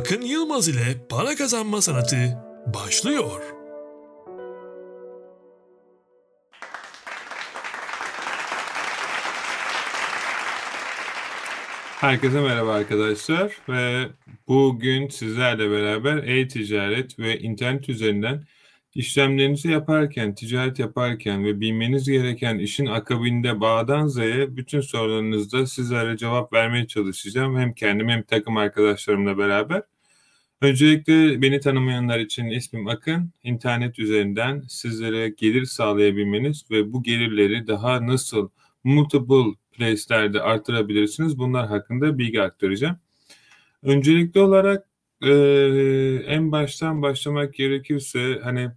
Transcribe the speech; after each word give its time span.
Akın 0.00 0.20
Yılmaz 0.20 0.68
ile 0.68 1.06
para 1.08 1.34
kazanma 1.34 1.82
sanatı 1.82 2.38
başlıyor. 2.74 3.42
Herkese 12.00 12.40
merhaba 12.40 12.74
arkadaşlar 12.74 13.52
ve 13.68 14.08
bugün 14.48 15.08
sizlerle 15.08 15.70
beraber 15.70 16.16
e-ticaret 16.16 17.18
ve 17.18 17.38
internet 17.38 17.88
üzerinden 17.88 18.44
işlemlerinizi 18.94 19.70
yaparken, 19.70 20.34
ticaret 20.34 20.78
yaparken 20.78 21.44
ve 21.44 21.60
bilmeniz 21.60 22.10
gereken 22.10 22.58
işin 22.58 22.86
akabinde 22.86 23.60
Bağdan 23.60 24.06
Z'ye 24.06 24.56
bütün 24.56 24.80
sorularınızda 24.80 25.66
sizlere 25.66 26.16
cevap 26.16 26.52
vermeye 26.52 26.86
çalışacağım. 26.86 27.58
Hem 27.58 27.74
kendim 27.74 28.08
hem 28.08 28.22
takım 28.22 28.56
arkadaşlarımla 28.56 29.38
beraber. 29.38 29.82
Öncelikle 30.60 31.42
beni 31.42 31.60
tanımayanlar 31.60 32.18
için 32.18 32.46
ismim 32.46 32.88
Akın. 32.88 33.32
İnternet 33.42 33.98
üzerinden 33.98 34.62
sizlere 34.68 35.28
gelir 35.28 35.64
sağlayabilmeniz 35.64 36.70
ve 36.70 36.92
bu 36.92 37.02
gelirleri 37.02 37.66
daha 37.66 38.06
nasıl 38.06 38.48
multiple 38.84 39.54
place'lerde 39.72 40.42
artırabilirsiniz 40.42 41.38
bunlar 41.38 41.68
hakkında 41.68 42.18
bilgi 42.18 42.42
aktaracağım. 42.42 42.96
Öncelikli 43.82 44.40
olarak 44.40 44.86
e, 45.22 45.30
en 46.26 46.52
baştan 46.52 47.02
başlamak 47.02 47.54
gerekirse 47.54 48.40
hani 48.42 48.70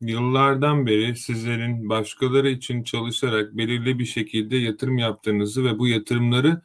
yıllardan 0.00 0.86
beri 0.86 1.16
sizlerin 1.16 1.88
başkaları 1.88 2.50
için 2.50 2.82
çalışarak 2.82 3.56
belirli 3.56 3.98
bir 3.98 4.04
şekilde 4.04 4.56
yatırım 4.56 4.98
yaptığınızı 4.98 5.64
ve 5.64 5.78
bu 5.78 5.88
yatırımları 5.88 6.62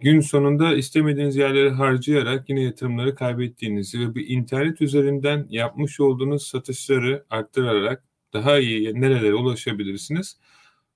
gün 0.00 0.20
sonunda 0.20 0.74
istemediğiniz 0.74 1.36
yerlere 1.36 1.70
harcayarak 1.70 2.48
yine 2.48 2.62
yatırımları 2.62 3.14
kaybettiğinizi 3.14 4.00
ve 4.00 4.14
bir 4.14 4.28
internet 4.28 4.80
üzerinden 4.80 5.46
yapmış 5.50 6.00
olduğunuz 6.00 6.46
satışları 6.46 7.24
arttırarak 7.30 8.04
daha 8.32 8.58
iyi 8.58 9.00
nerelere 9.00 9.34
ulaşabilirsiniz 9.34 10.36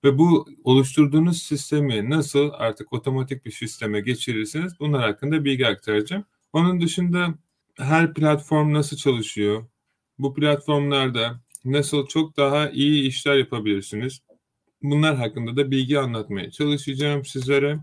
ve 0.04 0.19
bu 0.19 0.48
oluşturduğunuz 0.64 1.42
sistemi 1.42 2.10
nasıl 2.10 2.50
artık 2.52 2.92
otomatik 2.92 3.44
bir 3.44 3.50
sisteme 3.50 4.00
geçirirsiniz 4.00 4.80
bunlar 4.80 5.02
hakkında 5.02 5.44
bilgi 5.44 5.66
aktaracağım. 5.66 6.25
Onun 6.52 6.80
dışında 6.80 7.34
her 7.78 8.14
platform 8.14 8.72
nasıl 8.72 8.97
çalışıyor? 8.97 9.66
Bu 10.19 10.34
platformlarda 10.34 11.41
nasıl 11.64 12.06
çok 12.06 12.36
daha 12.36 12.70
iyi 12.70 13.08
işler 13.08 13.36
yapabilirsiniz? 13.36 14.20
Bunlar 14.82 15.16
hakkında 15.16 15.56
da 15.56 15.70
bilgi 15.70 15.98
anlatmaya 15.98 16.50
çalışacağım 16.50 17.24
sizlere. 17.24 17.78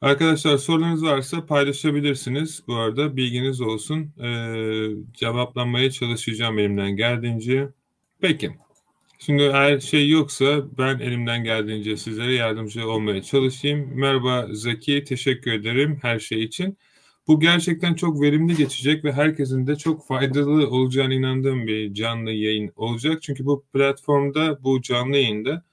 Arkadaşlar 0.00 0.58
sorularınız 0.58 1.04
varsa 1.04 1.46
paylaşabilirsiniz. 1.46 2.62
Bu 2.66 2.74
arada 2.74 3.16
bilginiz 3.16 3.60
olsun. 3.60 4.12
Ee, 4.22 4.88
cevaplanmaya 5.12 5.90
çalışacağım 5.90 6.58
elimden 6.58 6.96
geldiğince. 6.96 7.68
Peki. 8.20 8.50
Şimdi 9.18 9.42
eğer 9.42 9.80
şey 9.80 10.08
yoksa 10.10 10.78
ben 10.78 10.98
elimden 10.98 11.44
geldiğince 11.44 11.96
sizlere 11.96 12.34
yardımcı 12.34 12.88
olmaya 12.88 13.22
çalışayım. 13.22 13.90
Merhaba 13.94 14.46
Zeki, 14.52 15.04
teşekkür 15.04 15.52
ederim 15.52 15.98
her 16.02 16.18
şey 16.18 16.44
için. 16.44 16.78
Bu 17.26 17.40
gerçekten 17.40 17.94
çok 17.94 18.20
verimli 18.22 18.56
geçecek 18.56 19.04
ve 19.04 19.12
herkesin 19.12 19.66
de 19.66 19.76
çok 19.76 20.06
faydalı 20.06 20.70
olacağına 20.70 21.14
inandığım 21.14 21.66
bir 21.66 21.94
canlı 21.94 22.30
yayın 22.30 22.72
olacak. 22.76 23.22
Çünkü 23.22 23.46
bu 23.46 23.64
platformda, 23.72 24.64
bu 24.64 24.82
canlı 24.82 25.16
yayında 25.16 25.64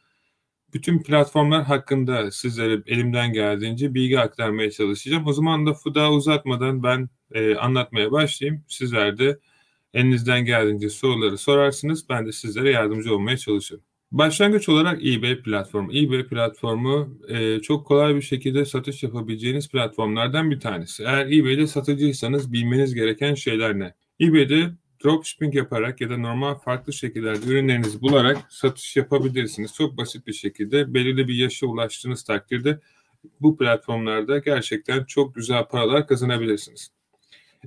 bütün 0.74 1.00
platformlar 1.04 1.64
hakkında 1.64 2.32
sizlere 2.32 2.84
elimden 2.88 3.34
geldiğince 3.34 3.94
bilgi 3.94 4.20
aktarmaya 4.20 4.72
çalışacağım. 4.72 5.28
O 5.28 5.34
zaman 5.34 5.66
lafı 5.66 5.96
daha 5.96 6.12
uzatmadan 6.14 6.84
ben 6.84 7.10
e, 7.32 7.56
anlatmaya 7.56 8.12
başlayayım. 8.12 8.66
Sizler 8.68 9.18
de 9.18 9.40
elinizden 9.94 10.46
geldiğince 10.46 10.90
soruları 10.90 11.38
sorarsınız. 11.38 12.10
Ben 12.10 12.26
de 12.28 12.32
sizlere 12.32 12.72
yardımcı 12.72 13.16
olmaya 13.16 13.38
çalışırım. 13.38 13.84
Başlangıç 14.12 14.70
olarak 14.70 15.06
eBay 15.06 15.42
platformu. 15.42 15.94
eBay 15.94 16.28
platformu 16.28 17.18
e, 17.28 17.60
çok 17.60 17.88
kolay 17.88 18.16
bir 18.16 18.22
şekilde 18.22 18.66
satış 18.66 19.04
yapabileceğiniz 19.04 19.70
platformlardan 19.70 20.52
bir 20.52 20.60
tanesi. 20.60 21.04
Eğer 21.04 21.26
eBay'de 21.26 21.68
satıcıysanız 21.68 22.54
bilmeniz 22.54 22.94
gereken 22.94 23.34
şeyler 23.34 23.80
ne? 23.80 23.94
eBay'de 24.22 24.72
dropshipping 25.04 25.56
yaparak 25.56 26.02
ya 26.02 26.10
da 26.10 26.18
normal 26.18 26.56
farklı 26.56 26.94
şekillerde 26.94 27.46
ürünlerinizi 27.46 28.02
bularak 28.02 28.38
satış 28.50 28.98
yapabilirsiniz. 28.98 29.74
Çok 29.74 29.98
basit 29.98 30.28
bir 30.28 30.34
şekilde 30.34 30.94
belirli 30.94 31.28
bir 31.28 31.36
yaşa 31.36 31.68
ulaştığınız 31.68 32.24
takdirde 32.24 32.80
bu 33.42 33.58
platformlarda 33.58 34.38
gerçekten 34.38 35.04
çok 35.04 35.36
güzel 35.36 35.66
paralar 35.66 36.08
kazanabilirsiniz. 36.08 36.92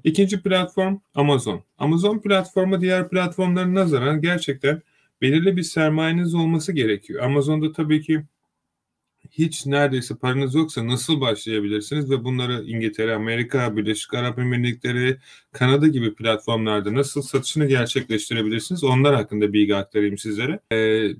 İkinci 0.04 0.42
platform 0.42 0.98
Amazon. 1.14 1.62
Amazon 1.78 2.18
platformu 2.18 2.80
diğer 2.80 3.08
platformların 3.08 3.74
nazaran 3.74 4.20
gerçekten 4.20 4.82
belirli 5.22 5.56
bir 5.56 5.62
sermayeniz 5.62 6.34
olması 6.34 6.72
gerekiyor. 6.72 7.24
Amazon'da 7.24 7.72
tabii 7.72 8.02
ki 8.02 8.22
hiç 9.30 9.66
neredeyse 9.66 10.16
paranız 10.16 10.54
yoksa 10.54 10.86
nasıl 10.86 11.20
başlayabilirsiniz 11.20 12.10
ve 12.10 12.24
bunları 12.24 12.62
İngiltere, 12.62 13.14
Amerika, 13.14 13.76
Birleşik 13.76 14.14
Arap 14.14 14.38
Emirlikleri, 14.38 15.18
Kanada 15.52 15.88
gibi 15.88 16.14
platformlarda 16.14 16.94
nasıl 16.94 17.22
satışını 17.22 17.66
gerçekleştirebilirsiniz? 17.66 18.84
Onlar 18.84 19.14
hakkında 19.14 19.52
bilgi 19.52 19.76
aktarayım 19.76 20.18
sizlere. 20.18 20.60
Ee, 20.72 21.10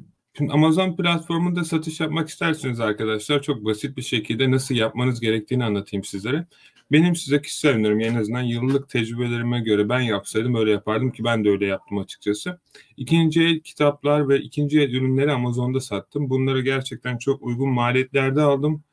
Amazon 0.50 0.96
platformunda 0.96 1.64
satış 1.64 2.00
yapmak 2.00 2.28
isterseniz 2.28 2.80
arkadaşlar 2.80 3.42
çok 3.42 3.64
basit 3.64 3.96
bir 3.96 4.02
şekilde 4.02 4.50
nasıl 4.50 4.74
yapmanız 4.74 5.20
gerektiğini 5.20 5.64
anlatayım 5.64 6.04
sizlere. 6.04 6.46
Benim 6.92 7.16
size 7.16 7.42
kişisel 7.42 7.72
önerim 7.72 8.00
en 8.00 8.14
azından 8.14 8.42
yıllık 8.42 8.88
tecrübelerime 8.88 9.60
göre 9.60 9.88
ben 9.88 10.00
yapsaydım 10.00 10.54
öyle 10.54 10.70
yapardım 10.70 11.12
ki 11.12 11.24
ben 11.24 11.44
de 11.44 11.48
öyle 11.48 11.66
yaptım 11.66 11.98
açıkçası. 11.98 12.60
İkinci 12.96 13.42
el 13.42 13.60
kitaplar 13.60 14.28
ve 14.28 14.40
ikinci 14.40 14.80
el 14.80 14.92
ürünleri 14.92 15.32
Amazon'da 15.32 15.80
sattım. 15.80 16.30
Bunları 16.30 16.62
gerçekten 16.62 17.18
çok 17.18 17.42
uygun 17.42 17.68
maliyetlerde 17.68 18.42
aldım 18.42 18.84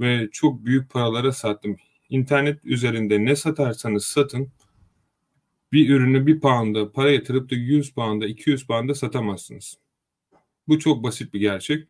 ve 0.00 0.28
çok 0.32 0.64
büyük 0.64 0.90
paralara 0.90 1.32
sattım. 1.32 1.76
İnternet 2.08 2.64
üzerinde 2.64 3.24
ne 3.24 3.36
satarsanız 3.36 4.04
satın 4.04 4.52
bir 5.72 5.88
ürünü 5.90 6.26
bir 6.26 6.40
pound'a 6.40 6.92
para 6.92 7.10
yatırıp 7.10 7.50
da 7.50 7.54
100 7.54 7.94
pound'a 7.94 8.26
200 8.26 8.66
pound'a 8.66 8.94
satamazsınız. 8.94 9.78
Bu 10.68 10.78
çok 10.78 11.02
basit 11.02 11.34
bir 11.34 11.40
gerçek. 11.40 11.88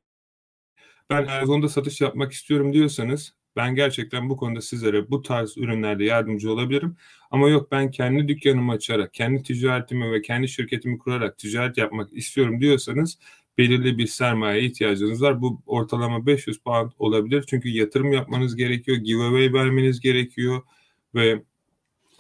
Ben 1.10 1.26
Amazon'da 1.26 1.68
satış 1.68 2.00
yapmak 2.00 2.32
istiyorum 2.32 2.72
diyorsanız 2.72 3.37
ben 3.56 3.74
gerçekten 3.74 4.28
bu 4.30 4.36
konuda 4.36 4.60
sizlere 4.60 5.10
bu 5.10 5.22
tarz 5.22 5.58
ürünlerde 5.58 6.04
yardımcı 6.04 6.52
olabilirim. 6.52 6.96
Ama 7.30 7.48
yok 7.48 7.72
ben 7.72 7.90
kendi 7.90 8.28
dükkanımı 8.28 8.72
açarak, 8.72 9.14
kendi 9.14 9.42
ticaretimi 9.42 10.12
ve 10.12 10.22
kendi 10.22 10.48
şirketimi 10.48 10.98
kurarak 10.98 11.38
ticaret 11.38 11.78
yapmak 11.78 12.12
istiyorum 12.12 12.60
diyorsanız 12.60 13.18
belirli 13.58 13.98
bir 13.98 14.06
sermaye 14.06 14.62
ihtiyacınız 14.62 15.22
var. 15.22 15.42
Bu 15.42 15.62
ortalama 15.66 16.26
500 16.26 16.58
pound 16.58 16.92
olabilir. 16.98 17.44
Çünkü 17.48 17.68
yatırım 17.68 18.12
yapmanız 18.12 18.56
gerekiyor, 18.56 18.98
giveaway 18.98 19.52
vermeniz 19.52 20.00
gerekiyor 20.00 20.62
ve 21.14 21.42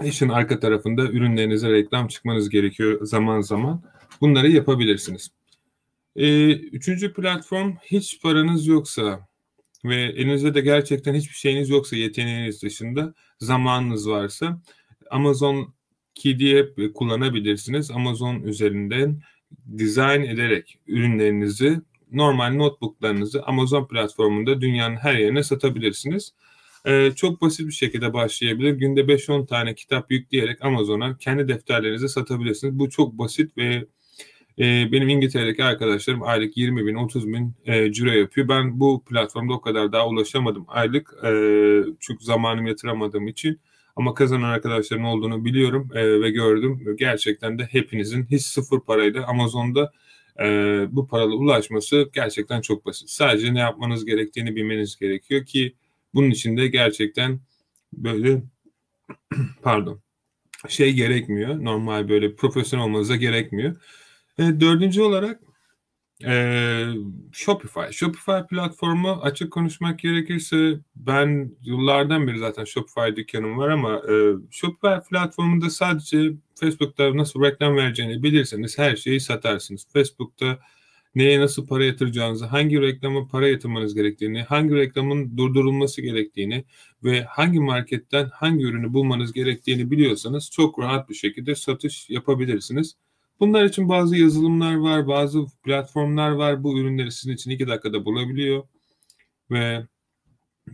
işin 0.04 0.28
arka 0.28 0.60
tarafında 0.60 1.02
ürünlerinize 1.02 1.70
reklam 1.70 2.08
çıkmanız 2.08 2.48
gerekiyor 2.48 3.06
zaman 3.06 3.40
zaman. 3.40 3.82
Bunları 4.20 4.50
yapabilirsiniz. 4.50 5.30
Ee, 6.16 6.52
üçüncü 6.52 7.12
platform 7.12 7.74
hiç 7.84 8.22
paranız 8.22 8.66
yoksa 8.66 9.27
ve 9.84 9.96
elinizde 9.96 10.54
de 10.54 10.60
gerçekten 10.60 11.14
hiçbir 11.14 11.34
şeyiniz 11.34 11.70
yoksa 11.70 11.96
yeteneğiniz 11.96 12.62
dışında 12.62 13.14
zamanınız 13.38 14.08
varsa 14.08 14.60
Amazon 15.10 15.74
KDP 16.14 16.94
kullanabilirsiniz. 16.94 17.90
Amazon 17.90 18.42
üzerinden 18.42 19.20
dizayn 19.78 20.22
ederek 20.22 20.78
ürünlerinizi 20.86 21.80
normal 22.12 22.54
notebooklarınızı 22.54 23.42
Amazon 23.42 23.86
platformunda 23.86 24.60
dünyanın 24.60 24.96
her 24.96 25.14
yerine 25.14 25.42
satabilirsiniz. 25.42 26.34
Ee, 26.86 27.12
çok 27.16 27.42
basit 27.42 27.66
bir 27.66 27.72
şekilde 27.72 28.12
başlayabilir. 28.12 28.70
Günde 28.72 29.00
5-10 29.00 29.46
tane 29.46 29.74
kitap 29.74 30.10
yükleyerek 30.10 30.64
Amazon'a 30.64 31.18
kendi 31.18 31.48
defterlerinizi 31.48 32.08
satabilirsiniz. 32.08 32.78
Bu 32.78 32.90
çok 32.90 33.12
basit 33.12 33.56
ve 33.56 33.86
e, 34.58 34.92
benim 34.92 35.08
İngiltere'deki 35.08 35.64
arkadaşlarım 35.64 36.22
aylık 36.22 36.56
20 36.56 36.86
bin, 36.86 36.94
30 36.94 37.28
bin 37.28 37.54
e, 37.66 37.92
ciro 37.92 38.10
yapıyor. 38.10 38.48
Ben 38.48 38.80
bu 38.80 39.04
platformda 39.04 39.52
o 39.54 39.60
kadar 39.60 39.92
daha 39.92 40.08
ulaşamadım 40.08 40.64
aylık. 40.68 41.14
E, 41.24 41.30
çünkü 42.00 42.24
zamanımı 42.24 42.68
yatıramadığım 42.68 43.28
için. 43.28 43.60
Ama 43.96 44.14
kazanan 44.14 44.50
arkadaşların 44.50 45.04
olduğunu 45.04 45.44
biliyorum 45.44 45.90
e, 45.94 46.20
ve 46.20 46.30
gördüm. 46.30 46.96
Gerçekten 46.98 47.58
de 47.58 47.68
hepinizin 47.70 48.26
hiç 48.30 48.42
sıfır 48.42 48.80
parayla 48.80 49.26
Amazon'da 49.26 49.92
e, 50.40 50.44
bu 50.90 51.08
paralı 51.08 51.36
ulaşması 51.36 52.10
gerçekten 52.14 52.60
çok 52.60 52.86
basit. 52.86 53.10
Sadece 53.10 53.54
ne 53.54 53.58
yapmanız 53.58 54.04
gerektiğini 54.04 54.56
bilmeniz 54.56 54.96
gerekiyor 54.96 55.44
ki 55.44 55.74
bunun 56.14 56.30
için 56.30 56.56
de 56.56 56.68
gerçekten 56.68 57.40
böyle 57.92 58.42
pardon 59.62 60.00
şey 60.68 60.92
gerekmiyor. 60.92 61.64
Normal 61.64 62.08
böyle 62.08 62.34
profesyonel 62.34 62.86
olmanıza 62.86 63.16
gerekmiyor. 63.16 63.76
E, 64.38 64.60
dördüncü 64.60 65.02
olarak 65.02 65.40
Ee, 66.24 66.86
Shopify. 67.32 67.80
Shopify 67.92 68.46
platformu 68.50 69.10
açık 69.22 69.52
konuşmak 69.52 69.98
gerekirse 69.98 70.80
ben 70.96 71.56
yıllardan 71.62 72.26
beri 72.26 72.38
zaten 72.38 72.64
Shopify 72.64 73.16
dükkanım 73.16 73.58
var 73.58 73.68
ama 73.68 73.96
e, 73.96 74.14
Shopify 74.50 75.08
platformunda 75.10 75.70
sadece 75.70 76.32
Facebook'ta 76.60 77.16
nasıl 77.16 77.42
reklam 77.42 77.76
vereceğini 77.76 78.22
bilirseniz 78.22 78.78
her 78.78 78.96
şeyi 78.96 79.20
satarsınız. 79.20 79.86
Facebook'ta 79.92 80.58
neye 81.14 81.40
nasıl 81.40 81.66
para 81.66 81.84
yatıracağınızı, 81.84 82.46
hangi 82.46 82.80
reklama 82.80 83.28
para 83.28 83.48
yatırmanız 83.48 83.94
gerektiğini, 83.94 84.42
hangi 84.42 84.74
reklamın 84.74 85.36
durdurulması 85.36 86.02
gerektiğini 86.02 86.64
ve 87.04 87.22
hangi 87.22 87.60
marketten 87.60 88.30
hangi 88.34 88.64
ürünü 88.64 88.92
bulmanız 88.94 89.32
gerektiğini 89.32 89.90
biliyorsanız 89.90 90.50
çok 90.50 90.78
rahat 90.78 91.08
bir 91.08 91.14
şekilde 91.14 91.54
satış 91.54 92.10
yapabilirsiniz. 92.10 92.94
Bunlar 93.40 93.64
için 93.64 93.88
bazı 93.88 94.16
yazılımlar 94.16 94.74
var, 94.74 95.08
bazı 95.08 95.44
platformlar 95.64 96.30
var. 96.30 96.64
Bu 96.64 96.78
ürünleri 96.78 97.12
sizin 97.12 97.32
için 97.34 97.50
iki 97.50 97.68
dakikada 97.68 98.04
bulabiliyor. 98.04 98.64
Ve 99.50 99.86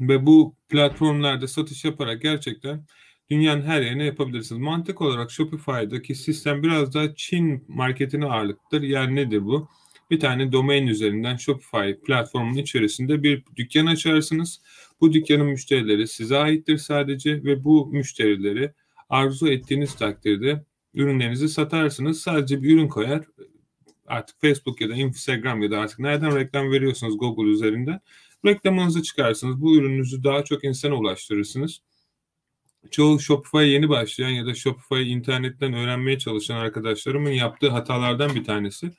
ve 0.00 0.26
bu 0.26 0.56
platformlarda 0.68 1.48
satış 1.48 1.84
yaparak 1.84 2.22
gerçekten 2.22 2.86
dünyanın 3.30 3.62
her 3.62 3.82
yerine 3.82 4.04
yapabilirsiniz. 4.04 4.60
Mantık 4.60 5.00
olarak 5.00 5.30
Shopify'daki 5.30 6.14
sistem 6.14 6.62
biraz 6.62 6.94
daha 6.94 7.14
Çin 7.14 7.64
marketine 7.68 8.24
ağırlıktır. 8.24 8.82
Yani 8.82 9.14
nedir 9.14 9.44
bu? 9.44 9.68
Bir 10.10 10.20
tane 10.20 10.52
domain 10.52 10.86
üzerinden 10.86 11.36
Shopify 11.36 11.92
platformunun 12.06 12.56
içerisinde 12.58 13.22
bir 13.22 13.44
dükkan 13.56 13.86
açarsınız. 13.86 14.62
Bu 15.00 15.12
dükkanın 15.12 15.46
müşterileri 15.46 16.08
size 16.08 16.36
aittir 16.36 16.78
sadece 16.78 17.44
ve 17.44 17.64
bu 17.64 17.86
müşterileri 17.86 18.72
arzu 19.08 19.48
ettiğiniz 19.48 19.94
takdirde 19.94 20.64
ürünlerinizi 20.94 21.48
satarsınız. 21.48 22.20
Sadece 22.20 22.62
bir 22.62 22.74
ürün 22.74 22.88
koyar. 22.88 23.24
Artık 24.06 24.40
Facebook 24.40 24.80
ya 24.80 24.88
da 24.88 24.94
Instagram 24.94 25.62
ya 25.62 25.70
da 25.70 25.78
artık 25.78 25.98
nereden 25.98 26.36
reklam 26.36 26.70
veriyorsanız 26.70 27.18
Google 27.18 27.50
üzerinden 27.50 28.00
reklamınızı 28.46 29.02
çıkarsınız. 29.02 29.60
Bu 29.60 29.76
ürününüzü 29.76 30.24
daha 30.24 30.44
çok 30.44 30.64
insana 30.64 30.94
ulaştırırsınız. 30.94 31.80
Çoğu 32.90 33.20
Shopify 33.20 33.64
yeni 33.64 33.88
başlayan 33.88 34.30
ya 34.30 34.46
da 34.46 34.54
Shopify 34.54 35.12
internetten 35.12 35.72
öğrenmeye 35.72 36.18
çalışan 36.18 36.56
arkadaşlarımın 36.56 37.30
yaptığı 37.30 37.68
hatalardan 37.68 38.34
bir 38.34 38.44
tanesi. 38.44 38.90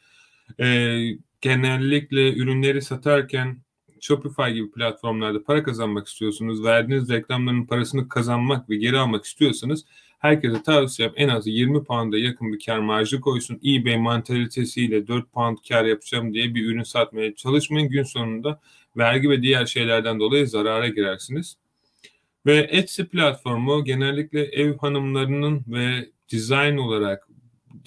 Ee, 0.60 1.02
genellikle 1.42 2.34
ürünleri 2.34 2.82
satarken 2.82 3.58
Shopify 4.00 4.54
gibi 4.54 4.72
platformlarda 4.72 5.44
para 5.44 5.64
kazanmak 5.64 6.08
istiyorsunuz, 6.08 6.64
verdiğiniz 6.64 7.10
reklamların 7.10 7.66
parasını 7.66 8.10
kazanmak 8.10 8.70
ve 8.70 8.76
geri 8.76 8.98
almak 8.98 9.26
istiyorsanız 9.26 9.86
herkese 10.26 10.64
tavsiye 10.64 11.08
yap 11.08 11.16
en 11.18 11.30
az 11.30 11.48
20 11.48 11.84
pound'a 11.84 12.18
yakın 12.18 12.54
bir 12.54 12.66
kar 12.66 12.80
marjı 12.80 13.22
koysun. 13.22 13.60
eBay 13.66 13.98
mantalitesiyle 13.98 15.08
4 15.08 15.34
pound 15.34 15.58
kar 15.70 15.86
yapacağım 15.86 16.34
diye 16.34 16.56
bir 16.56 16.66
ürün 16.66 16.84
satmaya 16.84 17.36
çalışmayın. 17.36 17.90
Gün 17.90 18.04
sonunda 18.04 18.62
vergi 18.98 19.30
ve 19.30 19.42
diğer 19.42 19.66
şeylerden 19.66 20.20
dolayı 20.20 20.48
zarara 20.48 20.88
girersiniz. 20.88 21.58
Ve 22.46 22.58
Etsy 22.72 23.02
platformu 23.04 23.84
genellikle 23.84 24.44
ev 24.44 24.78
hanımlarının 24.78 25.64
ve 25.68 26.10
design 26.32 26.78
olarak 26.78 27.28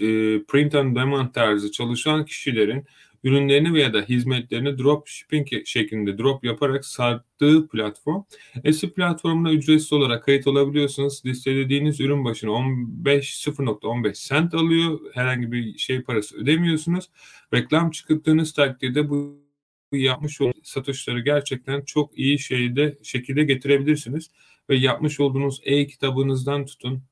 e, 0.01 0.07
print 0.49 0.75
on 0.75 0.95
demand 0.95 1.33
tarzı 1.33 1.73
çalışan 1.73 2.25
kişilerin 2.25 2.87
ürünlerini 3.25 3.75
veya 3.75 3.95
da 3.95 4.03
hizmetlerini 4.03 4.79
drop 4.79 5.09
shipping 5.09 5.49
şeklinde 5.65 6.19
drop 6.19 6.45
yaparak 6.45 6.85
sattığı 6.85 7.69
platform. 7.69 8.23
Etsy 8.65 8.87
platformuna 8.87 9.53
ücretsiz 9.53 9.93
olarak 9.93 10.25
kayıt 10.25 10.47
olabiliyorsunuz. 10.47 11.23
Listelediğiniz 11.27 12.01
ürün 12.01 12.25
başına 12.25 12.51
15 12.51 13.47
0.15 13.47 14.29
cent 14.29 14.55
alıyor. 14.55 15.01
Herhangi 15.15 15.53
bir 15.53 15.79
şey 15.79 16.03
parası 16.03 16.37
ödemiyorsunuz. 16.37 17.11
Reklam 17.55 17.91
çıktığınız 17.91 18.53
takdirde 18.53 19.11
bu 19.11 19.49
yapmış 19.93 20.41
olduğunuz 20.41 20.69
satışları 20.69 21.21
gerçekten 21.21 21.81
çok 21.81 22.19
iyi 22.19 22.39
şeyde 22.39 22.99
şekilde 23.03 23.45
getirebilirsiniz 23.45 24.31
ve 24.71 24.77
yapmış 24.77 25.21
olduğunuz 25.21 25.61
e-kitabınızdan 25.65 26.67
tutun 26.67 27.03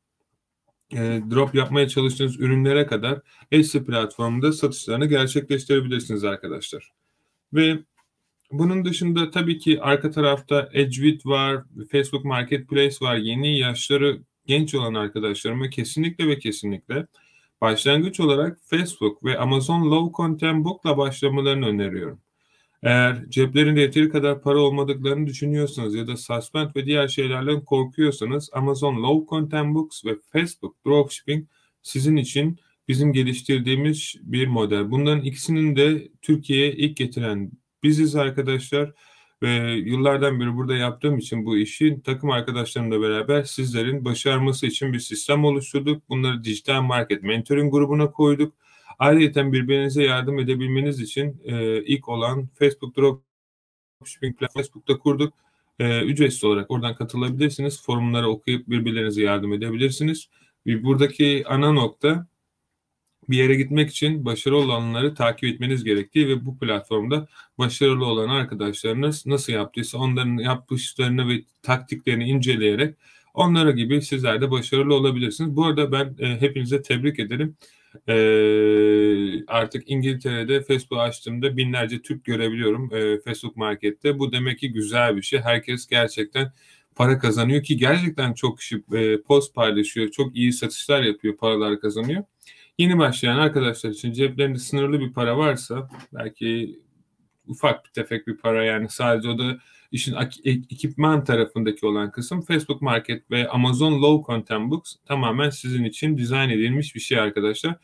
e, 0.92 1.22
drop 1.30 1.54
yapmaya 1.54 1.88
çalıştığınız 1.88 2.40
ürünlere 2.40 2.86
kadar 2.86 3.20
Etsy 3.50 3.78
platformunda 3.78 4.52
satışlarını 4.52 5.06
gerçekleştirebilirsiniz 5.06 6.24
arkadaşlar. 6.24 6.92
Ve 7.52 7.78
bunun 8.52 8.84
dışında 8.84 9.30
tabii 9.30 9.58
ki 9.58 9.82
arka 9.82 10.10
tarafta 10.10 10.68
Edgewit 10.72 11.26
var, 11.26 11.64
Facebook 11.90 12.24
Marketplace 12.24 12.96
var. 13.00 13.16
Yeni 13.16 13.58
yaşları 13.58 14.20
genç 14.46 14.74
olan 14.74 14.94
arkadaşlarıma 14.94 15.70
kesinlikle 15.70 16.28
ve 16.28 16.38
kesinlikle 16.38 17.06
başlangıç 17.60 18.20
olarak 18.20 18.58
Facebook 18.64 19.24
ve 19.24 19.38
Amazon 19.38 19.90
Low 19.90 20.16
Content 20.16 20.64
Book'la 20.64 20.98
başlamalarını 20.98 21.66
öneriyorum. 21.66 22.20
Eğer 22.82 23.25
ceplerinde 23.28 23.81
yeteri 23.81 24.08
kadar 24.08 24.43
para 24.43 24.58
olmadıklarını 24.58 25.26
düşünüyorsanız 25.26 25.94
ya 25.94 26.06
da 26.06 26.17
suspend 26.17 26.70
ve 26.76 26.87
diğer 26.87 27.08
şeylerden 27.08 27.64
korkuyorsanız 27.64 28.50
Amazon 28.52 29.02
Low 29.02 29.26
Content 29.31 29.75
Books 29.75 30.05
ve 30.05 30.17
Facebook 30.32 30.87
Dropshipping 30.87 31.46
sizin 31.82 32.17
için 32.17 32.58
bizim 32.88 33.12
geliştirdiğimiz 33.12 34.14
bir 34.23 34.46
model. 34.46 34.90
Bunların 34.90 35.25
ikisinin 35.25 35.76
de 35.76 36.08
Türkiye'ye 36.23 36.73
ilk 36.73 36.96
getiren 36.96 37.50
biziz 37.82 38.17
arkadaşlar 38.17 38.93
ve 39.43 39.73
yıllardan 39.73 40.40
beri 40.40 40.56
burada 40.56 40.76
yaptığım 40.76 41.19
için 41.19 41.46
bu 41.46 41.56
işi 41.56 42.02
takım 42.05 42.31
arkadaşlarımla 42.31 43.00
beraber 43.00 43.43
sizlerin 43.43 44.05
başarması 44.05 44.67
için 44.67 44.93
bir 44.93 44.99
sistem 44.99 45.44
oluşturduk. 45.44 46.08
Bunları 46.08 46.44
dijital 46.44 46.82
market 46.82 47.23
mentoring 47.23 47.73
grubuna 47.73 48.11
koyduk 48.11 48.55
Ayrıca 48.98 49.52
birbirinize 49.52 50.02
yardım 50.02 50.38
edebilmeniz 50.38 51.00
için 51.00 51.43
e, 51.44 51.84
ilk 51.84 52.08
olan 52.08 52.48
Facebook 52.54 52.96
Dropshipping 52.96 54.37
Facebook'ta 54.54 54.98
kurduk. 54.98 55.34
E, 55.78 56.02
ücretsiz 56.02 56.44
olarak 56.44 56.70
oradan 56.70 56.94
katılabilirsiniz. 56.94 57.82
Forumları 57.82 58.28
okuyup 58.28 58.69
birbirlerinize 58.69 59.22
yardım 59.22 59.52
edebilirsiniz. 59.52 60.28
Ve 60.66 60.84
buradaki 60.84 61.44
ana 61.46 61.72
nokta 61.72 62.26
bir 63.28 63.37
yere 63.37 63.54
gitmek 63.54 63.90
için 63.90 64.25
başarılı 64.25 64.58
olanları 64.58 65.14
takip 65.14 65.44
etmeniz 65.44 65.84
gerektiği 65.84 66.28
ve 66.28 66.46
bu 66.46 66.58
platformda 66.58 67.28
başarılı 67.58 68.04
olan 68.04 68.28
arkadaşlarınız 68.28 69.26
nasıl 69.26 69.52
yaptıysa 69.52 69.99
onların 69.99 70.38
yapışlarını 70.38 71.28
ve 71.28 71.42
taktiklerini 71.62 72.25
inceleyerek 72.28 72.94
onlara 73.34 73.70
gibi 73.70 74.02
sizler 74.02 74.40
de 74.40 74.50
başarılı 74.50 74.94
olabilirsiniz. 74.94 75.56
Bu 75.56 75.66
arada 75.66 75.92
ben 75.92 76.16
e, 76.19 76.40
hepinize 76.40 76.82
tebrik 76.82 77.19
ederim. 77.19 77.56
Ee, 78.08 79.46
artık 79.46 79.90
İngiltere'de 79.90 80.62
Facebook 80.62 81.00
açtığımda 81.00 81.56
binlerce 81.56 82.02
Türk 82.02 82.25
görebiliyorum 82.25 82.94
e, 82.94 83.20
Facebook 83.20 83.56
Market'te. 83.56 84.19
Bu 84.19 84.32
demek 84.32 84.58
ki 84.58 84.72
güzel 84.72 85.16
bir 85.16 85.22
şey. 85.22 85.40
Herkes 85.40 85.87
gerçekten 85.87 86.52
para 86.96 87.19
kazanıyor 87.19 87.62
ki 87.62 87.76
gerçekten 87.76 88.32
çok 88.35 88.59
kişi 88.59 88.85
e, 88.94 89.23
post 89.23 89.54
paylaşıyor. 89.54 90.11
Çok 90.11 90.37
iyi 90.37 90.52
satışlar 90.52 91.02
yapıyor, 91.02 91.37
paralar 91.37 91.80
kazanıyor. 91.80 92.25
Yeni 92.78 92.99
başlayan 92.99 93.38
arkadaşlar 93.38 93.90
için 93.90 94.12
ceplerinde 94.12 94.59
sınırlı 94.59 95.00
bir 95.00 95.12
para 95.12 95.38
varsa 95.38 95.88
belki 96.14 96.80
ufak 97.47 97.85
bir 97.85 97.90
tefek 97.90 98.26
bir 98.26 98.37
para 98.37 98.64
yani 98.64 98.88
sadece 98.88 99.28
o 99.28 99.38
da 99.38 99.59
işin 99.93 100.16
ekipman 100.45 101.25
tarafındaki 101.25 101.87
olan 101.87 102.11
kısım 102.11 102.43
Facebook 102.43 102.83
Market 102.83 103.31
ve 103.31 103.49
Amazon 103.49 104.02
Low 104.02 104.33
Content 104.33 104.71
Books 104.71 104.95
tamamen 105.07 105.50
sizin 105.50 105.85
için 105.85 106.19
dizayn 106.19 106.50
edilmiş 106.50 106.95
bir 106.95 107.00
şey 107.00 107.19
arkadaşlar. 107.19 107.76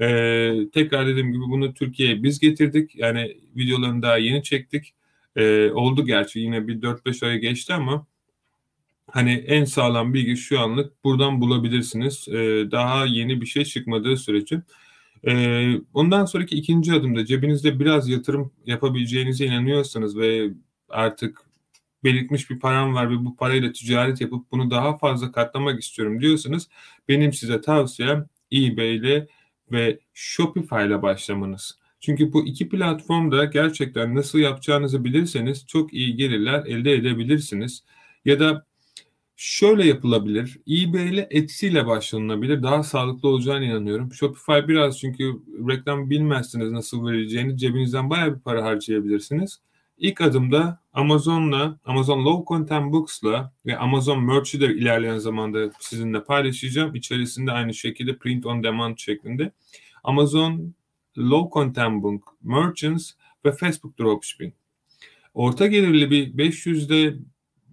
Ee, 0.00 0.54
tekrar 0.72 1.06
dediğim 1.06 1.32
gibi 1.32 1.42
bunu 1.42 1.74
Türkiye'ye 1.74 2.22
biz 2.22 2.40
getirdik. 2.40 2.96
Yani 2.96 3.36
videolarını 3.56 4.02
daha 4.02 4.16
yeni 4.16 4.42
çektik. 4.42 4.94
Ee, 5.36 5.70
oldu 5.70 6.06
gerçi 6.06 6.40
yine 6.40 6.68
bir 6.68 6.82
4-5 6.82 7.26
ay 7.26 7.38
geçti 7.38 7.74
ama 7.74 8.06
hani 9.06 9.32
en 9.32 9.64
sağlam 9.64 10.14
bilgi 10.14 10.36
şu 10.36 10.60
anlık 10.60 11.04
buradan 11.04 11.40
bulabilirsiniz. 11.40 12.28
Ee, 12.28 12.34
daha 12.70 13.06
yeni 13.06 13.40
bir 13.40 13.46
şey 13.46 13.64
çıkmadığı 13.64 14.16
sürece. 14.16 14.62
Ee, 15.26 15.72
ondan 15.94 16.24
sonraki 16.24 16.56
ikinci 16.56 16.92
adımda 16.92 17.24
cebinizde 17.24 17.80
biraz 17.80 18.08
yatırım 18.08 18.52
yapabileceğinize 18.66 19.46
inanıyorsanız 19.46 20.18
ve 20.18 20.50
artık 20.90 21.42
belirtmiş 22.04 22.50
bir 22.50 22.58
param 22.58 22.94
var 22.94 23.10
ve 23.10 23.24
bu 23.24 23.36
parayla 23.36 23.72
ticaret 23.72 24.20
yapıp 24.20 24.52
bunu 24.52 24.70
daha 24.70 24.98
fazla 24.98 25.32
katlamak 25.32 25.80
istiyorum 25.82 26.20
diyorsanız 26.20 26.68
benim 27.08 27.32
size 27.32 27.60
tavsiyem 27.60 28.26
eBay 28.52 28.96
ile 28.96 29.26
ve 29.72 29.98
Shopify 30.14 30.86
ile 30.86 31.02
başlamanız. 31.02 31.78
Çünkü 32.00 32.32
bu 32.32 32.46
iki 32.46 32.68
platformda 32.68 33.44
gerçekten 33.44 34.14
nasıl 34.14 34.38
yapacağınızı 34.38 35.04
bilirseniz 35.04 35.66
çok 35.66 35.92
iyi 35.94 36.16
gelirler 36.16 36.64
elde 36.66 36.92
edebilirsiniz. 36.92 37.84
Ya 38.24 38.40
da 38.40 38.66
şöyle 39.36 39.86
yapılabilir. 39.86 40.60
eBay 40.68 41.08
ile 41.08 41.28
Etsy 41.30 41.66
ile 41.66 41.86
başlanılabilir. 41.86 42.62
Daha 42.62 42.82
sağlıklı 42.82 43.28
olacağını 43.28 43.64
inanıyorum. 43.64 44.12
Shopify 44.12 44.68
biraz 44.68 44.98
çünkü 44.98 45.32
reklam 45.68 46.10
bilmezsiniz 46.10 46.70
nasıl 46.70 47.06
verileceğini 47.06 47.58
cebinizden 47.58 48.10
baya 48.10 48.34
bir 48.34 48.40
para 48.40 48.64
harcayabilirsiniz. 48.64 49.60
İlk 50.00 50.20
adımda 50.20 50.80
Amazon'la, 50.92 51.78
Amazon 51.84 52.24
Low 52.24 52.44
Content 52.48 52.92
Books'la 52.92 53.52
ve 53.66 53.78
Amazon 53.78 54.24
Merch'i 54.24 54.60
de 54.60 54.66
ilerleyen 54.66 55.18
zamanda 55.18 55.70
sizinle 55.80 56.24
paylaşacağım. 56.24 56.94
İçerisinde 56.94 57.52
aynı 57.52 57.74
şekilde 57.74 58.18
print 58.18 58.46
on 58.46 58.62
demand 58.62 58.98
şeklinde. 58.98 59.52
Amazon 60.04 60.74
low 61.18 61.50
content 61.52 62.02
book, 62.02 62.36
merchants 62.42 63.12
ve 63.44 63.52
Facebook 63.52 63.98
dropshipping. 63.98 64.54
Orta 65.34 65.66
gelirli 65.66 66.10
bir 66.10 66.32
500'de 66.32 67.16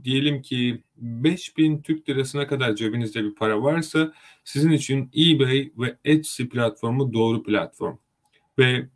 diyelim 0.03 0.41
ki 0.41 0.83
5000 0.97 1.81
Türk 1.81 2.09
lirasına 2.09 2.47
kadar 2.47 2.75
cebinizde 2.75 3.23
bir 3.23 3.35
para 3.35 3.63
varsa 3.63 4.13
sizin 4.43 4.71
için 4.71 5.11
eBay 5.17 5.71
ve 5.77 5.97
Etsy 6.05 6.43
platformu 6.43 7.13
doğru 7.13 7.43
platform. 7.43 7.95
Ve 8.59 8.89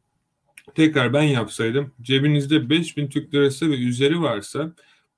tekrar 0.76 1.14
ben 1.14 1.24
yapsaydım 1.24 1.92
cebinizde 2.02 2.70
5000 2.70 3.08
Türk 3.08 3.34
lirası 3.34 3.72
ve 3.72 3.76
üzeri 3.76 4.22
varsa 4.22 4.74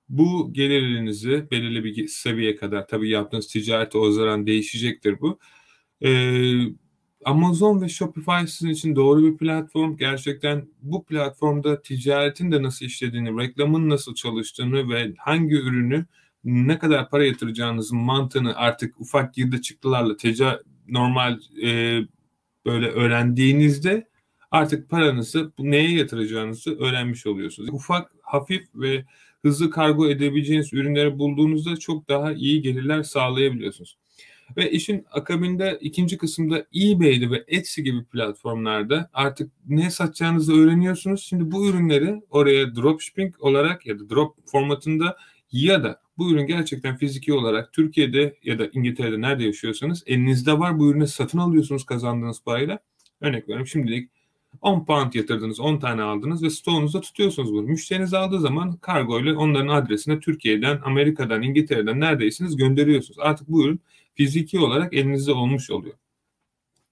bu 0.09 0.53
gelirinizi 0.53 1.47
belirli 1.51 1.83
bir 1.83 2.07
seviyeye 2.07 2.55
kadar 2.55 2.87
tabii 2.87 3.09
yaptığınız 3.09 3.47
ticarete 3.47 3.97
ozaran 3.97 4.47
değişecektir 4.47 5.21
bu. 5.21 5.39
Ee, 6.01 6.61
Amazon 7.25 7.81
ve 7.81 7.89
Shopify 7.89 8.47
sizin 8.47 8.69
için 8.69 8.95
doğru 8.95 9.23
bir 9.23 9.37
platform. 9.37 9.97
Gerçekten 9.97 10.67
bu 10.81 11.05
platformda 11.05 11.81
ticaretin 11.81 12.51
de 12.51 12.63
nasıl 12.63 12.85
işlediğini, 12.85 13.41
reklamın 13.41 13.89
nasıl 13.89 14.15
çalıştığını 14.15 14.89
ve 14.89 15.13
hangi 15.17 15.55
ürünü 15.55 16.05
ne 16.43 16.79
kadar 16.79 17.09
para 17.09 17.25
yatıracağınızın 17.25 17.97
mantığını 17.97 18.55
artık 18.55 19.01
ufak 19.01 19.33
girdi 19.33 19.61
çıktılarla 19.61 20.17
teca 20.17 20.63
normal 20.87 21.39
e, 21.63 21.99
böyle 22.65 22.87
öğrendiğinizde 22.87 24.07
artık 24.53 24.89
paranızı 24.89 25.51
neye 25.59 25.97
yatıracağınızı 25.97 26.79
öğrenmiş 26.79 27.27
oluyorsunuz. 27.27 27.69
Ufak, 27.69 28.11
hafif 28.21 28.63
ve 28.75 29.05
hızlı 29.41 29.69
kargo 29.69 30.09
edebileceğiniz 30.09 30.73
ürünleri 30.73 31.19
bulduğunuzda 31.19 31.77
çok 31.77 32.09
daha 32.09 32.33
iyi 32.33 32.61
gelirler 32.61 33.03
sağlayabiliyorsunuz. 33.03 33.97
Ve 34.57 34.71
işin 34.71 35.05
akabinde 35.11 35.77
ikinci 35.81 36.17
kısımda 36.17 36.65
eBay'de 36.75 37.31
ve 37.31 37.43
Etsy 37.47 37.81
gibi 37.81 38.03
platformlarda 38.03 39.09
artık 39.13 39.51
ne 39.67 39.89
satacağınızı 39.89 40.53
öğreniyorsunuz. 40.53 41.23
Şimdi 41.23 41.51
bu 41.51 41.69
ürünleri 41.69 42.21
oraya 42.29 42.75
dropshipping 42.75 43.35
olarak 43.39 43.85
ya 43.85 43.99
da 43.99 44.09
drop 44.09 44.35
formatında 44.45 45.17
ya 45.51 45.83
da 45.83 46.01
bu 46.17 46.31
ürün 46.31 46.47
gerçekten 46.47 46.97
fiziki 46.97 47.33
olarak 47.33 47.73
Türkiye'de 47.73 48.35
ya 48.43 48.59
da 48.59 48.69
İngiltere'de 48.73 49.21
nerede 49.21 49.43
yaşıyorsanız 49.43 50.03
elinizde 50.05 50.59
var 50.59 50.79
bu 50.79 50.91
ürünü 50.91 51.07
satın 51.07 51.37
alıyorsunuz 51.37 51.85
kazandığınız 51.85 52.43
parayla. 52.43 52.79
Örnek 53.21 53.43
veriyorum 53.43 53.67
şimdilik 53.67 54.09
10 54.61 54.85
pound 54.85 55.13
yatırdınız, 55.13 55.59
10 55.59 55.77
tane 55.77 56.01
aldınız 56.01 56.43
ve 56.43 56.49
stoğunuzda 56.49 57.01
tutuyorsunuz 57.01 57.53
bunu. 57.53 57.61
Müşteriniz 57.61 58.13
aldığı 58.13 58.39
zaman 58.39 58.77
kargo 58.77 59.19
ile 59.19 59.33
onların 59.33 59.67
adresine 59.67 60.19
Türkiye'den, 60.19 60.79
Amerika'dan, 60.85 61.41
İngiltere'den 61.41 61.99
neredeyseniz 61.99 62.55
gönderiyorsunuz. 62.55 63.19
Artık 63.19 63.49
bu 63.49 63.65
ürün 63.65 63.81
fiziki 64.15 64.59
olarak 64.59 64.93
elinizde 64.93 65.31
olmuş 65.31 65.71
oluyor. 65.71 65.95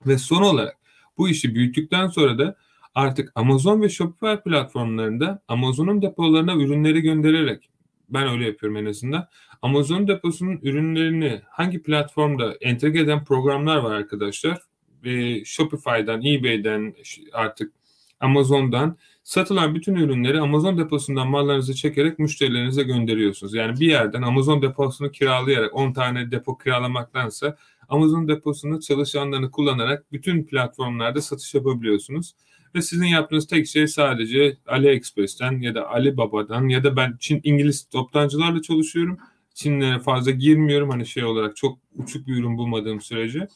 Ve 0.07 0.17
son 0.17 0.41
olarak 0.41 0.77
bu 1.17 1.29
işi 1.29 1.55
büyüttükten 1.55 2.07
sonra 2.07 2.37
da 2.37 2.55
artık 2.95 3.31
Amazon 3.35 3.81
ve 3.81 3.89
Shopify 3.89 4.35
platformlarında 4.43 5.43
Amazon'un 5.47 6.01
depolarına 6.01 6.55
ürünleri 6.55 7.01
göndererek 7.01 7.69
ben 8.09 8.27
öyle 8.27 8.45
yapıyorum 8.45 8.77
en 8.77 8.85
azından. 8.85 9.27
Amazon 9.61 10.07
deposunun 10.07 10.59
ürünlerini 10.61 11.41
hangi 11.49 11.81
platformda 11.81 12.53
entegre 12.61 12.99
eden 12.99 13.23
programlar 13.23 13.77
var 13.77 13.91
arkadaşlar. 13.91 14.70
Ve 15.03 15.45
Shopify'dan, 15.45 16.25
eBay'den 16.25 16.95
artık 17.33 17.73
Amazon'dan 18.19 18.97
satılan 19.23 19.75
bütün 19.75 19.95
ürünleri 19.95 20.39
Amazon 20.39 20.77
deposundan 20.77 21.27
mallarınızı 21.27 21.73
çekerek 21.73 22.19
müşterilerinize 22.19 22.83
gönderiyorsunuz. 22.83 23.53
Yani 23.53 23.79
bir 23.79 23.87
yerden 23.87 24.21
Amazon 24.21 24.61
deposunu 24.61 25.11
kiralayarak 25.11 25.75
10 25.75 25.93
tane 25.93 26.31
depo 26.31 26.57
kiralamaktansa 26.57 27.57
Amazon 27.89 28.27
deposunu 28.27 28.81
çalışanlarını 28.81 29.51
kullanarak 29.51 30.11
bütün 30.11 30.43
platformlarda 30.43 31.21
satış 31.21 31.53
yapabiliyorsunuz. 31.53 32.33
Ve 32.75 32.81
sizin 32.81 33.05
yaptığınız 33.05 33.47
tek 33.47 33.67
şey 33.67 33.87
sadece 33.87 34.57
AliExpress'ten 34.67 35.61
ya 35.61 35.75
da 35.75 35.89
Alibaba'dan 35.89 36.67
ya 36.67 36.83
da 36.83 36.95
ben 36.95 37.17
Çin 37.19 37.41
İngiliz 37.43 37.89
toptancılarla 37.89 38.61
çalışıyorum. 38.61 39.17
Çinlere 39.53 39.99
fazla 39.99 40.31
girmiyorum 40.31 40.89
hani 40.89 41.05
şey 41.05 41.23
olarak 41.23 41.55
çok 41.55 41.79
uçuk 41.95 42.27
bir 42.27 42.33
ürün 42.33 42.57
bulmadığım 42.57 43.01
sürece. 43.01 43.47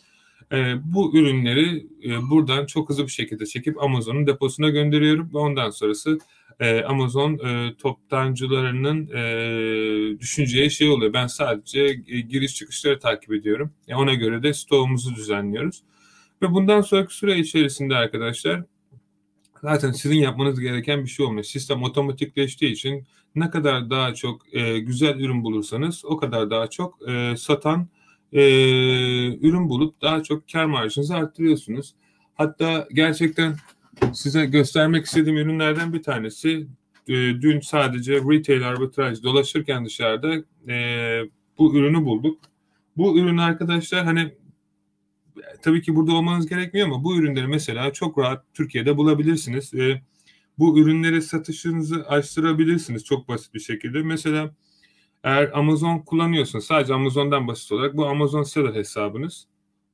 E, 0.51 0.75
bu 0.83 1.17
ürünleri 1.17 1.87
e, 2.03 2.29
buradan 2.29 2.65
çok 2.65 2.89
hızlı 2.89 3.03
bir 3.03 3.11
şekilde 3.11 3.45
çekip 3.45 3.83
Amazon'un 3.83 4.27
deposuna 4.27 4.69
gönderiyorum 4.69 5.33
ve 5.33 5.37
ondan 5.37 5.69
sonrası 5.69 6.19
e, 6.59 6.81
Amazon 6.81 7.37
e, 7.47 7.75
toptancılarının 7.77 9.07
e, 9.07 10.19
düşüneceği 10.19 10.71
şey 10.71 10.89
oluyor. 10.89 11.13
Ben 11.13 11.27
sadece 11.27 11.93
giriş 12.29 12.55
çıkışları 12.55 12.99
takip 12.99 13.33
ediyorum. 13.33 13.73
Ona 13.95 14.13
göre 14.13 14.43
de 14.43 14.53
stoğumuzu 14.53 15.15
düzenliyoruz. 15.15 15.83
Ve 16.41 16.51
bundan 16.51 16.81
sonraki 16.81 17.15
süre 17.15 17.39
içerisinde 17.39 17.95
arkadaşlar 17.95 18.63
zaten 19.61 19.91
sizin 19.91 20.17
yapmanız 20.17 20.59
gereken 20.59 21.03
bir 21.03 21.09
şey 21.09 21.25
olmuyor. 21.25 21.43
Sistem 21.43 21.83
otomatikleştiği 21.83 22.71
için 22.71 23.07
ne 23.35 23.49
kadar 23.49 23.89
daha 23.89 24.13
çok 24.13 24.45
güzel 24.81 25.19
ürün 25.19 25.43
bulursanız 25.43 26.05
o 26.05 26.17
kadar 26.17 26.49
daha 26.49 26.67
çok 26.67 27.09
e, 27.09 27.37
satan 27.37 27.87
e, 28.33 28.41
ürün 29.35 29.69
bulup 29.69 30.01
daha 30.01 30.23
çok 30.23 30.49
kar 30.51 30.65
marjınızı 30.65 31.15
arttırıyorsunuz. 31.15 31.95
Hatta 32.33 32.87
gerçekten 32.93 33.55
size 34.13 34.45
göstermek 34.45 35.05
istediğim 35.05 35.37
ürünlerden 35.37 35.93
bir 35.93 36.03
tanesi 36.03 36.67
e, 37.07 37.13
dün 37.13 37.59
sadece 37.59 38.13
retail 38.13 38.69
arbitraj 38.69 39.23
dolaşırken 39.23 39.85
dışarıda 39.85 40.35
e, 40.71 40.75
bu 41.57 41.75
ürünü 41.75 42.05
bulduk. 42.05 42.39
Bu 42.97 43.19
ürün 43.19 43.37
arkadaşlar 43.37 44.05
hani 44.05 44.31
tabii 45.61 45.81
ki 45.81 45.95
burada 45.95 46.13
olmanız 46.13 46.47
gerekmiyor 46.47 46.87
ama 46.87 47.03
bu 47.03 47.17
ürünleri 47.17 47.47
mesela 47.47 47.93
çok 47.93 48.17
rahat 48.17 48.43
Türkiye'de 48.53 48.97
bulabilirsiniz. 48.97 49.73
E, 49.73 50.01
bu 50.59 50.79
ürünleri 50.79 51.21
satışınızı 51.21 52.07
açtırabilirsiniz 52.07 53.03
çok 53.03 53.27
basit 53.27 53.53
bir 53.53 53.59
şekilde. 53.59 54.01
Mesela 54.01 54.51
eğer 55.25 55.51
Amazon 55.53 55.99
kullanıyorsunuz 55.99 56.65
sadece 56.65 56.93
Amazon'dan 56.93 57.47
basit 57.47 57.71
olarak 57.71 57.97
bu 57.97 58.05
Amazon 58.05 58.43
Seller 58.43 58.73
hesabınız. 58.73 59.47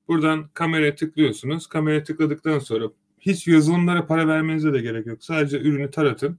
Buradan 0.08 0.50
kameraya 0.54 0.96
tıklıyorsunuz. 0.96 1.68
Kameraya 1.68 2.04
tıkladıktan 2.04 2.60
sonra 2.60 2.90
hiç 3.20 3.48
yazılımlara 3.48 4.08
para 4.08 4.28
vermenize 4.28 4.74
de 4.74 4.82
gerek 4.82 5.06
yok. 5.08 5.24
Sadece 5.24 5.60
ürünü 5.60 5.92
taratın 5.92 6.38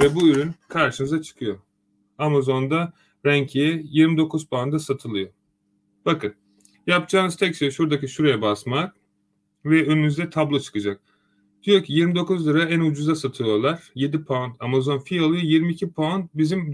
ve 0.00 0.14
bu 0.14 0.28
ürün 0.28 0.54
karşınıza 0.68 1.22
çıkıyor. 1.22 1.58
Amazon'da 2.18 2.92
Rankiye 3.26 3.82
29 3.84 4.46
pound'a 4.46 4.78
satılıyor. 4.78 5.28
Bakın 6.06 6.34
yapacağınız 6.86 7.36
tek 7.36 7.56
şey 7.56 7.70
şuradaki 7.70 8.08
şuraya 8.08 8.42
basmak 8.42 8.96
ve 9.64 9.86
önünüzde 9.86 10.30
tablo 10.30 10.60
çıkacak. 10.60 11.00
Diyor 11.62 11.82
ki 11.82 11.92
29 11.92 12.48
lira 12.48 12.64
en 12.64 12.80
ucuza 12.80 13.14
satıyorlar. 13.14 13.90
7 13.94 14.24
pound 14.24 14.52
Amazon 14.60 14.98
fee 14.98 15.20
alıyor. 15.20 15.42
22 15.42 15.92
pound 15.92 16.24
bizim 16.34 16.72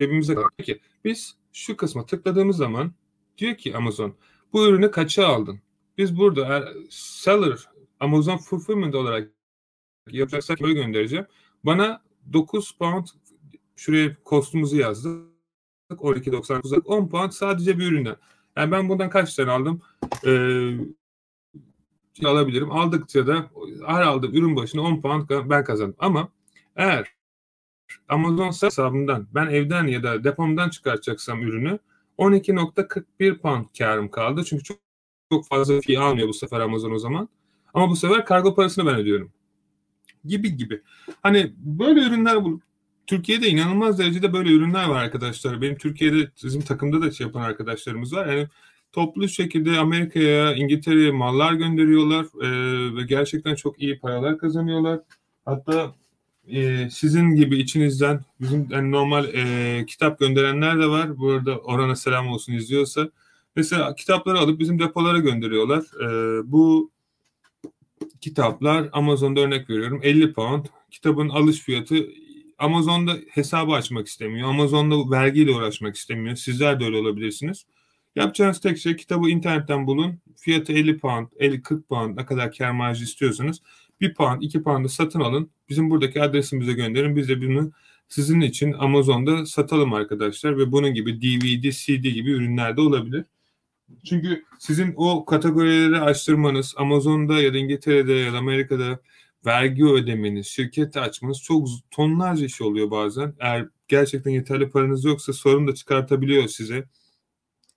cebimize 0.00 0.34
kalıyor. 0.34 0.50
Peki 0.56 0.80
biz 1.04 1.36
şu 1.52 1.76
kısma 1.76 2.06
tıkladığımız 2.06 2.56
zaman 2.56 2.92
diyor 3.38 3.56
ki 3.56 3.76
Amazon 3.76 4.14
bu 4.52 4.66
ürünü 4.66 4.90
kaça 4.90 5.26
aldın? 5.26 5.60
Biz 5.98 6.18
burada 6.18 6.68
seller 6.90 7.68
Amazon 8.00 8.36
fulfillment 8.36 8.94
olarak 8.94 9.30
yapacaksak 10.10 10.60
böyle 10.60 10.74
göndereceğim. 10.74 11.26
Bana 11.64 12.02
9 12.32 12.72
pound 12.72 13.06
şuraya 13.76 14.16
kostumuzu 14.24 14.76
yazdık. 14.76 15.30
12.99'a 15.90 16.80
10 16.84 17.08
pound 17.08 17.30
sadece 17.30 17.78
bir 17.78 17.86
üründen. 17.86 18.16
Yani 18.56 18.72
ben 18.72 18.88
bundan 18.88 19.10
kaç 19.10 19.34
tane 19.34 19.50
aldım? 19.50 19.82
Ee, 20.26 20.76
alabilirim. 22.24 22.70
Aldıkça 22.70 23.26
da 23.26 23.50
her 23.86 24.02
aldığım 24.02 24.34
ürün 24.34 24.56
başına 24.56 24.82
10 24.82 25.00
pound 25.00 25.30
ben 25.30 25.64
kazandım. 25.64 25.96
Ama 25.98 26.28
eğer 26.76 27.14
Amazon 28.08 28.46
hesabımdan 28.46 29.26
ben 29.34 29.46
evden 29.46 29.86
ya 29.86 30.02
da 30.02 30.24
depomdan 30.24 30.68
çıkartacaksam 30.68 31.42
ürünü 31.42 31.78
12.41 32.18 33.38
pound 33.38 33.64
karım 33.78 34.10
kaldı. 34.10 34.44
Çünkü 34.44 34.64
çok, 34.64 34.78
çok 35.32 35.48
fazla 35.48 35.80
fee 35.80 35.98
almıyor 35.98 36.28
bu 36.28 36.34
sefer 36.34 36.60
Amazon 36.60 36.90
o 36.90 36.98
zaman. 36.98 37.28
Ama 37.74 37.90
bu 37.90 37.96
sefer 37.96 38.24
kargo 38.24 38.54
parasını 38.54 38.86
ben 38.86 38.96
ödüyorum. 38.96 39.32
Gibi 40.24 40.56
gibi. 40.56 40.82
Hani 41.22 41.52
böyle 41.56 42.00
ürünler 42.00 42.44
bu. 42.44 42.60
Türkiye'de 43.06 43.48
inanılmaz 43.48 43.98
derecede 43.98 44.32
böyle 44.32 44.52
ürünler 44.52 44.88
var 44.88 45.04
arkadaşlar. 45.04 45.62
Benim 45.62 45.78
Türkiye'de 45.78 46.30
bizim 46.44 46.60
takımda 46.60 47.02
da 47.02 47.10
şey 47.10 47.26
yapan 47.26 47.42
arkadaşlarımız 47.42 48.14
var. 48.14 48.26
Yani 48.26 48.48
toplu 48.92 49.28
şekilde 49.28 49.78
Amerika'ya, 49.78 50.54
İngiltere'ye 50.54 51.10
mallar 51.10 51.52
gönderiyorlar 51.52 52.26
ve 52.96 53.02
gerçekten 53.02 53.54
çok 53.54 53.82
iyi 53.82 53.98
paralar 53.98 54.38
kazanıyorlar. 54.38 55.00
Hatta 55.44 55.94
e, 56.48 56.90
sizin 56.90 57.30
gibi 57.34 57.58
içinizden 57.58 58.20
bizim 58.40 58.68
yani 58.70 58.90
normal 58.90 59.34
e, 59.34 59.84
kitap 59.86 60.18
gönderenler 60.18 60.80
de 60.80 60.86
var. 60.86 61.18
Bu 61.18 61.30
arada 61.30 61.58
Orhan'a 61.58 61.96
selam 61.96 62.28
olsun 62.28 62.52
izliyorsa. 62.52 63.10
Mesela 63.56 63.94
kitapları 63.94 64.38
alıp 64.38 64.60
bizim 64.60 64.78
depolara 64.78 65.18
gönderiyorlar. 65.18 65.84
E, 66.02 66.06
bu 66.52 66.90
kitaplar 68.20 68.88
Amazon'da 68.92 69.40
örnek 69.40 69.70
veriyorum 69.70 70.00
50 70.02 70.32
pound. 70.32 70.64
Kitabın 70.90 71.28
alış 71.28 71.60
fiyatı 71.60 72.06
Amazon'da 72.58 73.16
hesabı 73.30 73.72
açmak 73.72 74.06
istemiyor. 74.06 74.48
Amazon'da 74.48 75.10
vergiyle 75.10 75.54
uğraşmak 75.54 75.96
istemiyor. 75.96 76.36
Sizler 76.36 76.80
de 76.80 76.84
öyle 76.84 76.96
olabilirsiniz. 76.96 77.66
Yapacağınız 78.16 78.60
tek 78.60 78.78
şey 78.78 78.96
kitabı 78.96 79.28
internetten 79.28 79.86
bulun. 79.86 80.18
Fiyatı 80.36 80.72
50 80.72 80.98
pound, 80.98 81.26
50 81.38 81.62
40 81.62 81.88
pound 81.88 82.16
ne 82.16 82.26
kadar 82.26 82.52
kar 82.52 82.70
marjı 82.70 83.04
istiyorsanız 83.04 83.60
bir 84.00 84.14
pound, 84.14 84.42
iki 84.42 84.62
pound'ı 84.62 84.88
satın 84.88 85.20
alın. 85.20 85.50
Bizim 85.68 85.90
buradaki 85.90 86.22
adresimize 86.22 86.72
gönderin. 86.72 87.16
Biz 87.16 87.28
de 87.28 87.40
bunu 87.42 87.72
sizin 88.08 88.40
için 88.40 88.72
Amazon'da 88.72 89.46
satalım 89.46 89.92
arkadaşlar 89.94 90.58
ve 90.58 90.72
bunun 90.72 90.94
gibi 90.94 91.22
DVD, 91.22 91.70
CD 91.70 92.02
gibi 92.02 92.30
ürünler 92.30 92.76
de 92.76 92.80
olabilir. 92.80 93.24
Çünkü 94.04 94.44
sizin 94.58 94.94
o 94.96 95.24
kategorileri 95.24 96.00
açtırmanız, 96.00 96.74
Amazon'da 96.76 97.40
ya 97.42 97.54
da 97.54 97.58
İngiltere'de 97.58 98.12
ya 98.12 98.32
da 98.32 98.38
Amerika'da 98.38 99.00
vergi 99.46 99.84
ödemeniz, 99.84 100.46
şirket 100.46 100.96
açmanız 100.96 101.42
çok 101.42 101.68
tonlarca 101.90 102.44
iş 102.46 102.60
oluyor 102.60 102.90
bazen. 102.90 103.34
Eğer 103.38 103.68
gerçekten 103.88 104.30
yeterli 104.30 104.70
paranız 104.70 105.04
yoksa 105.04 105.32
sorun 105.32 105.68
da 105.68 105.74
çıkartabiliyor 105.74 106.48
size. 106.48 106.84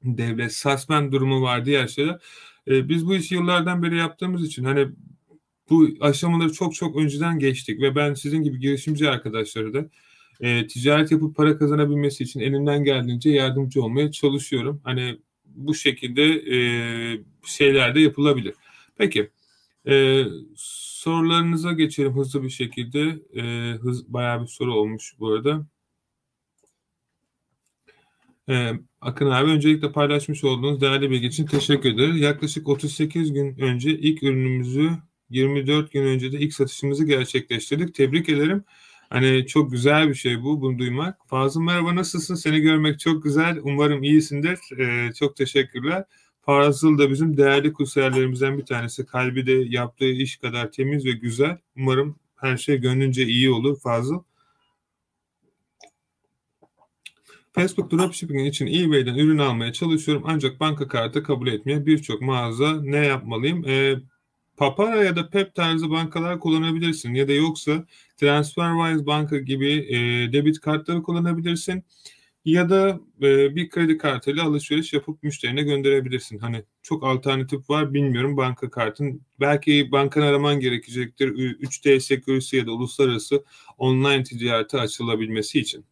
Devlet, 0.03 0.53
suspend 0.53 1.11
durumu 1.11 1.41
var 1.41 1.65
diğer 1.65 1.87
şeyler. 1.87 2.19
Ee, 2.67 2.89
biz 2.89 3.07
bu 3.07 3.15
işi 3.15 3.35
yıllardan 3.35 3.83
beri 3.83 3.97
yaptığımız 3.97 4.45
için 4.45 4.63
hani 4.63 4.87
bu 5.69 5.89
aşamaları 6.01 6.53
çok 6.53 6.75
çok 6.75 6.95
önceden 6.97 7.39
geçtik 7.39 7.81
ve 7.81 7.95
ben 7.95 8.13
sizin 8.13 8.43
gibi 8.43 8.59
girişimci 8.59 9.09
arkadaşları 9.09 9.73
da 9.73 9.89
e, 10.41 10.67
ticaret 10.67 11.11
yapıp 11.11 11.35
para 11.35 11.57
kazanabilmesi 11.57 12.23
için 12.23 12.39
elimden 12.39 12.83
geldiğince 12.83 13.29
yardımcı 13.29 13.83
olmaya 13.83 14.11
çalışıyorum. 14.11 14.81
Hani 14.83 15.19
bu 15.45 15.75
şekilde 15.75 16.23
e, 16.23 16.57
şeyler 17.45 17.95
de 17.95 17.99
yapılabilir. 17.99 18.53
Peki 18.97 19.29
e, 19.87 20.23
sorularınıza 20.55 21.71
geçelim 21.71 22.15
hızlı 22.15 22.43
bir 22.43 22.49
şekilde. 22.49 23.19
E, 23.35 23.73
hız, 23.77 24.13
bayağı 24.13 24.41
bir 24.41 24.47
soru 24.47 24.73
olmuş 24.73 25.15
bu 25.19 25.27
arada. 25.27 25.65
Ee, 28.49 28.73
Akın 29.01 29.31
abi 29.31 29.51
öncelikle 29.51 29.91
paylaşmış 29.91 30.43
olduğunuz 30.43 30.81
değerli 30.81 31.11
bilgi 31.11 31.27
için 31.27 31.45
teşekkür 31.45 31.93
ederim. 31.93 32.17
Yaklaşık 32.17 32.67
38 32.69 33.33
gün 33.33 33.59
önce 33.59 33.91
ilk 33.91 34.23
ürünümüzü 34.23 34.91
24 35.33 35.91
gün 35.91 36.03
önce 36.03 36.31
de 36.31 36.39
ilk 36.39 36.53
satışımızı 36.53 37.05
gerçekleştirdik. 37.05 37.95
Tebrik 37.95 38.29
ederim. 38.29 38.63
Hani 39.09 39.47
çok 39.47 39.71
güzel 39.71 40.09
bir 40.09 40.15
şey 40.15 40.43
bu, 40.43 40.61
bunu 40.61 40.79
duymak. 40.79 41.27
Fazıl 41.27 41.61
merhaba 41.61 41.95
nasılsın? 41.95 42.35
Seni 42.35 42.59
görmek 42.59 42.99
çok 42.99 43.23
güzel. 43.23 43.59
Umarım 43.63 44.03
iyisindir. 44.03 44.59
Ee, 44.79 45.13
çok 45.13 45.35
teşekkürler. 45.35 46.03
Fazıl 46.41 46.97
da 46.97 47.09
bizim 47.09 47.37
değerli 47.37 47.73
kursiyerlerimizden 47.73 48.57
bir 48.57 48.65
tanesi. 48.65 49.05
Kalbi 49.05 49.47
de 49.47 49.51
yaptığı 49.51 50.09
iş 50.09 50.37
kadar 50.37 50.71
temiz 50.71 51.05
ve 51.05 51.11
güzel. 51.11 51.57
Umarım 51.77 52.15
her 52.35 52.57
şey 52.57 52.77
gönlünce 52.77 53.25
iyi 53.25 53.51
olur 53.51 53.79
Fazıl. 53.79 54.23
Facebook 57.53 57.91
dropshipping 57.91 58.47
için 58.47 58.67
eBay'den 58.67 59.15
ürün 59.15 59.37
almaya 59.37 59.73
çalışıyorum 59.73 60.23
ancak 60.27 60.59
banka 60.59 60.87
kartı 60.87 61.23
kabul 61.23 61.47
etmiyor. 61.47 61.85
Birçok 61.85 62.21
mağaza 62.21 62.81
ne 62.81 62.97
yapmalıyım? 62.97 63.67
E, 63.67 63.95
Papara 64.57 65.03
ya 65.03 65.15
da 65.15 65.29
PEP 65.29 65.55
tarzı 65.55 65.91
bankalar 65.91 66.39
kullanabilirsin 66.39 67.13
ya 67.13 67.27
da 67.27 67.33
yoksa 67.33 67.85
TransferWise 68.17 69.05
banka 69.05 69.37
gibi 69.37 69.71
e, 69.71 69.97
debit 70.33 70.59
kartları 70.59 71.03
kullanabilirsin 71.03 71.83
ya 72.45 72.69
da 72.69 72.99
e, 73.21 73.55
bir 73.55 73.69
kredi 73.69 73.97
kartıyla 73.97 74.43
alışveriş 74.43 74.93
yapıp 74.93 75.23
müşterine 75.23 75.63
gönderebilirsin. 75.63 76.37
Hani 76.37 76.63
çok 76.81 77.03
alternatif 77.03 77.69
var 77.69 77.93
bilmiyorum 77.93 78.37
banka 78.37 78.69
kartın. 78.69 79.21
Belki 79.39 79.91
bankanı 79.91 80.25
araman 80.25 80.59
gerekecektir 80.59 81.27
3D 81.27 81.99
security 81.99 82.57
ya 82.57 82.67
da 82.67 82.71
uluslararası 82.71 83.43
online 83.77 84.23
ticarete 84.23 84.79
açılabilmesi 84.79 85.59
için. 85.59 85.85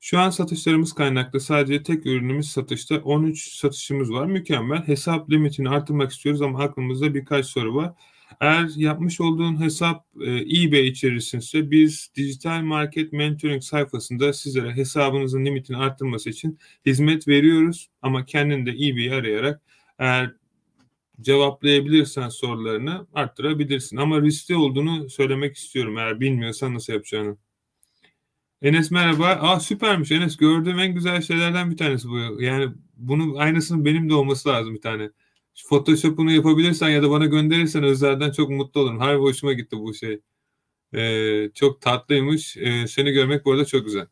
Şu 0.00 0.18
an 0.18 0.30
satışlarımız 0.30 0.92
kaynaklı 0.92 1.40
sadece 1.40 1.82
tek 1.82 2.06
ürünümüz 2.06 2.48
satışta 2.50 2.96
13 2.98 3.52
satışımız 3.52 4.12
var. 4.12 4.26
Mükemmel. 4.26 4.88
Hesap 4.88 5.30
limitini 5.30 5.68
artırmak 5.68 6.12
istiyoruz 6.12 6.42
ama 6.42 6.62
aklımızda 6.62 7.14
birkaç 7.14 7.46
soru 7.46 7.74
var. 7.74 7.94
Eğer 8.40 8.68
yapmış 8.76 9.20
olduğun 9.20 9.60
hesap 9.60 10.06
e, 10.20 10.30
eBay 10.30 10.88
içerisinde 10.88 11.70
biz 11.70 12.10
dijital 12.16 12.62
market 12.62 13.12
mentoring 13.12 13.62
sayfasında 13.62 14.32
sizlere 14.32 14.72
hesabınızın 14.76 15.44
limitini 15.44 15.76
arttırması 15.76 16.30
için 16.30 16.58
hizmet 16.86 17.28
veriyoruz. 17.28 17.88
Ama 18.02 18.24
kendin 18.24 18.66
de 18.66 18.70
eBay'i 18.70 19.12
arayarak 19.14 19.62
eğer 19.98 20.34
cevaplayabilirsen 21.20 22.28
sorularını 22.28 23.06
arttırabilirsin. 23.14 23.96
Ama 23.96 24.22
riskli 24.22 24.56
olduğunu 24.56 25.10
söylemek 25.10 25.56
istiyorum 25.56 25.98
eğer 25.98 26.20
bilmiyorsan 26.20 26.74
nasıl 26.74 26.92
yapacağını. 26.92 27.36
Enes 28.62 28.90
merhaba. 28.90 29.26
Aa 29.26 29.60
süpermiş 29.60 30.12
Enes. 30.12 30.36
Gördüğüm 30.36 30.78
en 30.78 30.94
güzel 30.94 31.22
şeylerden 31.22 31.70
bir 31.70 31.76
tanesi 31.76 32.08
bu. 32.08 32.42
Yani 32.42 32.68
bunun 32.96 33.34
aynısının 33.34 33.84
benim 33.84 34.10
de 34.10 34.14
olması 34.14 34.48
lazım 34.48 34.74
bir 34.74 34.80
tane. 34.80 35.10
Photoshop'unu 35.68 36.32
yapabilirsen 36.32 36.88
ya 36.88 37.02
da 37.02 37.10
bana 37.10 37.26
gönderirsen 37.26 37.82
özelden 37.82 38.32
çok 38.32 38.50
mutlu 38.50 38.80
olurum. 38.80 38.98
Harbi 38.98 39.22
hoşuma 39.22 39.52
gitti 39.52 39.76
bu 39.78 39.94
şey. 39.94 40.20
Ee, 40.94 41.50
çok 41.54 41.80
tatlıymış. 41.80 42.56
Ee, 42.56 42.86
seni 42.88 43.12
görmek 43.12 43.44
bu 43.44 43.52
arada 43.52 43.64
çok 43.64 43.84
güzel. 43.84 44.06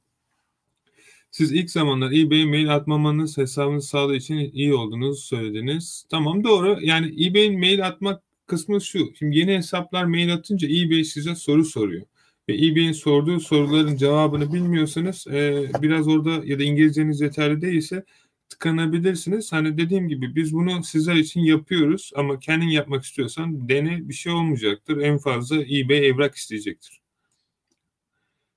Siz 1.30 1.52
ilk 1.52 1.70
zamanlar 1.70 2.12
eBay 2.12 2.46
mail 2.46 2.74
atmamanız 2.74 3.38
hesabınız 3.38 3.88
sağlığı 3.88 4.16
için 4.16 4.36
iyi 4.36 4.74
olduğunuzu 4.74 5.22
söylediniz. 5.22 6.06
Tamam 6.10 6.44
doğru. 6.44 6.78
Yani 6.82 7.26
eBay'in 7.26 7.58
mail 7.58 7.86
atmak 7.86 8.22
kısmı 8.46 8.80
şu. 8.80 9.14
Şimdi 9.18 9.38
yeni 9.38 9.56
hesaplar 9.56 10.04
mail 10.04 10.34
atınca 10.34 10.68
eBay 10.68 11.04
size 11.04 11.34
soru 11.34 11.64
soruyor 11.64 12.06
ve 12.48 12.54
eBay'in 12.54 12.92
sorduğu 12.92 13.40
soruların 13.40 13.96
cevabını 13.96 14.52
bilmiyorsanız 14.52 15.26
e, 15.26 15.70
biraz 15.82 16.08
orada 16.08 16.30
ya 16.44 16.58
da 16.58 16.62
İngilizceniz 16.62 17.20
yeterli 17.20 17.60
değilse 17.60 18.04
tıkanabilirsiniz. 18.48 19.52
Hani 19.52 19.78
dediğim 19.78 20.08
gibi 20.08 20.34
biz 20.34 20.54
bunu 20.54 20.84
sizler 20.84 21.14
için 21.14 21.40
yapıyoruz 21.40 22.10
ama 22.16 22.38
kendin 22.38 22.68
yapmak 22.68 23.04
istiyorsan 23.04 23.68
dene 23.68 24.08
bir 24.08 24.14
şey 24.14 24.32
olmayacaktır. 24.32 24.96
En 24.96 25.18
fazla 25.18 25.56
eBay 25.56 26.08
evrak 26.08 26.34
isteyecektir. 26.34 27.00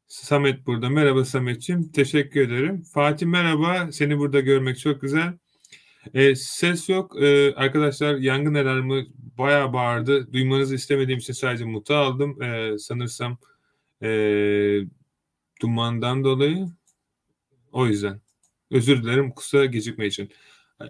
Samet 0.08 0.66
burada. 0.68 0.90
Merhaba 0.90 1.26
Samet'ciğim. 1.26 1.92
Teşekkür 1.92 2.42
ederim. 2.42 2.82
Fatih 2.82 3.28
merhaba. 3.28 3.92
Seni 3.92 4.18
burada 4.20 4.40
görmek 4.40 4.80
çok 4.80 5.02
güzel. 5.02 5.34
E, 6.14 6.36
ses 6.36 6.90
yok. 6.90 7.24
E, 7.24 7.56
arkadaşlar 7.56 8.16
yangın 8.16 8.54
alarmı 8.54 9.06
bayağı 9.38 9.74
bağırdı. 9.74 10.34
Duymanızı 10.34 10.76
istemediğim 10.76 11.20
için 11.20 11.34
sadece 11.34 11.66
muta 11.66 11.98
aldım. 11.98 12.42
E, 12.42 12.78
sanırsam 12.78 13.38
e, 14.04 14.10
dumandan 15.62 16.24
dolayı. 16.24 16.68
O 17.72 17.88
yüzden. 17.88 18.22
Özür 18.72 19.04
dilerim 19.04 19.36
kısa 19.36 19.66
gecikme 19.66 20.08
için. 20.08 20.30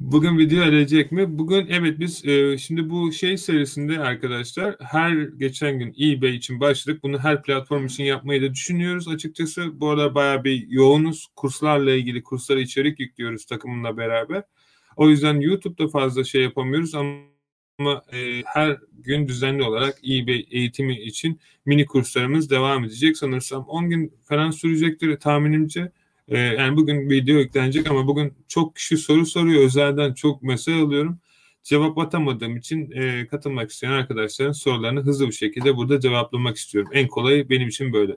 Bugün 0.00 0.38
video 0.38 0.64
gelecek 0.64 1.12
mi? 1.12 1.38
Bugün 1.38 1.66
evet 1.70 1.98
biz 2.00 2.26
e, 2.26 2.58
şimdi 2.58 2.90
bu 2.90 3.12
şey 3.12 3.38
serisinde 3.38 3.98
arkadaşlar 3.98 4.76
her 4.80 5.12
geçen 5.12 5.78
gün 5.78 5.94
eBay 6.00 6.36
için 6.36 6.60
başladık. 6.60 7.02
Bunu 7.02 7.18
her 7.18 7.42
platform 7.42 7.86
için 7.86 8.04
yapmayı 8.04 8.42
da 8.42 8.54
düşünüyoruz 8.54 9.08
açıkçası. 9.08 9.80
Bu 9.80 9.90
arada 9.90 10.14
bayağı 10.14 10.44
bir 10.44 10.68
yoğunuz. 10.68 11.26
Kurslarla 11.36 11.92
ilgili 11.92 12.22
kurslara 12.22 12.60
içerik 12.60 13.00
yüklüyoruz 13.00 13.46
takımımla 13.46 13.96
beraber. 13.96 14.42
O 14.96 15.08
yüzden 15.08 15.40
YouTube'da 15.40 15.88
fazla 15.88 16.24
şey 16.24 16.42
yapamıyoruz 16.42 16.94
ama 16.94 17.30
ama 17.80 18.02
e, 18.12 18.42
her 18.46 18.78
gün 18.92 19.28
düzenli 19.28 19.62
olarak 19.62 20.02
bir 20.02 20.46
eğitimi 20.50 21.00
için 21.00 21.40
mini 21.66 21.86
kurslarımız 21.86 22.50
devam 22.50 22.84
edecek. 22.84 23.16
Sanırsam 23.16 23.64
10 23.64 23.90
gün 23.90 24.14
falan 24.24 24.50
sürecektir 24.50 25.16
tahminimce. 25.20 25.92
E, 26.28 26.38
yani 26.38 26.76
bugün 26.76 27.10
video 27.10 27.38
yüklenecek 27.38 27.90
ama 27.90 28.06
bugün 28.06 28.34
çok 28.48 28.76
kişi 28.76 28.96
soru 28.96 29.26
soruyor. 29.26 29.62
Özelden 29.62 30.14
çok 30.14 30.42
mesaj 30.42 30.74
alıyorum. 30.74 31.18
Cevap 31.62 31.98
atamadığım 31.98 32.56
için 32.56 32.90
e, 32.90 33.26
katılmak 33.26 33.70
isteyen 33.70 33.92
arkadaşların 33.92 34.52
sorularını 34.52 35.00
hızlı 35.00 35.26
bir 35.26 35.32
şekilde 35.32 35.76
burada 35.76 36.00
cevaplamak 36.00 36.56
istiyorum. 36.56 36.90
En 36.94 37.08
kolayı 37.08 37.48
benim 37.48 37.68
için 37.68 37.92
böyle. 37.92 38.16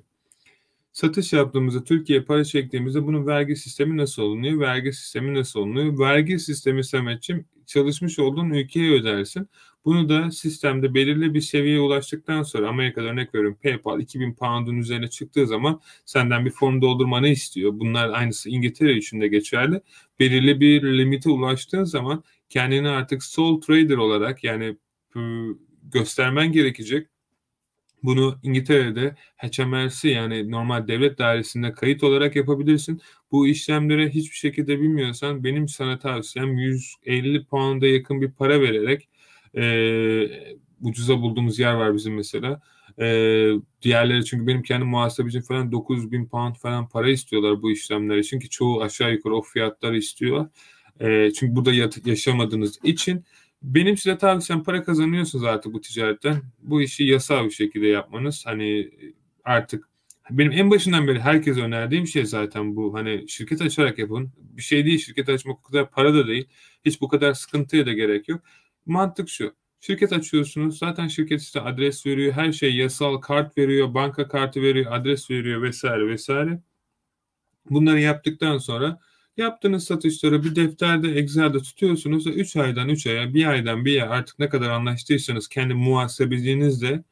Satış 0.93 1.33
yaptığımızda 1.33 1.83
Türkiye 1.83 2.21
para 2.23 2.43
çektiğimizde 2.43 3.03
bunun 3.07 3.27
vergi 3.27 3.55
sistemi 3.55 3.97
nasıl 3.97 4.23
olunuyor? 4.23 4.59
Vergi 4.59 4.93
sistemi 4.93 5.33
nasıl 5.33 5.59
olunuyor? 5.59 5.99
Vergi 5.99 6.39
sistemi 6.39 6.83
Samet'ciğim 6.83 7.45
çalışmış 7.65 8.19
olduğun 8.19 8.49
ülkeye 8.49 8.91
ödersin. 8.91 9.49
Bunu 9.85 10.09
da 10.09 10.31
sistemde 10.31 10.93
belirli 10.93 11.33
bir 11.33 11.41
seviyeye 11.41 11.79
ulaştıktan 11.79 12.43
sonra 12.43 12.69
Amerika'da 12.69 13.07
örnek 13.07 13.35
veriyorum 13.35 13.57
PayPal 13.63 13.99
2000 13.99 14.33
pound'un 14.33 14.77
üzerine 14.77 15.07
çıktığı 15.07 15.47
zaman 15.47 15.81
senden 16.05 16.45
bir 16.45 16.51
form 16.51 16.81
doldurmanı 16.81 17.27
istiyor. 17.27 17.71
Bunlar 17.73 18.09
aynısı 18.09 18.49
İngiltere 18.49 18.93
için 18.97 19.21
de 19.21 19.27
geçerli. 19.27 19.81
Belirli 20.19 20.59
bir 20.59 20.83
limite 20.83 21.29
ulaştığın 21.29 21.83
zaman 21.83 22.23
kendini 22.49 22.89
artık 22.89 23.23
sole 23.23 23.59
trader 23.59 23.97
olarak 23.97 24.43
yani 24.43 24.77
ıı, 25.15 25.57
göstermen 25.83 26.51
gerekecek. 26.51 27.07
Bunu 28.03 28.39
İngiltere'de 28.43 29.15
HMRC 29.37 30.09
yani 30.09 30.51
normal 30.51 30.87
devlet 30.87 31.17
dairesinde 31.17 31.73
kayıt 31.73 32.03
olarak 32.03 32.35
yapabilirsin. 32.35 33.01
Bu 33.31 33.47
işlemlere 33.47 34.09
hiçbir 34.09 34.35
şekilde 34.35 34.81
bilmiyorsan 34.81 35.43
benim 35.43 35.67
sana 35.67 35.99
tavsiyem 35.99 36.57
150 36.57 37.45
pound'a 37.45 37.87
yakın 37.87 38.21
bir 38.21 38.31
para 38.31 38.61
vererek 38.61 39.09
e, 39.57 39.63
ucuza 40.81 41.21
bulduğumuz 41.21 41.59
yer 41.59 41.73
var 41.73 41.95
bizim 41.95 42.15
mesela. 42.15 42.61
E, 42.99 43.05
diğerleri 43.81 44.25
çünkü 44.25 44.47
benim 44.47 44.63
kendi 44.63 44.85
muhasebecim 44.85 45.41
falan 45.41 45.71
9000 45.71 46.25
pound 46.25 46.55
falan 46.55 46.89
para 46.89 47.09
istiyorlar 47.09 47.61
bu 47.61 47.71
işlemler 47.71 48.17
için 48.17 48.39
ki 48.39 48.49
çoğu 48.49 48.81
aşağı 48.81 49.11
yukarı 49.11 49.35
o 49.35 49.41
fiyatları 49.41 49.97
istiyorlar. 49.97 50.47
E, 50.99 51.31
çünkü 51.31 51.55
burada 51.55 51.71
yaşamadığınız 52.05 52.79
için 52.83 53.25
benim 53.63 53.97
size 53.97 54.17
tavsiyem 54.17 54.63
para 54.63 54.83
kazanıyorsunuz 54.83 55.45
artık 55.45 55.73
bu 55.73 55.81
ticaretten. 55.81 56.41
Bu 56.59 56.81
işi 56.81 57.03
yasal 57.03 57.45
bir 57.45 57.51
şekilde 57.51 57.87
yapmanız. 57.87 58.45
Hani 58.45 58.91
artık 59.43 59.89
benim 60.29 60.51
en 60.51 60.71
başından 60.71 61.07
beri 61.07 61.19
herkese 61.19 61.61
önerdiğim 61.61 62.07
şey 62.07 62.25
zaten 62.25 62.75
bu. 62.75 62.93
Hani 62.93 63.29
şirket 63.29 63.61
açarak 63.61 63.99
yapın. 63.99 64.31
Bir 64.37 64.61
şey 64.61 64.85
değil 64.85 64.99
şirket 64.99 65.29
açmak 65.29 65.59
o 65.59 65.61
kadar 65.61 65.91
para 65.91 66.13
da 66.13 66.27
değil. 66.27 66.47
Hiç 66.85 67.01
bu 67.01 67.07
kadar 67.07 67.33
sıkıntıya 67.33 67.85
da 67.85 67.93
gerek 67.93 68.29
yok. 68.29 68.41
Mantık 68.85 69.29
şu. 69.29 69.53
Şirket 69.79 70.13
açıyorsunuz. 70.13 70.77
Zaten 70.77 71.07
şirket 71.07 71.41
size 71.41 71.61
adres 71.61 72.05
veriyor. 72.05 72.33
Her 72.33 72.51
şey 72.51 72.75
yasal 72.75 73.17
kart 73.17 73.57
veriyor. 73.57 73.93
Banka 73.93 74.27
kartı 74.27 74.61
veriyor. 74.61 74.91
Adres 74.91 75.31
veriyor 75.31 75.61
vesaire 75.61 76.07
vesaire. 76.07 76.59
Bunları 77.69 77.99
yaptıktan 77.99 78.57
sonra 78.57 78.99
yaptığınız 79.37 79.83
satışları 79.83 80.43
bir 80.43 80.55
defterde 80.55 81.11
Excel'de 81.11 81.59
tutuyorsunuz 81.59 82.27
ve 82.27 82.31
3 82.31 82.55
aydan 82.55 82.89
3 82.89 83.07
aya, 83.07 83.33
bir 83.33 83.45
aydan 83.45 83.85
bir 83.85 84.01
aya 84.01 84.09
artık 84.09 84.39
ne 84.39 84.49
kadar 84.49 84.69
anlaştıysanız 84.69 85.47
kendi 85.47 85.73
muhasebecinizle 85.73 87.03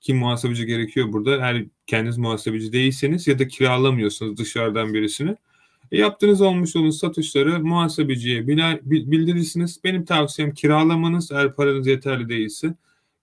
ki 0.00 0.14
muhasebeci 0.14 0.66
gerekiyor 0.66 1.12
burada. 1.12 1.36
Eğer 1.36 1.64
kendiniz 1.86 2.18
muhasebeci 2.18 2.72
değilseniz 2.72 3.26
ya 3.26 3.38
da 3.38 3.48
kiralamıyorsunuz 3.48 4.36
dışarıdan 4.36 4.94
birisini. 4.94 5.36
E, 5.92 5.98
yaptığınız 5.98 6.40
olmuş 6.40 6.76
olan 6.76 6.90
satışları 6.90 7.60
muhasebeciye 7.60 8.46
bildirirsiniz. 8.86 9.80
Benim 9.84 10.04
tavsiyem 10.04 10.54
kiralamanız 10.54 11.32
eğer 11.32 11.54
paranız 11.54 11.86
yeterli 11.86 12.28
değilse 12.28 12.74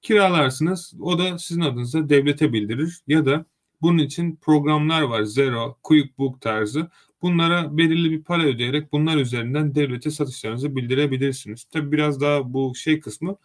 kiralarsınız. 0.02 0.94
O 1.02 1.20
da 1.20 1.40
sizin 1.40 1.62
adınıza 1.62 2.10
devlete 2.10 2.54
bildirir 2.54 3.00
ya 3.08 3.26
da 3.26 3.46
bunun 3.82 3.98
için 3.98 4.36
programlar 4.36 5.02
var. 5.02 5.24
Zero, 5.24 5.78
QuickBook 5.84 6.42
tarzı. 6.42 6.88
Bunlara 7.24 7.78
belirli 7.78 8.12
bir 8.12 8.24
para 8.24 8.44
ödeyerek 8.44 8.92
bunlar 8.92 9.18
üzerinden 9.18 9.76
devlete 9.76 10.12
satışlarınızı 10.12 10.76
bildirebilirsiniz. 10.76 11.64
Tabi 11.64 11.92
biraz 11.92 12.22
daha 12.22 12.54
bu 12.54 12.76
şey 12.76 13.00
kısmı 13.00 13.38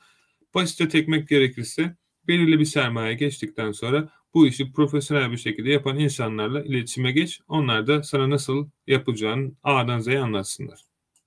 basite 0.54 0.88
tekmek 0.88 1.28
gerekirse 1.28 1.96
belirli 2.28 2.58
bir 2.58 2.64
sermaye 2.64 3.14
geçtikten 3.14 3.72
sonra 3.72 4.08
bu 4.34 4.46
işi 4.46 4.72
profesyonel 4.72 5.32
bir 5.32 5.36
şekilde 5.36 5.70
yapan 5.70 5.98
insanlarla 5.98 6.62
iletişime 6.62 7.12
geç. 7.12 7.40
Onlar 7.48 7.86
da 7.86 8.02
sana 8.02 8.30
nasıl 8.30 8.68
yapacağını 8.86 9.52
A'dan 9.62 10.00
Z'ye 10.00 10.20
anlatsınlar. 10.20 10.80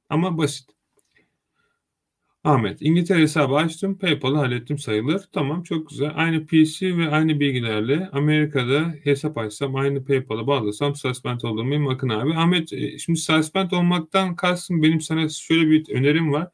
Ama 0.09 0.37
basit. 0.37 0.69
Ahmet, 2.43 2.81
İngiltere 2.81 3.21
hesabı 3.21 3.55
açtım, 3.55 3.97
PayPal'ı 3.97 4.37
hallettim 4.37 4.77
sayılır. 4.77 5.21
Tamam, 5.33 5.63
çok 5.63 5.89
güzel. 5.89 6.11
Aynı 6.15 6.45
PC 6.45 6.97
ve 6.97 7.09
aynı 7.09 7.39
bilgilerle 7.39 8.09
Amerika'da 8.13 8.95
hesap 9.03 9.37
açsam, 9.37 9.75
aynı 9.75 10.05
PayPal'a 10.05 10.47
bağlasam 10.47 10.95
suspend 10.95 11.41
olur 11.41 11.63
muyum? 11.63 11.85
Bakın 11.85 12.09
abi. 12.09 12.33
Ahmet, 12.33 12.73
e, 12.73 12.97
şimdi 12.97 13.19
suspend 13.19 13.71
olmaktan 13.71 14.35
kalsın 14.35 14.83
benim 14.83 15.01
sana 15.01 15.29
şöyle 15.29 15.69
bir 15.69 15.89
önerim 15.95 16.31
var. 16.31 16.47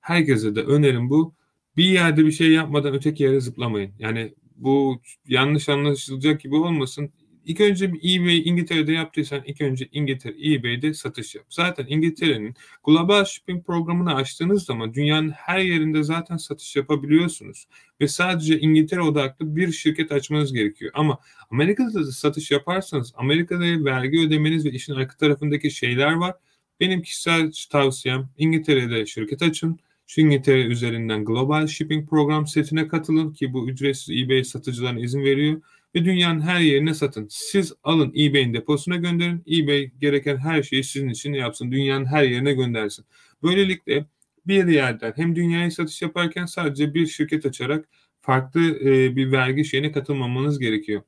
Herkese 0.00 0.54
de 0.54 0.60
önerim 0.62 1.10
bu. 1.10 1.34
Bir 1.76 1.84
yerde 1.84 2.26
bir 2.26 2.32
şey 2.32 2.52
yapmadan 2.52 2.94
öteki 2.94 3.22
yere 3.22 3.40
zıplamayın. 3.40 3.92
Yani 3.98 4.34
bu 4.56 5.00
yanlış 5.28 5.68
anlaşılacak 5.68 6.40
gibi 6.40 6.54
olmasın. 6.56 7.12
İlk 7.50 7.60
önce 7.60 7.84
eBay 7.84 8.48
İngiltere'de 8.48 8.92
yaptıysan 8.92 9.42
ilk 9.46 9.60
önce 9.60 9.88
İngiltere 9.92 10.52
eBay'de 10.52 10.94
satış 10.94 11.34
yap. 11.34 11.44
Zaten 11.48 11.86
İngiltere'nin 11.88 12.54
global 12.84 13.24
shipping 13.24 13.66
programını 13.66 14.14
açtığınız 14.14 14.64
zaman 14.64 14.94
dünyanın 14.94 15.30
her 15.30 15.58
yerinde 15.58 16.02
zaten 16.02 16.36
satış 16.36 16.76
yapabiliyorsunuz. 16.76 17.66
Ve 18.00 18.08
sadece 18.08 18.60
İngiltere 18.60 19.00
odaklı 19.00 19.56
bir 19.56 19.72
şirket 19.72 20.12
açmanız 20.12 20.52
gerekiyor. 20.52 20.90
Ama 20.94 21.18
Amerika'da 21.50 21.94
da 21.94 22.12
satış 22.12 22.50
yaparsanız 22.50 23.12
Amerika'da 23.16 23.84
vergi 23.84 24.20
ödemeniz 24.20 24.64
ve 24.64 24.70
işin 24.70 24.94
arka 24.94 25.16
tarafındaki 25.16 25.70
şeyler 25.70 26.12
var. 26.12 26.34
Benim 26.80 27.02
kişisel 27.02 27.52
tavsiyem 27.70 28.28
İngiltere'de 28.38 29.06
şirket 29.06 29.42
açın. 29.42 29.78
Şu 30.06 30.20
İngiltere 30.20 30.62
üzerinden 30.62 31.24
Global 31.24 31.66
Shipping 31.66 32.10
Program 32.10 32.46
setine 32.46 32.88
katılın 32.88 33.32
ki 33.32 33.52
bu 33.52 33.68
ücretsiz 33.68 34.16
eBay 34.16 34.44
satıcılarına 34.44 35.00
izin 35.00 35.24
veriyor 35.24 35.62
ve 35.94 36.04
dünyanın 36.04 36.40
her 36.40 36.60
yerine 36.60 36.94
satın. 36.94 37.26
Siz 37.30 37.72
alın 37.82 38.12
eBay'in 38.16 38.54
deposuna 38.54 38.96
gönderin. 38.96 39.44
eBay 39.50 39.90
gereken 40.00 40.36
her 40.36 40.62
şeyi 40.62 40.84
sizin 40.84 41.08
için 41.08 41.32
yapsın. 41.32 41.72
Dünyanın 41.72 42.04
her 42.04 42.24
yerine 42.24 42.52
göndersin. 42.52 43.04
Böylelikle 43.42 44.06
bir 44.46 44.68
yerden 44.68 45.12
hem 45.16 45.36
dünyaya 45.36 45.70
satış 45.70 46.02
yaparken 46.02 46.46
sadece 46.46 46.94
bir 46.94 47.06
şirket 47.06 47.46
açarak 47.46 47.88
farklı 48.20 48.60
e, 48.60 49.16
bir 49.16 49.32
vergi 49.32 49.64
şeyine 49.64 49.92
katılmamanız 49.92 50.58
gerekiyor. 50.58 51.02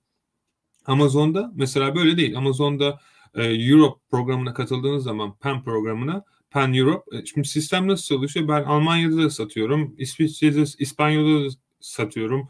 Amazon'da 0.87 1.53
mesela 1.55 1.95
böyle 1.95 2.17
değil. 2.17 2.37
Amazon'da 2.37 3.01
e, 3.35 3.45
Europe 3.45 4.01
programına 4.11 4.55
katıldığınız 4.55 5.05
zaman 5.05 5.37
PAN 5.39 5.65
programına 5.65 6.25
Pan 6.51 6.75
Europe. 6.75 7.17
E, 7.17 7.27
şimdi 7.27 7.49
sistem 7.49 7.89
nasıl 7.89 8.05
çalışıyor? 8.05 8.49
Ben 8.49 8.63
Almanya'da 8.63 9.17
da 9.17 9.31
satıyorum. 9.31 9.95
İsviçre'de, 9.99 10.65
İspanya'da 10.79 11.45
da 11.45 11.49
satıyorum. 11.81 12.49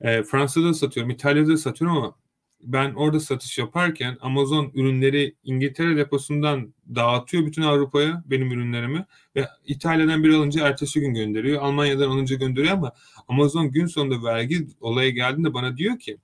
E, 0.00 0.22
Fransa'da 0.22 0.64
da 0.68 0.74
satıyorum. 0.74 1.10
İtalya'da 1.10 1.48
da 1.48 1.56
satıyorum 1.56 1.96
ama 1.96 2.14
ben 2.60 2.94
orada 2.94 3.20
satış 3.20 3.58
yaparken 3.58 4.16
Amazon 4.20 4.70
ürünleri 4.74 5.34
İngiltere 5.44 5.96
deposundan 5.96 6.74
dağıtıyor 6.94 7.46
bütün 7.46 7.62
Avrupa'ya 7.62 8.22
benim 8.26 8.52
ürünlerimi 8.52 9.06
ve 9.36 9.48
İtalya'dan 9.66 10.24
bir 10.24 10.34
alınca 10.34 10.68
ertesi 10.68 11.00
gün 11.00 11.14
gönderiyor. 11.14 11.62
Almanya'dan 11.62 12.08
alınca 12.08 12.36
gönderiyor 12.36 12.72
ama 12.72 12.92
Amazon 13.28 13.70
gün 13.70 13.86
sonunda 13.86 14.24
vergi 14.24 14.66
olaya 14.80 15.10
geldiğinde 15.10 15.54
bana 15.54 15.76
diyor 15.76 15.98
ki 15.98 16.18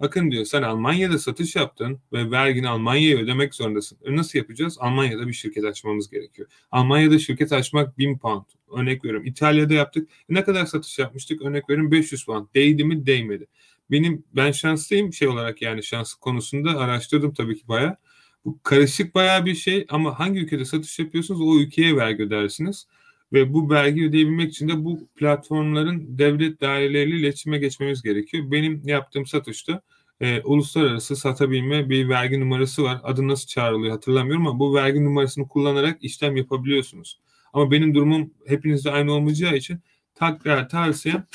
Akın 0.00 0.30
diyor 0.30 0.44
sen 0.44 0.62
Almanya'da 0.62 1.18
satış 1.18 1.56
yaptın 1.56 2.00
ve 2.12 2.30
vergini 2.30 2.68
Almanya'ya 2.68 3.18
ödemek 3.18 3.54
zorundasın. 3.54 3.98
E 4.04 4.16
nasıl 4.16 4.38
yapacağız? 4.38 4.76
Almanya'da 4.80 5.28
bir 5.28 5.32
şirket 5.32 5.64
açmamız 5.64 6.10
gerekiyor. 6.10 6.48
Almanya'da 6.70 7.18
şirket 7.18 7.52
açmak 7.52 7.98
1000 7.98 8.18
pound. 8.18 8.44
Örnek 8.76 9.04
veriyorum. 9.04 9.26
İtalya'da 9.26 9.74
yaptık. 9.74 10.08
E 10.30 10.34
ne 10.34 10.44
kadar 10.44 10.66
satış 10.66 10.98
yapmıştık? 10.98 11.42
Örnek 11.42 11.70
veriyorum 11.70 11.92
500 11.92 12.24
pound. 12.24 12.46
Değdi 12.54 12.84
mi? 12.84 13.06
Değmedi. 13.06 13.46
Benim 13.90 14.24
ben 14.32 14.52
şanslıyım 14.52 15.12
şey 15.12 15.28
olarak 15.28 15.62
yani 15.62 15.82
şans 15.82 16.14
konusunda 16.14 16.78
araştırdım 16.78 17.34
tabii 17.34 17.56
ki 17.56 17.68
bayağı. 17.68 17.96
Bu 18.44 18.58
karışık 18.62 19.14
bayağı 19.14 19.44
bir 19.44 19.54
şey 19.54 19.86
ama 19.88 20.18
hangi 20.18 20.40
ülkede 20.40 20.64
satış 20.64 20.98
yapıyorsunuz 20.98 21.40
o 21.40 21.60
ülkeye 21.60 21.96
vergi 21.96 22.22
ödersiniz. 22.22 22.86
Ve 23.34 23.52
bu 23.52 23.70
vergi 23.70 24.04
ödeyebilmek 24.04 24.50
için 24.50 24.68
de 24.68 24.84
bu 24.84 25.08
platformların 25.16 26.18
devlet 26.18 26.60
daireleriyle 26.60 27.16
iletişime 27.18 27.58
geçmemiz 27.58 28.02
gerekiyor. 28.02 28.50
Benim 28.50 28.82
yaptığım 28.84 29.26
satışta 29.26 29.82
e, 30.20 30.40
uluslararası 30.42 31.16
satabilme 31.16 31.88
bir 31.88 32.08
vergi 32.08 32.40
numarası 32.40 32.82
var. 32.82 33.00
Adı 33.02 33.28
nasıl 33.28 33.46
çağrılıyor 33.46 33.92
hatırlamıyorum 33.92 34.46
ama 34.46 34.58
bu 34.58 34.74
vergi 34.74 35.04
numarasını 35.04 35.48
kullanarak 35.48 36.04
işlem 36.04 36.36
yapabiliyorsunuz. 36.36 37.20
Ama 37.52 37.70
benim 37.70 37.94
durumum 37.94 38.34
hepinizde 38.46 38.90
aynı 38.90 39.12
olmayacağı 39.12 39.56
için 39.56 39.80
takrar 40.14 40.68
tavsiyem 40.68 41.26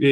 e, 0.00 0.08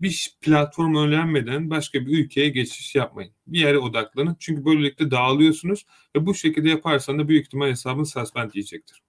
bir 0.00 0.36
platform 0.40 0.94
öğrenmeden 0.94 1.70
başka 1.70 2.06
bir 2.06 2.24
ülkeye 2.24 2.48
geçiş 2.48 2.94
yapmayın. 2.94 3.32
Bir 3.46 3.60
yere 3.60 3.78
odaklanın. 3.78 4.36
Çünkü 4.40 4.64
böylelikle 4.64 5.10
dağılıyorsunuz 5.10 5.86
ve 6.16 6.26
bu 6.26 6.34
şekilde 6.34 6.68
yaparsan 6.68 7.18
da 7.18 7.28
büyük 7.28 7.46
ihtimal 7.46 7.68
hesabın 7.68 8.04
suspend 8.04 8.50
yiyecektir. 8.54 9.02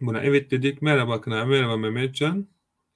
Buna 0.00 0.20
evet 0.20 0.50
dedik. 0.50 0.82
Merhaba 0.82 1.14
Akın 1.14 1.30
abi. 1.30 1.50
Merhaba 1.50 1.76
Mehmetcan. 1.76 2.46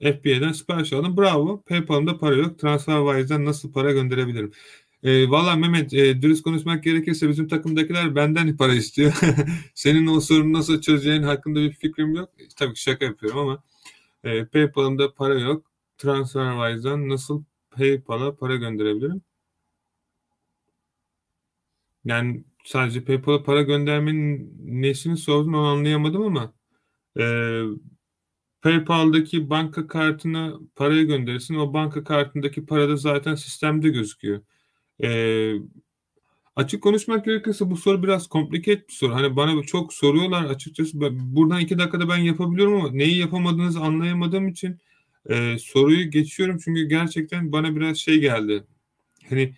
FBA'den 0.00 0.52
sipariş 0.52 0.92
aldım. 0.92 1.16
Bravo. 1.16 1.62
PayPal'ımda 1.62 2.18
para 2.18 2.34
yok. 2.36 2.58
TransferWise'den 2.58 3.44
nasıl 3.44 3.72
para 3.72 3.92
gönderebilirim? 3.92 4.52
E, 5.02 5.30
Valla 5.30 5.56
Mehmet 5.56 5.94
e, 5.94 6.22
dürüst 6.22 6.42
konuşmak 6.42 6.84
gerekirse 6.84 7.28
bizim 7.28 7.48
takımdakiler 7.48 8.14
benden 8.14 8.56
para 8.56 8.74
istiyor. 8.74 9.20
Senin 9.74 10.06
o 10.06 10.20
sorunu 10.20 10.52
nasıl 10.52 10.80
çözeceğin 10.80 11.22
hakkında 11.22 11.60
bir 11.60 11.72
fikrim 11.72 12.14
yok. 12.14 12.30
Tabii 12.56 12.74
ki 12.74 12.82
şaka 12.82 13.04
yapıyorum 13.04 13.38
ama 13.38 13.62
e, 14.24 14.44
PayPal'ımda 14.46 15.14
para 15.14 15.34
yok. 15.40 15.66
TransferWise'dan 15.98 17.08
nasıl 17.08 17.42
PayPal'a 17.70 18.36
para 18.36 18.56
gönderebilirim? 18.56 19.22
Yani 22.04 22.44
sadece 22.64 23.04
PayPal'a 23.04 23.42
para 23.42 23.62
göndermenin 23.62 24.56
nesini 24.82 25.16
sordun 25.16 25.52
onu 25.52 25.66
anlayamadım 25.66 26.22
ama 26.22 26.52
e, 27.18 27.24
PayPal'daki 28.62 29.50
banka 29.50 29.86
kartına 29.86 30.54
parayı 30.76 31.06
gönderirsin. 31.06 31.54
O 31.54 31.74
banka 31.74 32.04
kartındaki 32.04 32.66
para 32.66 32.88
da 32.88 32.96
zaten 32.96 33.34
sistemde 33.34 33.88
gözüküyor. 33.88 34.42
E, 35.02 35.10
açık 36.56 36.82
konuşmak 36.82 37.24
gerekirse 37.24 37.70
bu 37.70 37.76
soru 37.76 38.02
biraz 38.02 38.26
kompliket 38.28 38.88
bir 38.88 38.94
soru. 38.94 39.14
Hani 39.14 39.36
bana 39.36 39.62
çok 39.62 39.92
soruyorlar 39.92 40.44
açıkçası. 40.44 41.00
Buradan 41.34 41.60
iki 41.60 41.78
dakikada 41.78 42.08
ben 42.08 42.18
yapabiliyorum 42.18 42.74
ama 42.74 42.90
neyi 42.92 43.18
yapamadığınızı 43.18 43.80
anlayamadığım 43.80 44.48
için 44.48 44.78
e, 45.28 45.56
soruyu 45.58 46.10
geçiyorum. 46.10 46.58
Çünkü 46.64 46.88
gerçekten 46.88 47.52
bana 47.52 47.76
biraz 47.76 47.96
şey 47.96 48.20
geldi. 48.20 48.64
Hani 49.28 49.54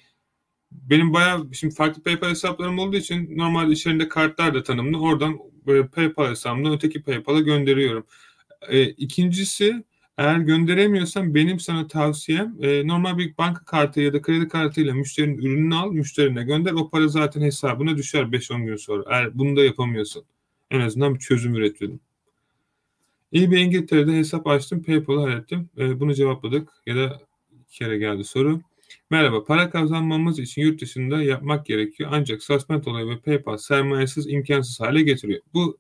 benim 0.73 1.13
bayağı 1.13 1.55
şimdi 1.55 1.75
farklı 1.75 2.03
PayPal 2.03 2.29
hesaplarım 2.29 2.79
olduğu 2.79 2.97
için 2.97 3.39
normal 3.39 3.73
içerisinde 3.73 4.09
kartlar 4.09 4.55
da 4.55 4.63
tanımlı. 4.63 5.01
Oradan 5.01 5.39
PayPal 5.95 6.31
hesabımdan 6.31 6.73
öteki 6.73 7.03
PayPal'a 7.03 7.41
gönderiyorum. 7.41 8.07
E, 8.69 8.83
ikincisi 8.83 9.85
eğer 10.19 10.39
gönderemiyorsan 10.39 11.35
benim 11.35 11.61
sana 11.61 11.87
tavsiyem 11.87 12.57
e, 12.63 12.87
normal 12.87 13.19
bir 13.19 13.39
banka 13.39 13.65
kartı 13.65 14.01
ya 14.01 14.13
da 14.13 14.23
kredi 14.23 14.49
kartıyla 14.49 14.95
müşterinin 14.95 15.39
ürününü 15.39 15.75
al, 15.75 15.93
müşterine 15.93 16.43
gönder. 16.45 16.73
O 16.73 16.91
para 16.91 17.09
zaten 17.09 17.41
hesabına 17.41 17.97
düşer 17.97 18.23
5-10 18.23 18.65
gün 18.65 18.77
sonra. 18.77 19.05
Eğer 19.11 19.39
bunu 19.39 19.57
da 19.57 19.65
yapamıyorsan. 19.65 20.23
En 20.71 20.81
azından 20.81 21.15
bir 21.15 21.21
çözüm 21.21 21.55
üretelim. 21.55 22.01
eBay 23.35 23.63
İngiltere'de 23.63 24.13
hesap 24.13 24.47
açtım, 24.47 24.83
PayPal'ı 24.83 25.21
hallettim. 25.21 25.69
E, 25.79 26.01
bunu 26.01 26.15
cevapladık 26.15 26.69
ya 26.87 26.97
da 26.97 27.21
iki 27.69 27.79
kere 27.79 27.99
geldi 27.99 28.25
soru. 28.25 28.61
Merhaba, 29.11 29.45
para 29.45 29.71
kazanmamız 29.71 30.39
için 30.39 30.63
yurt 30.63 30.81
dışında 30.81 31.23
yapmak 31.23 31.67
gerekiyor. 31.67 32.11
Ancak 32.13 32.43
suspend 32.43 32.85
olayı 32.85 33.07
ve 33.07 33.19
PayPal 33.19 33.57
sermayesiz 33.57 34.27
imkansız 34.27 34.81
hale 34.81 35.03
getiriyor. 35.03 35.41
Bu 35.55 35.79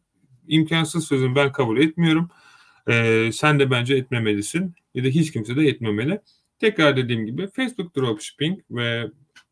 imkansız 0.48 1.04
sözünü 1.04 1.34
ben 1.34 1.52
kabul 1.52 1.78
etmiyorum. 1.78 2.30
Ee, 2.88 3.30
sen 3.32 3.58
de 3.58 3.70
bence 3.70 3.94
etmemelisin. 3.94 4.74
Ya 4.94 5.04
da 5.04 5.08
hiç 5.08 5.32
kimse 5.32 5.56
de 5.56 5.66
etmemeli. 5.66 6.20
Tekrar 6.58 6.96
dediğim 6.96 7.26
gibi 7.26 7.48
Facebook 7.56 7.96
Dropshipping 7.96 8.60
ve 8.70 9.10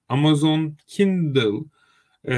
Amazon 0.09 0.77
Kindle 0.87 1.65
e, 2.25 2.35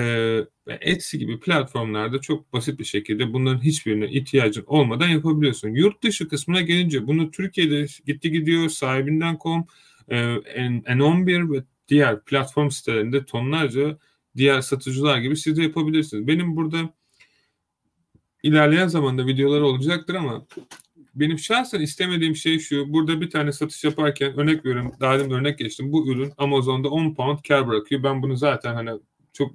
ve 0.66 0.78
Etsy 0.80 1.16
gibi 1.16 1.40
platformlarda 1.40 2.20
çok 2.20 2.52
basit 2.52 2.78
bir 2.78 2.84
şekilde 2.84 3.32
bunların 3.32 3.60
hiçbirine 3.60 4.10
ihtiyacın 4.10 4.64
olmadan 4.66 5.08
yapabiliyorsun. 5.08 5.68
Yurt 5.68 6.02
dışı 6.02 6.28
kısmına 6.28 6.60
gelince 6.60 7.06
bunu 7.06 7.30
Türkiye'de 7.30 7.86
gitti 8.06 8.30
gidiyor 8.30 8.68
sahibinden.com, 8.68 9.66
N11 10.08 11.52
ve 11.52 11.64
diğer 11.88 12.24
platform 12.24 12.70
sitelerinde 12.70 13.24
tonlarca 13.24 13.98
diğer 14.36 14.60
satıcılar 14.60 15.18
gibi 15.18 15.36
siz 15.36 15.56
de 15.56 15.62
yapabilirsiniz. 15.62 16.26
Benim 16.26 16.56
burada 16.56 16.94
ilerleyen 18.42 18.88
zamanda 18.88 19.26
videolar 19.26 19.60
olacaktır 19.60 20.14
ama 20.14 20.46
benim 21.14 21.38
şahsen 21.38 21.80
istemediğim 21.80 22.36
şey 22.36 22.58
şu. 22.58 22.92
Burada 22.92 23.20
bir 23.20 23.30
tane 23.30 23.52
satış 23.52 23.84
yaparken 23.84 24.38
örnek 24.38 24.66
veriyorum. 24.66 24.92
Daha 25.00 25.18
demin 25.18 25.30
örnek 25.30 25.58
geçtim. 25.58 25.92
Bu 25.92 26.08
ürün 26.12 26.32
Amazon'da 26.38 26.88
10 26.88 27.14
pound 27.14 27.38
kar 27.48 27.68
bırakıyor. 27.68 28.02
Ben 28.02 28.22
bunu 28.22 28.36
zaten 28.36 28.74
hani 28.74 28.90
çok 29.32 29.52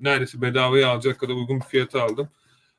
neredeyse 0.00 0.42
bedavaya 0.42 0.88
alacak 0.88 1.18
kadar 1.18 1.34
uygun 1.34 1.60
bir 1.60 1.64
fiyata 1.64 2.02
aldım. 2.02 2.28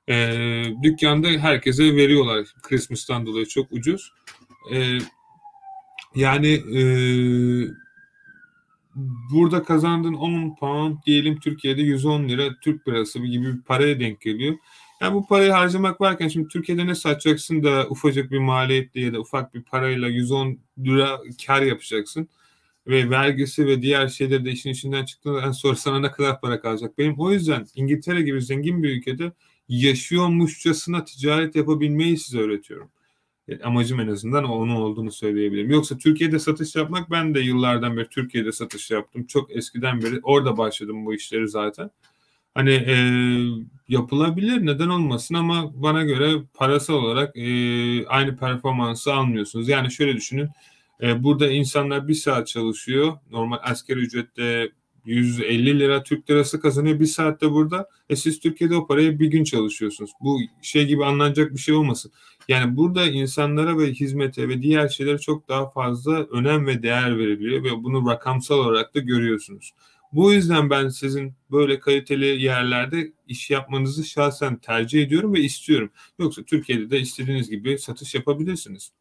Ee, 0.09 0.65
dükkanda 0.83 1.27
herkese 1.27 1.95
veriyorlar 1.95 2.47
Christmas'tan 2.61 3.25
dolayı 3.25 3.45
çok 3.45 3.71
ucuz. 3.71 4.11
Ee, 4.73 4.97
yani 6.15 6.47
e, 6.54 6.82
burada 9.32 9.63
kazandığın 9.63 10.13
10 10.13 10.56
pound 10.56 10.97
diyelim 11.06 11.39
Türkiye'de 11.39 11.82
110 11.82 12.30
lira 12.30 12.60
Türk 12.62 12.88
lirası 12.88 13.19
gibi 13.19 13.56
bir 13.56 13.62
paraya 13.62 13.99
denk 13.99 14.21
geliyor. 14.21 14.56
Yani 15.02 15.13
bu 15.13 15.28
parayı 15.28 15.52
harcamak 15.52 16.02
varken 16.02 16.28
şimdi 16.28 16.47
Türkiye'de 16.47 16.88
ne 16.88 16.95
satacaksın 16.95 17.63
da 17.63 17.88
ufacık 17.89 18.32
bir 18.32 18.39
maliyetle 18.39 19.02
ya 19.02 19.13
da 19.13 19.19
ufak 19.19 19.54
bir 19.54 19.63
parayla 19.63 20.08
110 20.08 20.60
lira 20.80 21.19
kar 21.47 21.62
yapacaksın. 21.62 22.30
Ve 22.88 23.10
vergisi 23.10 23.67
ve 23.67 23.82
diğer 23.82 24.08
şeyler 24.08 24.45
de 24.45 24.52
işin 24.52 24.69
içinden 24.69 25.06
çıktıktan 25.06 25.52
sonra 25.62 25.76
sana 25.76 25.99
ne 25.99 26.12
kadar 26.12 26.41
para 26.41 26.62
kalacak? 26.62 26.97
Benim 26.97 27.19
o 27.19 27.32
yüzden 27.32 27.67
İngiltere 27.76 28.21
gibi 28.21 28.41
zengin 28.41 28.84
bir 28.84 28.89
ülkede 28.97 29.32
yaşıyormuşçasına 29.69 31.06
ticaret 31.06 31.56
yapabilmeyi 31.56 32.17
size 32.17 32.39
öğretiyorum. 32.39 32.89
E, 33.47 33.60
amacım 33.62 33.99
en 33.99 34.08
azından 34.08 34.43
onun 34.43 34.75
olduğunu 34.75 35.12
söyleyebilirim. 35.12 35.71
Yoksa 35.71 35.97
Türkiye'de 35.97 36.39
satış 36.39 36.75
yapmak 36.75 37.12
ben 37.12 37.36
de 37.36 37.39
yıllardan 37.39 37.97
beri 37.97 38.10
Türkiye'de 38.10 38.51
satış 38.51 38.91
yaptım. 38.91 39.25
Çok 39.25 39.56
eskiden 39.56 40.01
beri 40.01 40.19
orada 40.23 40.58
başladım 40.58 41.06
bu 41.06 41.13
işleri 41.13 41.47
zaten. 41.47 41.91
Hani 42.56 42.71
e, 42.71 42.95
yapılabilir 43.88 44.65
neden 44.65 44.88
olmasın 44.88 45.36
ama 45.36 45.84
bana 45.84 46.03
göre 46.03 46.41
parasal 46.53 46.93
olarak 46.93 47.38
e, 47.38 48.08
aynı 48.08 48.38
performansı 48.38 49.13
almıyorsunuz. 49.13 49.69
Yani 49.69 49.91
şöyle 49.91 50.15
düşünün 50.15 50.49
e, 51.01 51.23
burada 51.23 51.47
insanlar 51.47 52.08
bir 52.08 52.13
saat 52.13 52.47
çalışıyor. 52.47 53.13
Normal 53.32 53.58
asker 53.62 53.97
ücrette 53.97 54.69
150 55.05 55.79
lira 55.79 56.03
Türk 56.03 56.29
lirası 56.29 56.59
kazanıyor 56.59 56.99
bir 56.99 57.05
saatte 57.05 57.51
burada. 57.51 57.89
E 58.09 58.15
siz 58.15 58.39
Türkiye'de 58.39 58.75
o 58.75 58.87
paraya 58.87 59.19
bir 59.19 59.27
gün 59.27 59.43
çalışıyorsunuz. 59.43 60.11
Bu 60.21 60.39
şey 60.61 60.85
gibi 60.85 61.05
anlanacak 61.05 61.53
bir 61.53 61.59
şey 61.59 61.75
olmasın. 61.75 62.11
Yani 62.47 62.77
burada 62.77 63.05
insanlara 63.07 63.77
ve 63.77 63.93
hizmete 63.93 64.49
ve 64.49 64.61
diğer 64.61 64.87
şeylere 64.87 65.17
çok 65.17 65.49
daha 65.49 65.69
fazla 65.69 66.11
önem 66.11 66.67
ve 66.67 66.83
değer 66.83 67.17
veriliyor 67.17 67.63
ve 67.63 67.83
bunu 67.83 68.09
rakamsal 68.09 68.59
olarak 68.59 68.95
da 68.95 68.99
görüyorsunuz. 68.99 69.73
Bu 70.13 70.33
yüzden 70.33 70.69
ben 70.69 70.89
sizin 70.89 71.33
böyle 71.51 71.79
kaliteli 71.79 72.43
yerlerde 72.43 73.11
iş 73.27 73.49
yapmanızı 73.49 74.03
şahsen 74.03 74.55
tercih 74.55 75.03
ediyorum 75.03 75.33
ve 75.33 75.39
istiyorum. 75.39 75.91
Yoksa 76.19 76.43
Türkiye'de 76.43 76.89
de 76.89 76.99
istediğiniz 76.99 77.49
gibi 77.49 77.79
satış 77.79 78.15
yapabilirsiniz. 78.15 78.91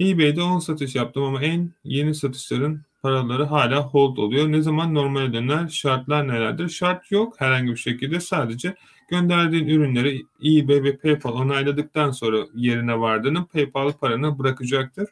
eBay'de 0.00 0.42
10 0.42 0.58
satış 0.58 0.94
yaptım 0.94 1.22
ama 1.22 1.42
en 1.42 1.72
yeni 1.84 2.14
satışların 2.14 2.82
paraları 3.02 3.44
hala 3.44 3.82
hold 3.82 4.16
oluyor. 4.16 4.52
Ne 4.52 4.62
zaman 4.62 4.94
normale 4.94 5.32
döner? 5.32 5.68
Şartlar 5.68 6.28
nelerdir? 6.28 6.68
Şart 6.68 7.10
yok 7.12 7.40
herhangi 7.40 7.70
bir 7.70 7.76
şekilde. 7.76 8.20
Sadece 8.20 8.74
gönderdiğin 9.08 9.66
ürünleri 9.68 10.22
eBay 10.44 10.82
ve 10.82 10.96
PayPal 10.96 11.32
onayladıktan 11.32 12.10
sonra 12.10 12.46
yerine 12.54 13.00
vardığının 13.00 13.44
PayPal 13.44 13.92
paranı 13.92 14.38
bırakacaktır 14.38 15.08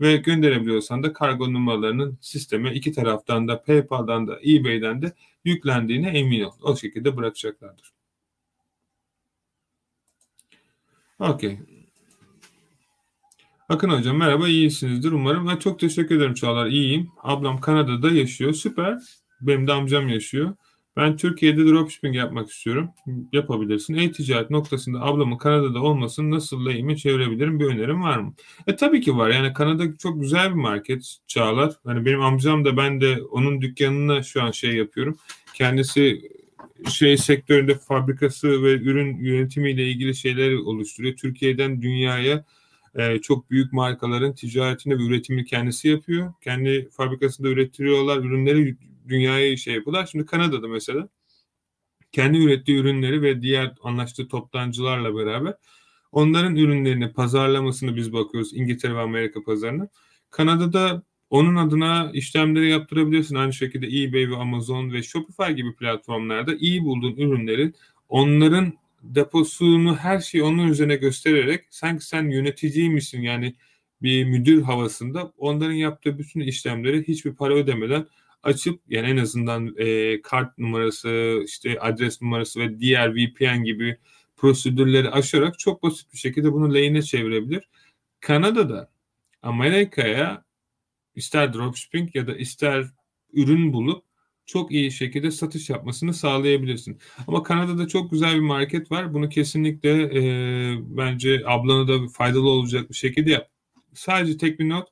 ve 0.00 0.16
gönderebiliyorsan 0.16 1.02
da 1.02 1.12
kargo 1.12 1.52
numaralarının 1.52 2.18
sisteme 2.20 2.74
iki 2.74 2.92
taraftan 2.92 3.48
da 3.48 3.62
PayPal'dan 3.62 4.28
da 4.28 4.40
eBay'den 4.46 5.02
de 5.02 5.12
yüklendiğine 5.44 6.08
emin 6.08 6.42
ol. 6.42 6.52
O 6.62 6.76
şekilde 6.76 7.16
bırakacaklardır. 7.16 7.92
Okey. 11.18 11.58
Akın 13.68 13.88
hocam 13.88 14.16
merhaba 14.16 14.48
iyisinizdir 14.48 15.12
umarım. 15.12 15.48
Ben 15.48 15.56
çok 15.56 15.80
teşekkür 15.80 16.16
ederim 16.16 16.34
Çağlar 16.34 16.66
iyiyim. 16.66 17.10
Ablam 17.22 17.60
Kanada'da 17.60 18.10
yaşıyor 18.10 18.52
süper. 18.52 18.98
Benim 19.40 19.66
de 19.66 19.72
amcam 19.72 20.08
yaşıyor. 20.08 20.54
Ben 20.96 21.16
Türkiye'de 21.16 21.66
dropshipping 21.66 22.16
yapmak 22.16 22.50
istiyorum. 22.50 22.90
Yapabilirsin. 23.32 23.94
E-ticaret 23.94 24.50
noktasında 24.50 25.00
ablamın 25.00 25.38
Kanada'da 25.38 25.82
olmasını 25.82 26.30
nasıl 26.30 26.66
lehime 26.66 26.96
çevirebilirim? 26.96 27.60
Bir 27.60 27.64
önerim 27.64 28.02
var 28.02 28.18
mı? 28.18 28.34
E 28.66 28.76
tabii 28.76 29.00
ki 29.00 29.16
var. 29.16 29.30
Yani 29.30 29.52
Kanada 29.52 29.96
çok 29.96 30.20
güzel 30.20 30.50
bir 30.50 30.60
market 30.60 31.16
Çağlar. 31.26 31.72
Hani 31.84 32.04
benim 32.04 32.20
amcam 32.20 32.64
da 32.64 32.76
ben 32.76 33.00
de 33.00 33.22
onun 33.22 33.60
dükkanına 33.60 34.22
şu 34.22 34.42
an 34.42 34.50
şey 34.50 34.76
yapıyorum. 34.76 35.16
Kendisi 35.54 36.22
şey 36.88 37.16
sektöründe 37.16 37.74
fabrikası 37.74 38.62
ve 38.62 38.72
ürün 38.72 39.18
yönetimiyle 39.24 39.90
ilgili 39.90 40.14
şeyler 40.14 40.52
oluşturuyor. 40.52 41.16
Türkiye'den 41.16 41.82
dünyaya 41.82 42.44
e, 42.94 43.18
çok 43.18 43.50
büyük 43.50 43.72
markaların 43.72 44.34
ticaretini 44.34 44.98
ve 44.98 45.02
üretimini 45.02 45.44
kendisi 45.44 45.88
yapıyor. 45.88 46.32
Kendi 46.40 46.88
fabrikasında 46.88 47.48
ürettiriyorlar. 47.48 48.18
Ürünleri 48.18 48.76
dünyaya 49.08 49.56
şey 49.56 49.74
yapıyorlar. 49.74 50.06
Şimdi 50.06 50.26
Kanada'da 50.26 50.68
mesela 50.68 51.08
kendi 52.12 52.38
ürettiği 52.38 52.78
ürünleri 52.78 53.22
ve 53.22 53.42
diğer 53.42 53.74
anlaştığı 53.82 54.28
toptancılarla 54.28 55.16
beraber 55.16 55.54
onların 56.12 56.56
ürünlerini 56.56 57.12
pazarlamasını 57.12 57.96
biz 57.96 58.12
bakıyoruz 58.12 58.52
İngiltere 58.54 58.94
ve 58.94 59.00
Amerika 59.00 59.42
pazarına. 59.42 59.88
Kanada'da 60.30 61.02
onun 61.30 61.56
adına 61.56 62.10
işlemleri 62.14 62.70
yaptırabilirsin. 62.70 63.34
Aynı 63.34 63.52
şekilde 63.52 63.86
eBay 63.86 64.30
ve 64.30 64.36
Amazon 64.36 64.92
ve 64.92 65.02
Shopify 65.02 65.52
gibi 65.52 65.74
platformlarda 65.74 66.54
iyi 66.54 66.84
bulduğun 66.84 67.16
ürünlerin 67.16 67.74
onların 68.08 68.72
deposunu 69.02 69.96
her 69.96 70.20
şeyi 70.20 70.44
onun 70.44 70.68
üzerine 70.68 70.96
göstererek 70.96 71.64
sanki 71.70 72.06
sen 72.06 72.30
yöneticiymişsin 72.30 73.22
yani 73.22 73.54
bir 74.02 74.24
müdür 74.24 74.62
havasında 74.62 75.32
onların 75.38 75.72
yaptığı 75.72 76.18
bütün 76.18 76.40
işlemleri 76.40 77.08
hiçbir 77.08 77.34
para 77.34 77.54
ödemeden 77.54 78.06
açıp 78.42 78.80
yani 78.88 79.08
en 79.08 79.16
azından 79.16 79.74
e, 79.78 80.22
kart 80.22 80.58
numarası, 80.58 81.42
işte 81.46 81.80
adres 81.80 82.22
numarası 82.22 82.60
ve 82.60 82.80
diğer 82.80 83.14
VPN 83.14 83.64
gibi 83.64 83.98
prosedürleri 84.36 85.10
aşarak 85.10 85.58
çok 85.58 85.82
basit 85.82 86.12
bir 86.12 86.18
şekilde 86.18 86.52
bunu 86.52 86.74
lehine 86.74 87.02
çevirebilir. 87.02 87.68
Kanada'da 88.20 88.90
Amerika'ya 89.42 90.44
ister 91.14 91.52
dropshipping 91.54 92.16
ya 92.16 92.26
da 92.26 92.36
ister 92.36 92.86
ürün 93.32 93.72
bulup 93.72 94.04
çok 94.46 94.72
iyi 94.72 94.92
şekilde 94.92 95.30
satış 95.30 95.70
yapmasını 95.70 96.14
sağlayabilirsin. 96.14 96.98
Ama 97.28 97.42
Kanada'da 97.42 97.88
çok 97.88 98.10
güzel 98.10 98.34
bir 98.34 98.40
market 98.40 98.90
var. 98.90 99.14
Bunu 99.14 99.28
kesinlikle 99.28 99.90
e, 99.90 100.22
bence 100.80 101.42
ablana 101.46 101.88
da 101.88 102.08
faydalı 102.08 102.48
olacak 102.48 102.90
bir 102.90 102.94
şekilde 102.94 103.30
yap. 103.30 103.48
Sadece 103.94 104.36
tek 104.36 104.60
bir 104.60 104.68
not. 104.68 104.88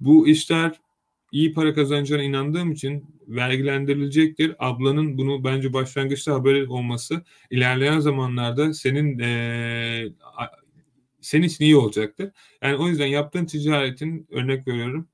Bu 0.00 0.28
işler 0.28 0.80
iyi 1.32 1.52
para 1.52 1.74
kazanacağına 1.74 2.22
inandığım 2.22 2.72
için 2.72 3.04
vergilendirilecektir. 3.28 4.54
Ablanın 4.58 5.18
bunu 5.18 5.44
bence 5.44 5.72
başlangıçta 5.72 6.34
haber 6.34 6.66
olması 6.66 7.24
ilerleyen 7.50 8.00
zamanlarda 8.00 8.72
senin 8.74 9.18
e, 9.18 10.04
senin 11.20 11.46
için 11.46 11.64
iyi 11.64 11.76
olacaktır. 11.76 12.30
Yani 12.62 12.76
o 12.76 12.88
yüzden 12.88 13.06
yaptığın 13.06 13.46
ticaretin 13.46 14.26
örnek 14.30 14.68
veriyorum. 14.68 15.08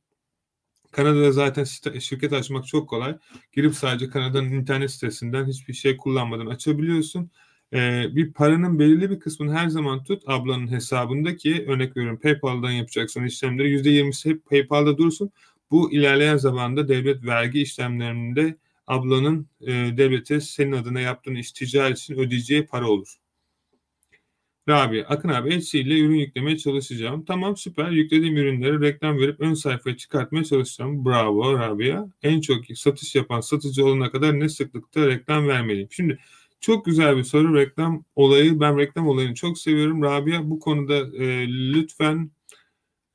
Kanada'da 0.94 1.32
zaten 1.32 1.64
şirket 1.98 2.32
açmak 2.32 2.66
çok 2.66 2.88
kolay. 2.88 3.18
Girip 3.52 3.74
sadece 3.74 4.08
Kanada'nın 4.08 4.52
internet 4.52 4.90
sitesinden 4.90 5.46
hiçbir 5.46 5.74
şey 5.74 5.96
kullanmadan 5.96 6.46
açabiliyorsun. 6.46 7.30
Ee, 7.72 8.04
bir 8.12 8.32
paranın 8.32 8.78
belirli 8.78 9.10
bir 9.10 9.20
kısmını 9.20 9.54
her 9.54 9.68
zaman 9.68 10.04
tut 10.04 10.22
ablanın 10.26 10.70
hesabında 10.70 11.36
ki 11.36 11.64
örnek 11.68 11.96
veriyorum 11.96 12.20
PayPal'dan 12.20 12.70
yapacaksan 12.70 13.24
işlemleri 13.24 13.68
%20'si 13.68 14.30
hep 14.30 14.46
PayPal'da 14.46 14.98
dursun. 14.98 15.30
Bu 15.70 15.92
ilerleyen 15.92 16.36
zamanda 16.36 16.88
devlet 16.88 17.24
vergi 17.24 17.62
işlemlerinde 17.62 18.56
ablanın 18.86 19.46
e, 19.60 19.72
devlete 19.72 20.40
senin 20.40 20.72
adına 20.72 21.00
yaptığın 21.00 21.34
iş 21.34 21.52
ticaret 21.52 21.98
için 21.98 22.14
ödeyeceği 22.14 22.66
para 22.66 22.88
olur. 22.88 23.23
Rabia, 24.68 25.04
Akın 25.08 25.28
abi 25.28 25.54
Etsy 25.54 25.80
ile 25.80 25.98
ürün 25.98 26.14
yüklemeye 26.14 26.58
çalışacağım. 26.58 27.24
Tamam 27.24 27.56
süper. 27.56 27.90
Yüklediğim 27.90 28.36
ürünleri 28.36 28.80
reklam 28.80 29.18
verip 29.18 29.40
ön 29.40 29.54
sayfaya 29.54 29.96
çıkartmaya 29.96 30.44
çalışacağım. 30.44 31.04
Bravo 31.04 31.58
Rabia. 31.58 32.06
En 32.22 32.40
çok 32.40 32.64
satış 32.74 33.14
yapan 33.14 33.40
satıcı 33.40 33.86
olana 33.86 34.10
kadar 34.10 34.40
ne 34.40 34.48
sıklıkta 34.48 35.06
reklam 35.06 35.48
vermeliyim? 35.48 35.88
Şimdi 35.90 36.18
çok 36.60 36.84
güzel 36.84 37.16
bir 37.16 37.24
soru. 37.24 37.56
Reklam 37.56 38.04
olayı. 38.16 38.60
Ben 38.60 38.78
reklam 38.78 39.08
olayını 39.08 39.34
çok 39.34 39.58
seviyorum. 39.58 40.02
Rabia 40.02 40.50
bu 40.50 40.60
konuda 40.60 40.96
e, 41.24 41.48
lütfen 41.48 42.30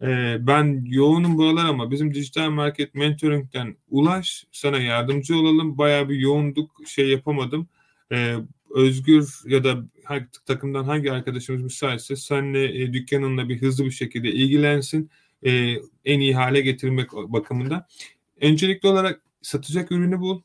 e, 0.01 0.37
ben 0.47 0.85
yoğunum 0.85 1.37
buralar 1.37 1.65
ama 1.65 1.91
bizim 1.91 2.13
dijital 2.13 2.49
market 2.49 2.95
mentoring'den 2.95 3.75
ulaş. 3.89 4.45
Sana 4.51 4.77
yardımcı 4.77 5.37
olalım. 5.37 5.77
Bayağı 5.77 6.09
bir 6.09 6.15
yoğunduk. 6.19 6.71
Şey 6.87 7.09
yapamadım. 7.09 7.67
E, 8.11 8.35
Özgür 8.69 9.39
ya 9.45 9.63
da 9.63 9.83
takımdan 10.45 10.83
hangi 10.83 11.11
arkadaşımız 11.11 11.61
müsaitse 11.61 12.15
senle 12.15 12.81
e, 12.81 12.93
dükkanınla 12.93 13.49
bir 13.49 13.61
hızlı 13.61 13.85
bir 13.85 13.91
şekilde 13.91 14.31
ilgilensin. 14.31 15.09
E, 15.45 15.75
en 16.05 16.19
iyi 16.19 16.35
hale 16.35 16.61
getirmek 16.61 17.13
bakımında. 17.13 17.87
Öncelikli 18.41 18.87
olarak 18.87 19.21
satacak 19.41 19.91
ürünü 19.91 20.19
bul. 20.19 20.41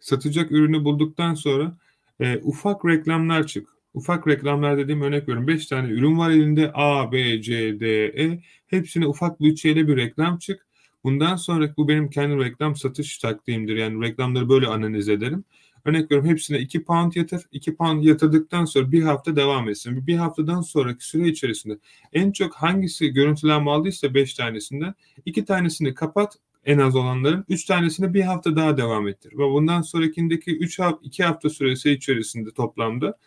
Satacak 0.00 0.52
ürünü 0.52 0.84
bulduktan 0.84 1.34
sonra 1.34 1.76
e, 2.20 2.38
ufak 2.42 2.84
reklamlar 2.84 3.46
çık. 3.46 3.68
Ufak 3.94 4.28
reklamlar 4.28 4.78
dediğim 4.78 5.02
örnek 5.02 5.22
veriyorum. 5.22 5.48
5 5.48 5.66
tane 5.66 5.88
ürün 5.88 6.18
var 6.18 6.30
elinde. 6.30 6.70
A, 6.74 7.12
B, 7.12 7.42
C, 7.42 7.80
D, 7.80 8.04
E. 8.04 8.42
Hepsine 8.66 9.06
ufak 9.06 9.40
bütçeyle 9.40 9.88
bir 9.88 9.96
reklam 9.96 10.38
çık. 10.38 10.66
Bundan 11.04 11.36
sonra 11.36 11.74
bu 11.76 11.88
benim 11.88 12.10
kendi 12.10 12.44
reklam 12.44 12.76
satış 12.76 13.18
taktiğimdir. 13.18 13.76
Yani 13.76 14.06
reklamları 14.06 14.48
böyle 14.48 14.66
analiz 14.66 15.08
ederim. 15.08 15.44
Örnek 15.84 16.04
veriyorum 16.04 16.30
hepsine 16.30 16.58
2 16.58 16.84
pound 16.84 17.12
yatır. 17.12 17.42
2 17.52 17.76
pound 17.76 18.02
yatırdıktan 18.02 18.64
sonra 18.64 18.92
bir 18.92 19.02
hafta 19.02 19.36
devam 19.36 19.68
etsin. 19.68 20.06
Bir 20.06 20.16
haftadan 20.16 20.60
sonraki 20.60 21.04
süre 21.04 21.28
içerisinde 21.28 21.78
en 22.12 22.32
çok 22.32 22.54
hangisi 22.54 23.08
görüntülenme 23.08 23.70
aldıysa 23.70 24.14
5 24.14 24.34
tanesinden 24.34 24.94
2 25.26 25.44
tanesini 25.44 25.94
kapat 25.94 26.36
en 26.64 26.78
az 26.78 26.96
olanların 26.96 27.44
3 27.48 27.64
tanesini 27.64 28.14
bir 28.14 28.22
hafta 28.22 28.56
daha 28.56 28.76
devam 28.76 29.08
ettir. 29.08 29.32
Ve 29.32 29.42
bundan 29.42 29.82
sonrakindeki 29.82 30.56
3 30.58 30.78
hafta 30.78 30.98
2 31.02 31.24
hafta 31.24 31.50
süresi 31.50 31.90
içerisinde 31.90 32.50
toplamda 32.50 33.18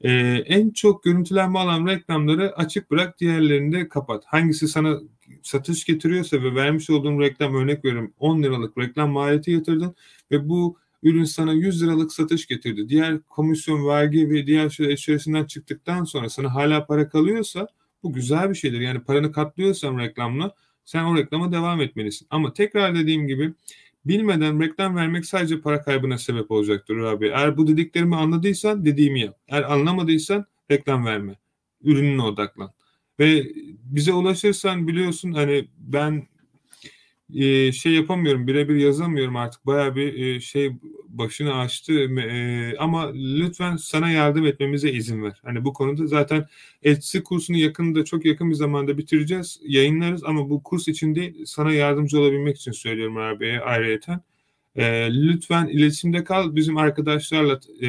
e, 0.00 0.10
en 0.46 0.70
çok 0.70 1.02
görüntülenme 1.02 1.58
alan 1.58 1.86
reklamları 1.86 2.56
açık 2.56 2.90
bırak 2.90 3.20
diğerlerini 3.20 3.72
de 3.72 3.88
kapat. 3.88 4.24
Hangisi 4.26 4.68
sana 4.68 5.00
satış 5.42 5.84
getiriyorsa 5.84 6.42
ve 6.42 6.54
vermiş 6.54 6.90
olduğum 6.90 7.20
reklam 7.20 7.54
örnek 7.54 7.84
veriyorum 7.84 8.12
10 8.18 8.42
liralık 8.42 8.78
reklam 8.78 9.10
maliyeti 9.10 9.50
yatırdın 9.50 9.94
ve 10.30 10.48
bu 10.48 10.78
ürün 11.02 11.24
sana 11.24 11.52
100 11.52 11.82
liralık 11.82 12.12
satış 12.12 12.46
getirdi. 12.46 12.88
Diğer 12.88 13.20
komisyon, 13.22 13.86
vergi 13.86 14.30
ve 14.30 14.46
diğer 14.46 14.68
şeyler 14.70 14.92
içerisinden 14.92 15.44
çıktıktan 15.44 16.04
sonra 16.04 16.28
sana 16.28 16.54
hala 16.54 16.86
para 16.86 17.08
kalıyorsa 17.08 17.68
bu 18.02 18.12
güzel 18.12 18.50
bir 18.50 18.54
şeydir. 18.54 18.80
Yani 18.80 19.00
paranı 19.00 19.32
katlıyorsan 19.32 19.98
reklamla 19.98 20.54
sen 20.84 21.04
o 21.04 21.16
reklama 21.16 21.52
devam 21.52 21.80
etmelisin. 21.80 22.26
Ama 22.30 22.52
tekrar 22.52 22.94
dediğim 22.94 23.26
gibi 23.26 23.54
bilmeden 24.04 24.60
reklam 24.60 24.96
vermek 24.96 25.26
sadece 25.26 25.60
para 25.60 25.82
kaybına 25.82 26.18
sebep 26.18 26.50
olacaktır 26.50 26.98
abi. 26.98 27.26
Eğer 27.26 27.56
bu 27.56 27.66
dediklerimi 27.66 28.16
anladıysan 28.16 28.84
dediğimi 28.84 29.20
yap. 29.20 29.36
Eğer 29.48 29.72
anlamadıysan 29.72 30.46
reklam 30.70 31.06
verme. 31.06 31.34
Ürününe 31.82 32.22
odaklan. 32.22 32.72
Ve 33.20 33.52
bize 33.84 34.12
ulaşırsan 34.12 34.88
biliyorsun 34.88 35.32
hani 35.32 35.68
ben 35.78 36.26
e, 37.34 37.72
şey 37.72 37.92
yapamıyorum 37.92 38.46
birebir 38.46 38.76
yazamıyorum 38.76 39.36
artık 39.36 39.66
baya 39.66 39.96
bir 39.96 40.14
e, 40.14 40.40
şey 40.40 40.72
başını 41.08 41.54
açtı 41.54 41.92
e, 42.20 42.76
ama 42.78 43.12
lütfen 43.12 43.76
sana 43.76 44.10
yardım 44.10 44.46
etmemize 44.46 44.90
izin 44.90 45.22
ver. 45.22 45.40
Hani 45.44 45.64
bu 45.64 45.72
konuda 45.72 46.06
zaten 46.06 46.46
Etsy 46.82 47.18
kursunu 47.18 47.56
yakında 47.56 48.04
çok 48.04 48.24
yakın 48.24 48.50
bir 48.50 48.54
zamanda 48.54 48.98
bitireceğiz 48.98 49.60
yayınlarız 49.62 50.24
ama 50.24 50.50
bu 50.50 50.62
kurs 50.62 50.88
için 50.88 51.14
değil 51.14 51.44
sana 51.46 51.72
yardımcı 51.72 52.20
olabilmek 52.20 52.56
için 52.56 52.72
söylüyorum 52.72 53.16
abiye 53.16 53.60
ayrıyeten. 53.60 54.20
E, 54.76 55.08
lütfen 55.12 55.66
iletişimde 55.66 56.24
kal 56.24 56.56
bizim 56.56 56.76
arkadaşlarla 56.76 57.60
e, 57.82 57.88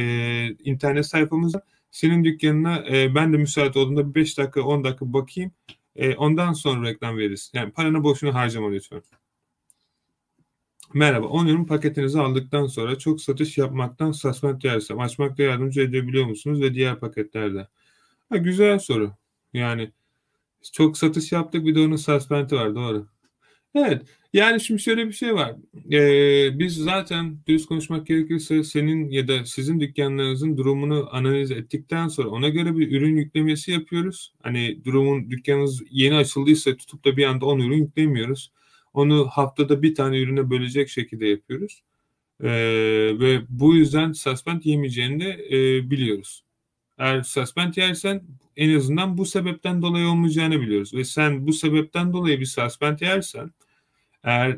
internet 0.64 1.06
sayfamızda 1.06 1.64
senin 1.92 2.24
dükkanına 2.24 2.86
e, 2.90 3.16
ben 3.16 3.34
de 3.34 3.38
müsait 3.38 3.78
olduğunda 3.78 4.16
5 4.16 4.38
dakika 4.38 4.62
10 4.62 4.84
dakika 4.84 5.14
bakayım. 5.14 5.52
E, 5.96 6.16
ondan 6.16 6.54
sonra 6.54 6.90
reklam 6.90 7.18
veririz. 7.18 7.52
Yani 7.54 7.72
paranı 7.72 8.04
boşuna 8.04 8.34
harcama 8.34 8.72
lütfen. 8.72 9.02
Merhaba, 10.94 11.28
10 11.28 11.48
ürün 11.48 11.66
paketinizi 11.66 12.20
aldıktan 12.20 12.68
sonra 12.68 12.98
çok 12.98 13.22
satış 13.22 13.58
yapmaktan 13.58 14.12
suspend 14.12 14.62
yersem 14.64 15.00
açmakta 15.00 15.44
yardımcı 15.44 15.82
edebiliyor 15.82 16.26
musunuz 16.26 16.62
ve 16.62 16.74
diğer 16.74 17.00
paketlerde? 17.00 17.68
Ha, 18.30 18.38
güzel 18.38 18.80
soru. 18.80 19.12
Yani 19.54 19.92
çok 20.74 20.98
satış 20.98 21.32
yaptık 21.32 21.66
bir 21.66 21.76
de 21.76 21.80
onun 21.80 21.96
suspend'i 21.96 22.56
var 22.56 22.76
doğru. 22.76 23.08
Evet 23.76 24.02
yani 24.34 24.62
şimdi 24.62 24.82
şöyle 24.82 25.08
bir 25.08 25.14
şey 25.14 25.36
var. 25.36 25.56
Ee, 25.92 26.60
biz 26.60 26.76
zaten 26.76 27.38
düz 27.48 27.66
konuşmak 27.66 28.08
gerekirse 28.08 28.64
senin 28.64 29.10
ya 29.10 29.28
da 29.28 29.46
sizin 29.46 29.80
dükkanlarınızın 29.80 30.58
durumunu 30.58 31.10
analiz 31.12 31.52
ettikten 31.52 32.08
sonra 32.08 32.30
ona 32.30 32.50
göre 32.50 32.78
bir 32.78 32.92
ürün 32.98 33.16
yüklemesi 33.16 33.72
yapıyoruz. 33.72 34.34
Hani 34.44 34.86
durumun 34.86 35.32
dükkanınız 35.32 35.84
yeni 35.92 36.16
açıldıysa 36.16 36.78
tutup 36.78 37.06
da 37.06 37.18
bir 37.18 37.26
anda 37.26 37.46
10 37.46 37.60
ürün 37.60 37.78
yüklemiyoruz. 37.78 38.52
Onu 38.94 39.28
haftada 39.28 39.82
bir 39.82 39.96
tane 39.96 40.20
ürüne 40.20 40.50
bölecek 40.50 40.90
şekilde 40.90 41.28
yapıyoruz. 41.28 41.84
E, 42.44 42.50
ve 43.20 43.42
bu 43.50 43.76
yüzden 43.76 44.12
suspend 44.14 44.64
yemeyeceğini 44.64 45.20
de 45.20 45.48
e, 45.52 45.90
biliyoruz. 45.92 46.44
Eğer 46.98 47.24
suspend 47.24 47.74
yersen 47.76 48.22
en 48.58 48.76
azından 48.76 49.18
bu 49.18 49.26
sebepten 49.26 49.82
dolayı 49.82 50.08
olmayacağını 50.08 50.62
biliyoruz. 50.62 50.94
Ve 50.94 51.04
sen 51.04 51.48
bu 51.48 51.54
sebepten 51.54 52.14
dolayı 52.14 52.40
bir 52.40 52.46
suspend 52.46 53.00
yersen 53.00 53.52
eğer 54.24 54.58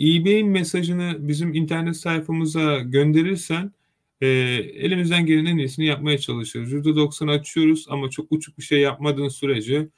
eBay'in 0.00 0.48
mesajını 0.48 1.16
bizim 1.28 1.54
internet 1.54 1.96
sayfamıza 1.96 2.78
gönderirsen 2.78 3.72
e, 4.20 4.26
elimizden 4.26 5.26
gelen 5.26 5.46
en 5.46 5.58
iyisini 5.58 5.86
yapmaya 5.86 6.18
çalışıyoruz. 6.18 6.72
%90 6.72 7.30
açıyoruz 7.30 7.86
ama 7.88 8.10
çok 8.10 8.32
uçuk 8.32 8.58
bir 8.58 8.62
şey 8.62 8.80
yapmadığın 8.80 9.28
sürece 9.28 9.88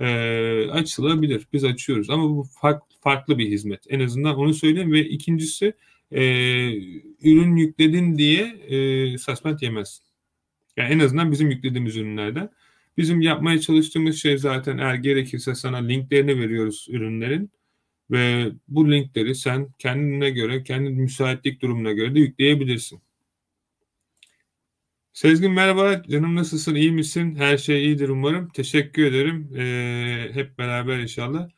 e, 0.00 0.70
açılabilir. 0.70 1.46
Biz 1.52 1.64
açıyoruz 1.64 2.10
ama 2.10 2.24
bu 2.24 2.42
fark, 2.60 2.82
farklı 3.00 3.38
bir 3.38 3.50
hizmet. 3.50 3.84
En 3.88 4.00
azından 4.00 4.36
onu 4.36 4.54
söyleyeyim 4.54 4.92
ve 4.92 5.08
ikincisi 5.08 5.72
e, 6.10 6.22
ürün 7.22 7.56
yükledin 7.56 8.18
diye 8.18 8.44
e, 8.44 9.18
suspend 9.18 9.58
yemez. 9.60 10.02
Yani 10.76 10.94
en 10.94 10.98
azından 10.98 11.32
bizim 11.32 11.50
yüklediğimiz 11.50 11.96
ürünlerden. 11.96 12.50
Bizim 12.96 13.20
yapmaya 13.20 13.60
çalıştığımız 13.60 14.16
şey 14.16 14.38
zaten 14.38 14.78
eğer 14.78 14.94
gerekirse 14.94 15.54
sana 15.54 15.76
linklerini 15.76 16.40
veriyoruz 16.40 16.86
ürünlerin 16.90 17.50
ve 18.10 18.52
bu 18.68 18.90
linkleri 18.90 19.34
sen 19.34 19.68
kendine 19.78 20.30
göre, 20.30 20.62
kendi 20.62 20.90
müsaitlik 20.90 21.62
durumuna 21.62 21.92
göre 21.92 22.14
de 22.14 22.20
yükleyebilirsin. 22.20 23.00
Sezgin 25.12 25.52
merhaba, 25.52 26.02
canım 26.02 26.34
nasılsın, 26.34 26.74
iyi 26.74 26.92
misin? 26.92 27.34
Her 27.34 27.58
şey 27.58 27.84
iyidir 27.86 28.08
umarım. 28.08 28.48
Teşekkür 28.48 29.04
ederim. 29.04 29.56
Ee, 29.56 30.30
hep 30.32 30.58
beraber 30.58 30.98
inşallah. 30.98 31.48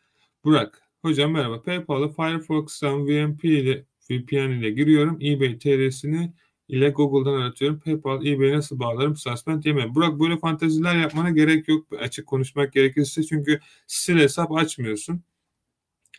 Burak, 0.44 0.82
hocam 1.02 1.32
merhaba. 1.32 1.62
PayPal'a 1.62 2.08
Firefox'tan 2.08 3.06
VMP 3.06 3.44
ile 3.44 3.84
VPN 4.10 4.50
ile 4.50 4.70
giriyorum. 4.70 5.18
eBay 5.22 5.58
TR'sini 5.58 6.32
ile 6.68 6.90
Google'dan 6.90 7.40
aratıyorum. 7.40 7.80
PayPal, 7.80 8.26
eBay 8.26 8.52
nasıl 8.52 8.78
bağlarım? 8.78 9.16
Suspend 9.16 9.64
yemem. 9.64 9.94
Burak 9.94 10.20
böyle 10.20 10.38
fanteziler 10.38 10.96
yapmana 10.96 11.30
gerek 11.30 11.68
yok. 11.68 11.86
Açık 12.00 12.26
konuşmak 12.26 12.72
gerekirse 12.72 13.22
çünkü 13.22 13.60
stil 13.86 14.16
hesap 14.16 14.52
açmıyorsun. 14.52 15.22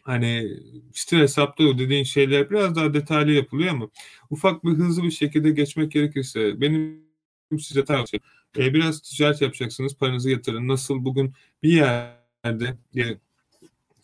Hani 0.03 0.57
stil 0.93 1.17
hesapta 1.19 1.63
o 1.63 1.77
dediğin 1.79 2.03
şeyler 2.03 2.49
biraz 2.49 2.75
daha 2.75 2.93
detaylı 2.93 3.31
yapılıyor 3.31 3.69
ama 3.69 3.89
ufak 4.29 4.63
bir 4.65 4.69
hızlı 4.71 5.03
bir 5.03 5.11
şekilde 5.11 5.51
geçmek 5.51 5.91
gerekirse 5.91 6.61
benim 6.61 7.05
size 7.59 7.85
tavsiye. 7.85 8.19
E, 8.57 8.73
biraz 8.73 9.01
ticaret 9.01 9.41
yapacaksınız. 9.41 9.97
Paranızı 9.97 10.29
yatırın. 10.29 10.67
Nasıl 10.67 11.05
bugün 11.05 11.33
bir 11.63 11.73
yerde 11.73 12.77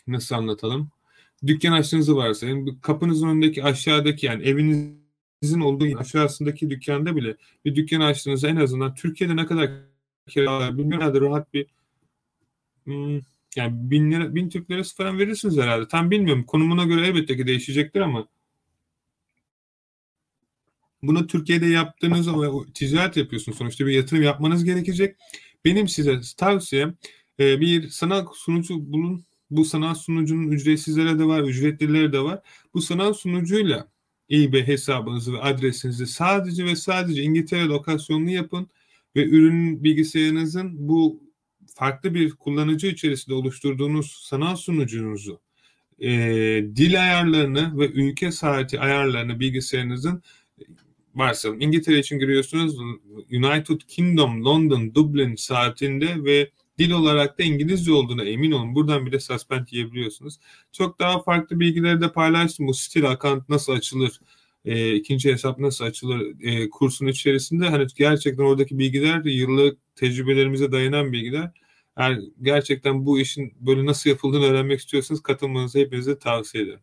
nasıl 0.07 0.35
anlatalım? 0.35 0.89
Dükkan 1.47 1.71
açtığınızı 1.71 2.15
varsayın. 2.15 2.79
Kapınızın 2.81 3.27
önündeki 3.27 3.63
aşağıdaki 3.63 4.25
yani 4.25 4.43
evinizin 4.43 5.61
olduğu 5.61 5.97
aşağısındaki 5.97 6.69
dükkanda 6.69 7.15
bile 7.15 7.35
bir 7.65 7.75
dükkan 7.75 8.01
açtığınızda 8.01 8.47
en 8.47 8.55
azından 8.55 8.93
Türkiye'de 8.93 9.35
ne 9.35 9.45
kadar 9.45 9.71
kira 10.27 10.77
bilmiyorum 10.77 11.21
rahat 11.21 11.53
bir 11.53 11.65
hmm, 12.83 13.19
yani 13.55 13.91
bin, 13.91 14.11
lira, 14.11 14.35
bin 14.35 14.49
Türk 14.49 14.71
lirası 14.71 14.95
falan 14.95 15.19
verirsiniz 15.19 15.57
herhalde. 15.57 15.87
Tam 15.87 16.11
bilmiyorum. 16.11 16.43
Konumuna 16.43 16.83
göre 16.85 17.07
elbette 17.07 17.37
ki 17.37 17.47
değişecektir 17.47 18.01
ama 18.01 18.27
bunu 21.03 21.27
Türkiye'de 21.27 21.65
yaptığınız 21.65 22.27
ticaret 22.73 23.17
yapıyorsunuz. 23.17 23.57
Sonuçta 23.57 23.85
bir 23.85 23.91
yatırım 23.91 24.23
yapmanız 24.23 24.63
gerekecek. 24.63 25.15
Benim 25.65 25.87
size 25.87 26.21
tavsiyem 26.37 26.97
e, 27.39 27.61
bir 27.61 27.89
sanal 27.89 28.27
sunucu 28.33 28.93
bulun. 28.93 29.25
Bu 29.51 29.65
sanal 29.65 29.95
sunucunun 29.95 30.51
ücretsizleri 30.51 31.19
de 31.19 31.23
var, 31.25 31.43
ücretlileri 31.43 32.13
de 32.13 32.19
var. 32.19 32.41
Bu 32.73 32.81
sanal 32.81 33.13
sunucuyla 33.13 33.87
eBay 34.31 34.67
hesabınızı 34.67 35.33
ve 35.33 35.41
adresinizi 35.41 36.07
sadece 36.07 36.65
ve 36.65 36.75
sadece 36.75 37.21
İngiltere 37.21 37.65
lokasyonunu 37.65 38.29
yapın 38.29 38.67
ve 39.15 39.25
ürün 39.25 39.83
bilgisayarınızın 39.83 40.87
bu 40.87 41.23
farklı 41.75 42.13
bir 42.13 42.31
kullanıcı 42.31 42.87
içerisinde 42.87 43.35
oluşturduğunuz 43.35 44.11
sanal 44.11 44.55
sunucunuzu 44.55 45.39
e, 45.99 46.09
dil 46.75 47.03
ayarlarını 47.03 47.79
ve 47.79 47.87
ülke 47.87 48.31
saati 48.31 48.79
ayarlarını 48.79 49.39
bilgisayarınızın 49.39 50.23
varsayalım 51.15 51.61
İngiltere 51.61 51.99
için 51.99 52.19
giriyorsunuz 52.19 52.77
United 53.31 53.81
Kingdom, 53.87 54.45
London, 54.45 54.95
Dublin 54.95 55.35
saatinde 55.35 56.23
ve 56.23 56.49
dil 56.79 56.91
olarak 56.91 57.39
da 57.39 57.43
İngilizce 57.43 57.91
olduğuna 57.93 58.23
emin 58.23 58.51
olun. 58.51 58.75
Buradan 58.75 59.05
bile 59.05 59.19
suspend 59.19 59.67
yiyebiliyorsunuz. 59.71 60.39
Çok 60.71 60.99
daha 60.99 61.23
farklı 61.23 61.59
bilgileri 61.59 62.01
de 62.01 62.11
paylaştım. 62.11 62.67
Bu 62.67 62.73
stil 62.73 63.11
account 63.11 63.49
nasıl 63.49 63.73
açılır? 63.73 64.19
E, 64.65 64.95
ikinci 64.95 65.31
hesap 65.31 65.59
nasıl 65.59 65.85
açılır 65.85 66.43
e, 66.43 66.69
kursun 66.69 67.07
içerisinde 67.07 67.69
hani 67.69 67.87
gerçekten 67.95 68.43
oradaki 68.43 68.79
bilgiler 68.79 69.23
de 69.23 69.31
yıllık 69.31 69.77
tecrübelerimize 69.95 70.71
dayanan 70.71 71.11
bilgiler. 71.11 71.51
Yani 71.99 72.29
gerçekten 72.41 73.05
bu 73.05 73.19
işin 73.19 73.53
böyle 73.59 73.85
nasıl 73.85 74.09
yapıldığını 74.09 74.45
öğrenmek 74.45 74.79
istiyorsanız 74.79 75.21
katılmanızı 75.21 75.79
hepinize 75.79 76.19
tavsiye 76.19 76.63
ederim. 76.63 76.79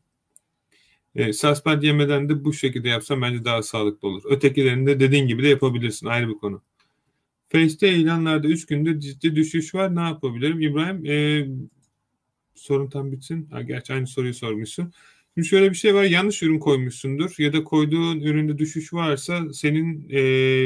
E, 1.14 1.32
suspend 1.32 1.82
yemeden 1.82 2.28
de 2.28 2.44
bu 2.44 2.52
şekilde 2.52 2.88
yapsam 2.88 3.22
bence 3.22 3.44
daha 3.44 3.62
sağlıklı 3.62 4.08
olur. 4.08 4.22
Ötekilerini 4.24 4.86
de 4.86 5.00
dediğin 5.00 5.26
gibi 5.26 5.42
de 5.42 5.48
yapabilirsin. 5.48 6.06
Ayrı 6.06 6.28
bir 6.28 6.34
konu. 6.34 6.62
Face'te 7.54 7.94
ilanlarda 7.94 8.48
3 8.48 8.66
günde 8.66 9.00
ciddi 9.00 9.36
düşüş 9.36 9.74
var. 9.74 9.96
Ne 9.96 10.00
yapabilirim? 10.00 10.60
İbrahim 10.60 11.06
e, 11.06 11.46
sorun 12.54 12.90
tam 12.90 13.12
bitsin. 13.12 13.48
Ha, 13.50 13.62
gerçi 13.62 13.92
aynı 13.92 14.06
soruyu 14.06 14.34
sormuşsun. 14.34 14.92
Şimdi 15.34 15.48
şöyle 15.48 15.70
bir 15.70 15.74
şey 15.74 15.94
var. 15.94 16.04
Yanlış 16.04 16.42
ürün 16.42 16.58
koymuşsundur 16.58 17.34
ya 17.38 17.52
da 17.52 17.64
koyduğun 17.64 18.20
üründe 18.20 18.58
düşüş 18.58 18.92
varsa 18.92 19.52
senin 19.52 20.08
e, 20.10 20.20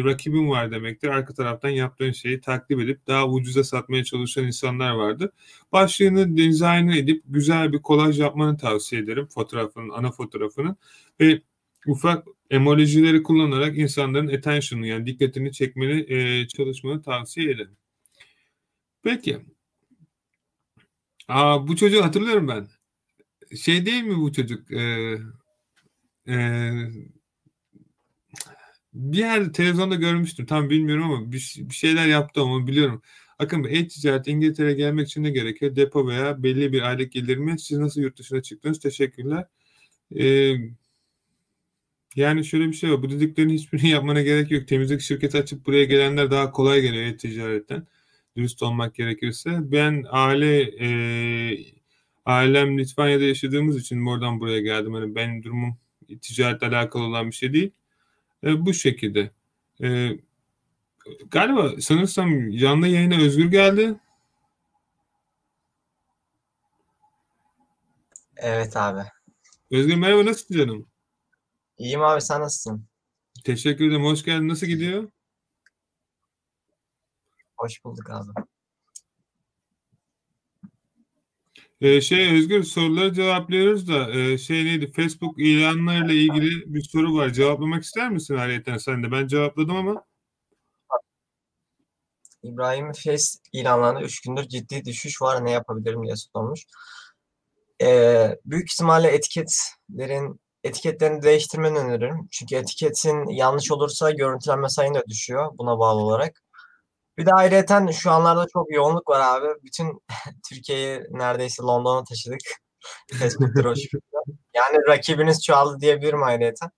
rakibin 0.05 0.49
var 0.49 0.71
demektir. 0.73 1.09
Arka 1.09 1.35
taraftan 1.35 1.69
yaptığın 1.69 2.13
şeyi 2.13 2.41
takip 2.41 2.81
edip 2.81 3.07
daha 3.07 3.29
ucuza 3.29 3.65
satmaya 3.65 4.05
çalışan 4.05 4.47
insanlar 4.47 4.91
vardı. 4.93 5.33
Başlığını 5.73 6.37
dizayn 6.37 6.89
edip 6.89 7.23
güzel 7.27 7.73
bir 7.73 7.83
kolaj 7.83 8.21
yapmanı 8.21 8.57
tavsiye 8.57 9.03
ederim. 9.03 9.27
Fotoğrafının, 9.27 9.89
ana 9.89 10.11
fotoğrafının 10.11 10.77
ve 11.21 11.43
ufak 11.87 12.27
emojileri 12.51 13.23
kullanarak 13.23 13.79
insanların 13.79 14.29
attention'ı 14.37 14.87
yani 14.87 15.07
dikkatini 15.07 15.53
çekmeni 15.53 16.15
e, 16.15 16.49
çalışmanı 16.49 17.03
tavsiye 17.03 17.51
ederim. 17.51 17.77
Peki. 19.03 19.39
Aa, 21.29 21.69
bu 21.69 21.77
çocuğu 21.77 22.05
hatırlıyorum 22.05 22.49
ben 22.49 22.69
şey 23.57 23.87
değil 23.87 24.03
mi 24.03 24.17
bu 24.17 24.33
çocuk? 24.33 24.73
Ee, 24.73 25.19
e, 26.29 26.37
bir 28.95 29.19
yerde 29.19 29.53
televizyonda 29.53 29.95
görmüştüm. 29.95 30.47
Tam 30.47 30.71
bilmiyorum 30.71 31.05
ama 31.05 31.33
bir, 31.33 31.55
bir 31.59 31.75
şeyler 31.75 32.07
yaptı 32.07 32.41
ama 32.41 32.67
biliyorum. 32.67 33.03
Akın 33.39 33.65
Bey, 33.65 33.79
e-ticaret 33.79 34.29
İngiltere'ye 34.29 34.75
gelmek 34.75 35.09
için 35.09 35.23
ne 35.23 35.31
gerekiyor? 35.31 35.77
Depo 35.77 36.09
veya 36.09 36.43
belli 36.43 36.73
bir 36.73 36.83
aylık 36.83 37.13
gelir 37.13 37.37
mi? 37.37 37.61
Siz 37.61 37.79
nasıl 37.79 38.01
yurt 38.01 38.19
dışına 38.19 38.43
çıktınız? 38.43 38.81
Teşekkürler. 38.81 39.45
Ee, 40.19 40.55
yani 42.17 42.45
şöyle 42.45 42.69
bir 42.69 42.73
şey 42.73 42.93
var. 42.93 43.03
Bu 43.03 43.11
dediklerin 43.11 43.49
hiçbirini 43.49 43.89
yapmana 43.91 44.23
gerek 44.23 44.51
yok. 44.51 44.69
Temizlik 44.69 45.01
şirketi 45.01 45.39
açıp 45.39 45.67
buraya 45.67 45.85
gelenler 45.85 46.31
daha 46.31 46.51
kolay 46.53 46.81
geliyor 46.81 47.05
e-ticaretten. 47.05 47.87
Dürüst 48.37 48.63
olmak 48.63 48.95
gerekirse. 48.95 49.51
Ben 49.73 50.05
aile 50.11 50.63
e, 50.63 50.89
ailem 52.27 52.79
Litvanya'da 52.79 53.25
yaşadığımız 53.25 53.77
için 53.77 54.07
oradan 54.07 54.41
buraya 54.41 54.61
geldim. 54.61 54.95
Hani 54.95 55.15
benim 55.15 55.43
durumum 55.43 55.77
ticaretle 56.23 56.67
alakalı 56.67 57.03
olan 57.05 57.27
bir 57.31 57.35
şey 57.37 57.53
değil. 57.53 57.71
E, 58.45 58.67
bu 58.67 58.75
şekilde. 58.75 59.31
E, 59.83 60.11
galiba 61.31 61.81
sanırsam 61.81 62.51
canlı 62.51 62.89
yayına 62.89 63.17
Özgür 63.17 63.51
geldi. 63.51 63.95
Evet 68.37 68.77
abi. 68.77 69.01
Özgür 69.71 69.95
merhaba 69.95 70.25
nasılsın 70.27 70.55
canım? 70.55 70.87
İyiyim 71.79 72.03
abi 72.03 72.21
sen 72.21 72.41
nasılsın? 72.41 72.87
Teşekkür 73.45 73.89
ederim. 73.89 74.05
Hoş 74.05 74.25
geldin. 74.25 74.49
Nasıl 74.49 74.67
gidiyor? 74.67 75.11
Hoş 77.57 77.85
bulduk 77.85 78.11
abi. 78.11 78.31
Ee, 81.81 82.01
şey 82.01 82.37
Özgür 82.39 82.63
soruları 82.63 83.15
cevaplıyoruz 83.15 83.89
da 83.89 84.11
e, 84.11 84.39
şey 84.39 84.65
neydi 84.65 84.93
Facebook 84.93 85.41
ilanlarıyla 85.41 86.15
ilgili 86.15 86.75
bir 86.75 86.83
soru 86.83 87.15
var. 87.15 87.31
Cevaplamak 87.31 87.83
ister 87.83 88.11
misin 88.11 88.35
ayrıyeten 88.35 88.77
sen 88.79 89.03
de? 89.03 89.13
Ben 89.13 89.27
cevapladım 89.27 89.77
ama. 89.77 90.05
İbrahim 92.43 92.93
Face 92.93 93.25
ilanlarında 93.53 94.03
3 94.03 94.21
gündür 94.21 94.49
ciddi 94.49 94.85
düşüş 94.85 95.23
var. 95.23 95.45
Ne 95.45 95.51
yapabilirim 95.51 96.05
diye 96.05 96.17
sormuş. 96.17 96.61
Ee, 97.83 98.39
büyük 98.45 98.73
ihtimalle 98.73 99.09
etiketlerin 99.09 100.41
etiketlerini 100.65 101.23
değiştirmeni 101.23 101.79
öneririm. 101.79 102.29
Çünkü 102.31 102.57
etiketin 102.57 103.29
yanlış 103.29 103.73
olursa 103.73 104.11
görüntülenme 104.11 104.69
sayın 104.69 104.95
da 104.95 105.05
düşüyor 105.07 105.53
buna 105.59 105.79
bağlı 105.79 106.01
olarak. 106.01 106.43
Bir 107.19 107.27
de 107.27 107.33
ayrıyeten 107.33 107.87
şu 107.91 108.11
anlarda 108.11 108.47
çok 108.53 108.73
yoğunluk 108.73 109.09
var 109.09 109.21
abi. 109.21 109.49
Bütün 109.65 110.03
Türkiye'yi 110.49 111.03
neredeyse 111.11 111.63
London'a 111.63 112.05
taşıdık. 112.05 112.41
Facebook'ta 113.19 113.75
Yani 114.55 114.77
rakibiniz 114.89 115.45
çoğaldı 115.45 115.81
diyebilirim 115.81 116.23
ayrıyeten 116.23 116.71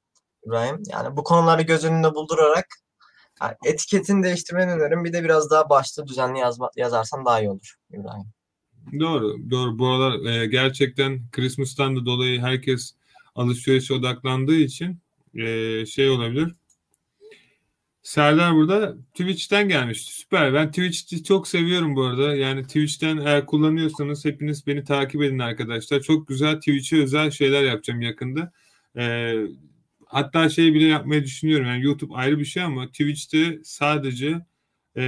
İbrahim. 0.46 0.82
Yani 0.88 1.16
bu 1.16 1.24
konuları 1.24 1.62
göz 1.62 1.84
önünde 1.84 2.14
buldurarak 2.14 2.66
yani 3.42 3.54
etiketini 3.64 4.22
değiştirmeni 4.22 4.72
öneririm. 4.72 5.04
Bir 5.04 5.12
de 5.12 5.24
biraz 5.24 5.50
daha 5.50 5.70
başta 5.70 6.06
düzenli 6.06 6.38
yazma, 6.38 6.70
yazarsan 6.76 7.24
daha 7.24 7.40
iyi 7.40 7.50
olur 7.50 7.74
İbrahim. 7.90 8.32
Doğru, 9.00 9.50
doğru. 9.50 9.78
Bu 9.78 9.88
aralar 9.88 10.32
e, 10.32 10.46
gerçekten 10.46 11.30
Christmas'tan 11.32 11.96
da 11.96 12.06
dolayı 12.06 12.40
herkes 12.40 12.94
alışverişe 13.34 13.94
odaklandığı 13.94 14.56
için 14.56 14.98
e, 15.34 15.86
şey 15.86 16.10
olabilir. 16.10 16.52
Serdar 18.02 18.54
burada 18.54 18.96
Twitch'ten 19.14 19.68
gelmiş. 19.68 20.02
Süper. 20.02 20.54
Ben 20.54 20.68
Twitch'i 20.70 21.24
çok 21.24 21.48
seviyorum 21.48 21.96
bu 21.96 22.04
arada. 22.04 22.34
Yani 22.36 22.62
Twitch'ten 22.62 23.16
eğer 23.16 23.46
kullanıyorsanız 23.46 24.24
hepiniz 24.24 24.66
beni 24.66 24.84
takip 24.84 25.22
edin 25.22 25.38
arkadaşlar. 25.38 26.00
Çok 26.00 26.28
güzel 26.28 26.56
Twitch'e 26.56 27.02
özel 27.02 27.30
şeyler 27.30 27.62
yapacağım 27.62 28.00
yakında. 28.00 28.52
Ee, 28.96 29.34
hatta 30.06 30.48
şey 30.48 30.74
bile 30.74 30.84
yapmayı 30.84 31.24
düşünüyorum. 31.24 31.66
Yani 31.66 31.84
YouTube 31.84 32.14
ayrı 32.14 32.38
bir 32.38 32.44
şey 32.44 32.62
ama 32.62 32.86
Twitch'te 32.86 33.58
sadece 33.64 34.46
e, 34.96 35.04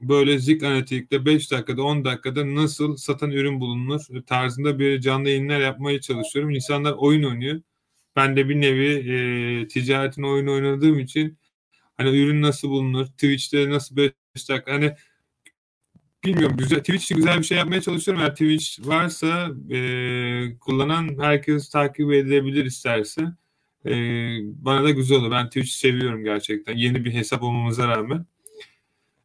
böyle 0.00 0.38
zik 0.38 0.62
analitikte 0.62 1.24
5 1.24 1.50
dakikada 1.52 1.82
10 1.82 2.04
dakikada 2.04 2.54
nasıl 2.54 2.96
satan 2.96 3.30
ürün 3.30 3.60
bulunur 3.60 4.00
tarzında 4.26 4.78
bir 4.78 5.00
canlı 5.00 5.28
yayınlar 5.28 5.60
yapmaya 5.60 6.00
çalışıyorum. 6.00 6.50
İnsanlar 6.50 6.92
oyun 6.92 7.22
oynuyor. 7.22 7.60
Ben 8.16 8.36
de 8.36 8.48
bir 8.48 8.60
nevi 8.60 8.88
e, 9.62 9.68
ticaretin 9.68 10.22
oyun 10.22 10.46
oynadığım 10.46 10.98
için 10.98 11.38
Hani 11.98 12.18
ürün 12.18 12.42
nasıl 12.42 12.68
bulunur? 12.68 13.06
Twitch'te 13.06 13.70
nasıl 13.70 13.96
5 13.96 14.12
dakika 14.48 14.72
hani 14.72 14.94
bilmiyorum 16.24 16.56
güzel 16.56 16.78
Twitch 16.78 17.02
için 17.04 17.16
güzel 17.16 17.38
bir 17.38 17.44
şey 17.44 17.58
yapmaya 17.58 17.80
çalışıyorum. 17.80 18.22
Eğer 18.22 18.30
Twitch 18.30 18.88
varsa 18.88 19.50
e, 19.70 20.58
kullanan 20.60 21.18
herkes 21.20 21.68
takip 21.70 22.12
edebilir 22.12 22.64
isterse. 22.64 23.22
E, 23.86 23.92
bana 24.42 24.84
da 24.84 24.90
güzel 24.90 25.18
olur. 25.18 25.30
Ben 25.30 25.46
Twitch 25.46 25.70
seviyorum 25.70 26.24
gerçekten. 26.24 26.76
Yeni 26.76 27.04
bir 27.04 27.14
hesap 27.14 27.42
olmamıza 27.42 27.88
rağmen. 27.88 28.26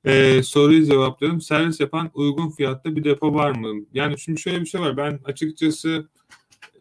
E, 0.06 0.43
soruyu 0.43 0.86
cevaplıyorum. 0.86 1.41
Servis 1.41 1.80
yapan 1.80 2.12
uygun 2.14 2.49
fiyatta 2.49 2.95
bir 2.95 3.04
depo 3.04 3.34
var 3.34 3.51
mı? 3.51 3.86
Yani 3.93 4.20
şimdi 4.20 4.41
şöyle 4.41 4.62
bir 4.62 4.66
şey 4.66 4.82
var. 4.82 4.97
Ben 4.97 5.20
açıkçası 5.26 6.08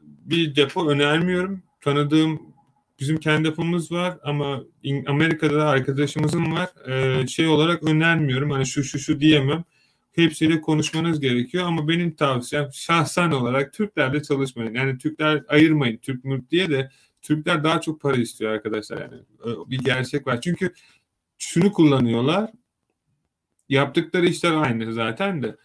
bir 0.03 0.57
depo 0.57 0.89
önermiyorum. 0.89 1.63
Tanıdığım 1.81 2.43
bizim 3.01 3.17
kendi 3.17 3.49
yapımız 3.49 3.93
var 3.93 4.19
ama 4.23 4.63
Amerika'da 5.07 5.57
da 5.57 5.69
arkadaşımızın 5.69 6.53
var. 6.53 6.69
Ee, 6.89 7.27
şey 7.27 7.49
olarak 7.49 7.83
önermiyorum. 7.83 8.51
Hani 8.51 8.67
şu 8.67 8.85
şu 8.85 8.99
şu 8.99 9.21
diyemem. 9.21 9.65
Hepsiyle 10.13 10.61
konuşmanız 10.61 11.21
gerekiyor 11.21 11.65
ama 11.65 11.89
benim 11.89 12.15
tavsiyem 12.15 12.69
şahsen 12.73 13.31
olarak 13.31 13.73
Türklerle 13.73 14.23
çalışmayın. 14.23 14.75
Yani 14.75 14.99
Türkler 14.99 15.45
ayırmayın 15.49 15.97
Türk 15.97 16.25
mülk 16.25 16.51
diye 16.51 16.71
de 16.71 16.91
Türkler 17.23 17.65
daha 17.65 17.81
çok 17.81 18.01
para 18.01 18.17
istiyor 18.17 18.53
arkadaşlar 18.53 19.01
yani. 19.01 19.23
Bir 19.67 19.79
gerçek 19.79 20.27
var. 20.27 20.41
Çünkü 20.41 20.73
şunu 21.39 21.73
kullanıyorlar. 21.73 22.51
Yaptıkları 23.73 24.27
işler 24.27 24.53
aynı 24.53 24.93
zaten 24.93 25.43
de. 25.43 25.57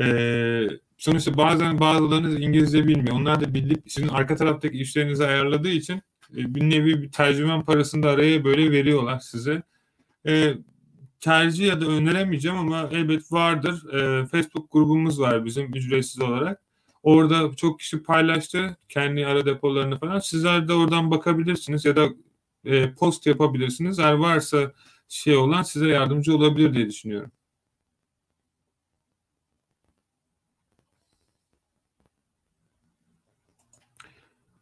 Ee, 0.00 0.68
sonuçta 0.98 1.36
bazen 1.36 1.80
bazılarınız 1.80 2.40
İngilizce 2.40 2.86
bilmiyor. 2.86 3.16
Onlar 3.16 3.40
da 3.40 3.54
bilip 3.54 3.82
sizin 3.86 4.08
arka 4.08 4.36
taraftaki 4.36 4.78
işlerinizi 4.78 5.26
ayarladığı 5.26 5.68
için 5.68 5.94
e, 6.36 6.54
bir 6.54 6.70
nevi 6.70 7.02
bir 7.02 7.12
tercüman 7.12 7.64
parasını 7.64 8.02
da 8.02 8.10
araya 8.10 8.44
böyle 8.44 8.70
veriyorlar 8.70 9.18
size. 9.18 9.62
E, 10.26 10.54
tercih 11.20 11.66
ya 11.66 11.80
da 11.80 11.86
öneremeyeceğim 11.86 12.58
ama 12.58 12.88
elbet 12.92 13.32
vardır. 13.32 13.94
E, 13.94 14.26
Facebook 14.26 14.72
grubumuz 14.72 15.20
var 15.20 15.44
bizim 15.44 15.74
ücretsiz 15.74 16.22
olarak. 16.22 16.60
Orada 17.02 17.56
çok 17.56 17.78
kişi 17.78 18.02
paylaştı 18.02 18.76
kendi 18.88 19.26
ara 19.26 19.46
depolarını 19.46 19.98
falan. 19.98 20.18
Sizler 20.18 20.68
de 20.68 20.72
oradan 20.72 21.10
bakabilirsiniz 21.10 21.84
ya 21.84 21.96
da 21.96 22.08
e, 22.64 22.94
post 22.94 23.26
yapabilirsiniz. 23.26 23.98
Eğer 23.98 24.12
varsa 24.12 24.72
şey 25.08 25.36
olan 25.36 25.62
size 25.62 25.88
yardımcı 25.88 26.36
olabilir 26.36 26.74
diye 26.74 26.86
düşünüyorum. 26.88 27.30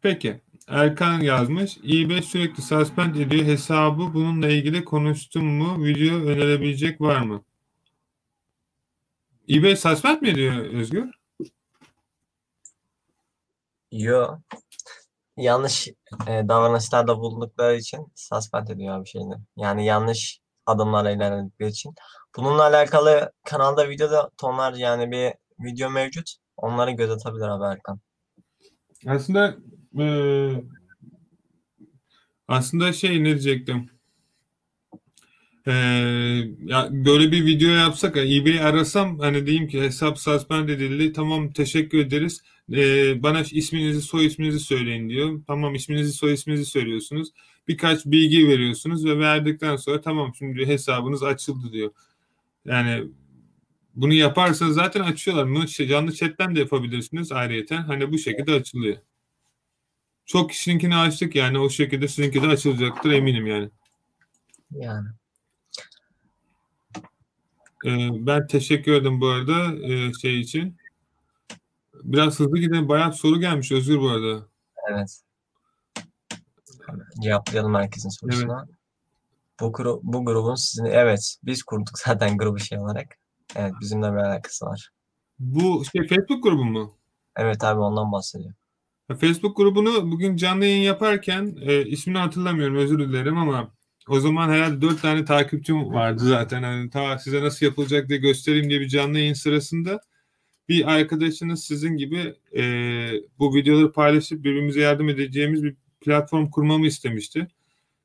Peki. 0.05 0.41
Erkan 0.67 1.19
yazmış. 1.19 1.77
eBay 1.77 2.21
sürekli 2.21 2.63
suspend 2.63 3.15
ediyor 3.15 3.45
hesabı. 3.45 4.13
Bununla 4.13 4.47
ilgili 4.47 4.85
konuştum 4.85 5.45
mu? 5.45 5.85
Video 5.85 6.15
önerebilecek 6.15 7.01
var 7.01 7.19
mı? 7.21 7.43
eBay 9.49 9.75
suspend 9.75 10.21
mi 10.21 10.29
ediyor 10.29 10.55
Özgür? 10.55 11.09
Yo. 13.91 14.37
Yanlış 15.37 15.87
e, 16.27 16.47
davranışlarda 16.47 17.17
bulundukları 17.17 17.75
için 17.75 18.07
suspend 18.15 18.67
ediyor 18.67 19.03
bir 19.03 19.09
şeyini. 19.09 19.35
Yani 19.57 19.85
yanlış 19.85 20.39
adımlarla 20.65 21.11
ilerledikleri 21.11 21.69
için. 21.69 21.93
Bununla 22.37 22.63
alakalı 22.63 23.31
kanalda 23.45 23.89
videoda 23.89 24.29
tonlarca 24.37 24.79
yani 24.79 25.11
bir 25.11 25.33
video 25.59 25.89
mevcut. 25.89 26.35
Onları 26.57 26.91
göz 26.91 27.11
atabilir 27.11 27.47
abi 27.47 27.63
Erkan. 27.63 27.99
Aslında 29.07 29.55
eee, 29.95 30.63
aslında 32.47 32.93
şey 32.93 33.23
ne 33.23 33.25
diyecektim? 33.25 33.89
Eee, 35.67 36.47
ya 36.65 36.87
böyle 36.91 37.31
bir 37.31 37.45
video 37.45 37.69
yapsak, 37.69 38.17
eBay'i 38.17 38.61
arasam 38.61 39.19
hani 39.19 39.45
diyeyim 39.47 39.67
ki 39.67 39.81
hesap 39.81 40.19
suspend 40.19 40.69
edildi. 40.69 41.13
Tamam 41.13 41.51
teşekkür 41.53 41.97
ederiz. 41.99 42.41
Eee, 42.69 43.17
bana 43.23 43.41
isminizi 43.51 44.01
soy 44.01 44.25
isminizi 44.25 44.59
söyleyin 44.59 45.09
diyor. 45.09 45.41
Tamam 45.47 45.75
isminizi 45.75 46.13
soy 46.13 46.33
isminizi 46.33 46.65
söylüyorsunuz. 46.65 47.29
Birkaç 47.67 48.05
bilgi 48.05 48.47
veriyorsunuz 48.47 49.05
ve 49.05 49.19
verdikten 49.19 49.75
sonra 49.75 50.01
tamam 50.01 50.31
şimdi 50.37 50.65
hesabınız 50.67 51.23
açıldı 51.23 51.71
diyor. 51.73 51.91
Yani 52.65 53.03
bunu 53.95 54.13
yaparsanız 54.13 54.75
zaten 54.75 55.01
açıyorlar. 55.01 55.49
Bunu 55.49 55.67
canlı 55.67 56.13
chatten 56.13 56.55
de 56.55 56.59
yapabilirsiniz 56.59 57.31
ayrıyeten. 57.31 57.83
Hani 57.83 58.11
bu 58.13 58.17
şekilde 58.17 58.53
açılıyor. 58.53 58.97
Çok 60.25 60.49
kişininkini 60.49 60.95
açtık 60.95 61.35
yani 61.35 61.59
o 61.59 61.69
şekilde 61.69 62.07
sizinki 62.07 62.41
de 62.41 62.47
açılacaktır 62.47 63.11
eminim 63.11 63.47
yani. 63.47 63.69
Yani. 64.71 65.07
Ee, 67.85 68.25
ben 68.25 68.47
teşekkür 68.47 68.93
ederim 68.93 69.21
bu 69.21 69.27
arada 69.27 69.75
e, 69.87 70.13
şey 70.13 70.41
için. 70.41 70.77
Biraz 71.93 72.39
hızlı 72.39 72.59
gidelim. 72.59 72.89
Bayağı 72.89 73.13
soru 73.13 73.39
gelmiş 73.39 73.71
Özgür 73.71 73.99
bu 73.99 74.09
arada. 74.09 74.47
Evet. 74.91 75.21
Cevaplayalım 77.23 77.75
herkesin 77.75 78.09
sorusuna. 78.09 78.67
Bu, 79.59 79.65
gru- 79.65 79.99
bu 80.03 80.25
grubun 80.25 80.55
sizin 80.55 80.85
evet 80.85 81.37
biz 81.43 81.63
kurduk 81.63 81.99
zaten 82.05 82.37
grubu 82.37 82.59
şey 82.59 82.79
olarak. 82.79 83.17
Evet 83.55 83.73
bizimle 83.81 84.11
bir 84.11 84.17
alakası 84.17 84.65
var. 84.65 84.89
Bu 85.39 85.83
şey 85.91 86.07
Facebook 86.07 86.43
grubu 86.43 86.65
mu? 86.65 86.95
Evet 87.35 87.63
abi 87.63 87.79
ondan 87.79 88.11
bahsediyor. 88.11 88.53
Facebook 89.13 89.57
grubunu 89.57 90.11
bugün 90.11 90.35
canlı 90.35 90.65
yayın 90.65 90.83
yaparken 90.83 91.57
e, 91.61 91.85
ismini 91.85 92.17
hatırlamıyorum 92.17 92.75
özür 92.75 92.99
dilerim 92.99 93.37
ama 93.37 93.71
o 94.09 94.19
zaman 94.19 94.49
herhalde 94.49 94.81
dört 94.81 95.01
tane 95.01 95.25
takipçim 95.25 95.93
vardı 95.93 96.23
zaten. 96.23 96.63
Hani 96.63 96.89
ta 96.89 97.17
size 97.17 97.41
nasıl 97.41 97.65
yapılacak 97.65 98.09
diye 98.09 98.19
göstereyim 98.19 98.69
diye 98.69 98.79
bir 98.81 98.87
canlı 98.87 99.19
yayın 99.19 99.33
sırasında 99.33 100.01
bir 100.69 100.91
arkadaşınız 100.91 101.63
sizin 101.63 101.97
gibi 101.97 102.35
e, 102.57 102.63
bu 103.39 103.55
videoları 103.55 103.91
paylaşıp 103.91 104.43
birbirimize 104.43 104.79
yardım 104.79 105.09
edeceğimiz 105.09 105.63
bir 105.63 105.75
platform 106.01 106.49
kurmamı 106.49 106.87
istemişti. 106.87 107.47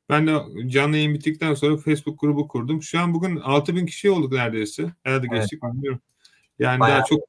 Ben 0.09 0.26
de 0.26 0.36
canlı 0.66 0.96
yayın 0.96 1.14
bittikten 1.14 1.55
sonra 1.55 1.76
Facebook 1.76 2.20
grubu 2.20 2.48
kurdum. 2.48 2.82
Şu 2.82 3.01
an 3.01 3.14
bugün 3.14 3.36
6000 3.36 3.86
kişi 3.86 4.11
olduk 4.11 4.32
neredeyse. 4.32 4.92
Herhalde 5.03 5.26
Evet. 5.30 5.40
geçtik 5.40 5.62
bilmiyorum. 5.62 6.01
Yani 6.59 6.80
Bayağı 6.80 6.98
daha 6.98 7.05
çok 7.05 7.20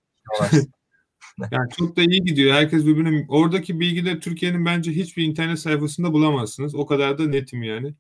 yani 1.52 1.70
çok 1.78 1.96
da 1.98 2.02
iyi 2.02 2.24
gidiyor. 2.24 2.54
Herkes 2.54 2.86
birbirine 2.86 3.26
oradaki 3.30 3.80
bilgileri 3.80 4.20
Türkiye'nin 4.20 4.66
bence 4.66 4.92
hiçbir 4.92 5.24
internet 5.24 5.60
sayfasında 5.60 6.14
bulamazsınız. 6.14 6.76
O 6.76 6.86
kadar 6.86 7.18
da 7.18 7.28
netim 7.28 7.64
yani. 7.64 7.94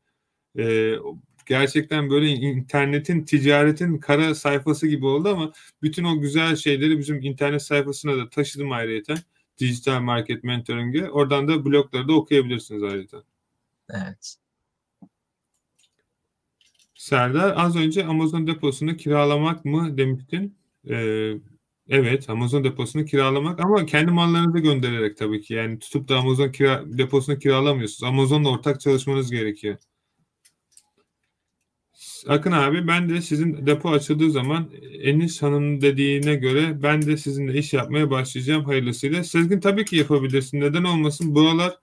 Ee, 0.58 0.96
gerçekten 1.46 2.10
böyle 2.10 2.30
internetin, 2.30 3.26
ticaretin 3.26 3.98
kara 3.98 4.36
sayfası 4.36 4.88
gibi 4.88 5.06
oldu 5.06 5.30
ama 5.30 5.52
bütün 5.82 6.04
o 6.04 6.20
güzel 6.20 6.56
şeyleri 6.56 7.00
bizim 7.00 7.22
internet 7.22 7.62
sayfasına 7.62 8.18
da 8.18 8.30
taşıdım 8.30 8.72
ayrıyeten. 8.72 9.18
Dijital 9.58 10.02
Market 10.02 10.44
Mentoring'e. 10.44 11.10
Oradan 11.10 11.48
da 11.48 11.66
blogları 11.66 12.08
da 12.08 12.14
okuyabilirsiniz 12.14 12.84
ayrıca. 12.84 13.24
Evet. 13.89 14.36
Serdar 16.96 17.54
az 17.58 17.76
önce 17.76 18.06
Amazon 18.06 18.48
deposunu 18.48 18.98
kiralamak 18.98 19.66
mı 19.66 19.98
demiştin? 19.98 20.56
Ee, 20.89 21.34
evet 21.89 22.29
Amazon 22.29 22.63
deposunu 22.63 23.05
kiralamak 23.05 23.59
ama 23.59 23.86
kendi 23.86 24.11
mallarınızı 24.11 24.59
göndererek 24.59 25.17
tabii 25.17 25.41
ki. 25.41 25.53
Yani 25.53 25.79
tutup 25.79 26.09
da 26.09 26.17
Amazon 26.17 26.51
kira, 26.51 26.84
deposunu 26.86 27.39
kiralamıyorsunuz. 27.39 28.03
Amazon'la 28.03 28.49
ortak 28.49 28.82
çalışmanız 28.82 29.32
gerekiyor. 29.32 29.77
Akın 32.27 32.51
abi 32.51 32.88
ben 32.88 33.09
de 33.09 33.21
sizin 33.21 33.67
depo 33.67 33.89
açıldığı 33.89 34.32
zaman 34.32 34.69
Enis 35.01 35.41
Hanım'ın 35.41 35.82
dediğine 35.82 36.36
göre 36.36 36.84
ben 36.84 37.01
de 37.01 37.17
sizinle 37.17 37.57
iş 37.59 37.73
yapmaya 37.73 38.09
başlayacağım 38.11 38.65
hayırlısıyla. 38.65 39.23
Sezgin 39.23 39.59
tabii 39.59 39.86
ki 39.86 39.95
yapabilirsin. 39.95 40.59
Neden 40.59 40.84
olmasın? 40.84 41.36
Buralar 41.36 41.77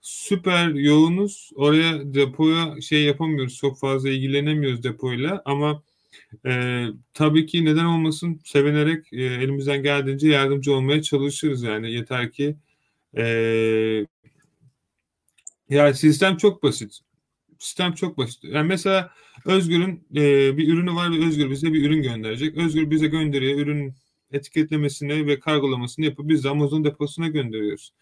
süper 0.00 0.68
yoğunuz. 0.68 1.50
Oraya 1.54 2.14
depoya 2.14 2.80
şey 2.80 3.04
yapamıyoruz. 3.04 3.56
Çok 3.56 3.78
fazla 3.78 4.08
ilgilenemiyoruz 4.10 4.82
depoyla 4.82 5.42
ama 5.44 5.82
e, 6.46 6.84
tabii 7.14 7.46
ki 7.46 7.64
neden 7.64 7.84
olmasın 7.84 8.40
sevinerek 8.44 9.12
e, 9.12 9.24
elimizden 9.24 9.82
geldiğince 9.82 10.28
yardımcı 10.28 10.74
olmaya 10.74 11.02
çalışırız 11.02 11.62
yani. 11.62 11.92
Yeter 11.92 12.32
ki 12.32 12.56
e, 13.16 13.24
yani 15.68 15.94
sistem 15.94 16.36
çok 16.36 16.62
basit. 16.62 17.00
Sistem 17.58 17.92
çok 17.92 18.18
basit. 18.18 18.44
Yani 18.44 18.68
mesela 18.68 19.10
Özgür'ün 19.46 20.06
e, 20.16 20.56
bir 20.56 20.68
ürünü 20.68 20.94
var 20.94 21.12
ve 21.12 21.26
Özgür 21.26 21.50
bize 21.50 21.72
bir 21.72 21.84
ürün 21.86 22.02
gönderecek. 22.02 22.56
Özgür 22.56 22.90
bize 22.90 23.06
gönderiyor. 23.06 23.58
Ürün 23.58 23.94
etiketlemesini 24.32 25.26
ve 25.26 25.40
kargolamasını 25.40 26.04
yapıp 26.04 26.28
biz 26.28 26.44
de 26.44 26.48
Amazon 26.48 26.84
deposuna 26.84 27.28
gönderiyoruz. 27.28 27.92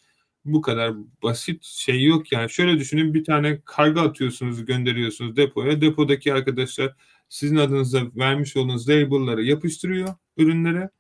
Bu 0.44 0.60
kadar 0.62 0.94
basit 1.22 1.64
şey 1.64 2.04
yok 2.04 2.32
yani. 2.32 2.50
Şöyle 2.50 2.78
düşünün 2.78 3.14
bir 3.14 3.24
tane 3.24 3.60
kargo 3.64 4.00
atıyorsunuz, 4.00 4.64
gönderiyorsunuz 4.64 5.36
depoya. 5.36 5.80
Depodaki 5.80 6.32
arkadaşlar 6.34 6.94
sizin 7.28 7.56
adınıza 7.56 8.00
vermiş 8.16 8.56
olduğunuz 8.56 8.88
label'ları 8.88 9.44
yapıştırıyor 9.44 10.08
ürünlere. 10.36 10.90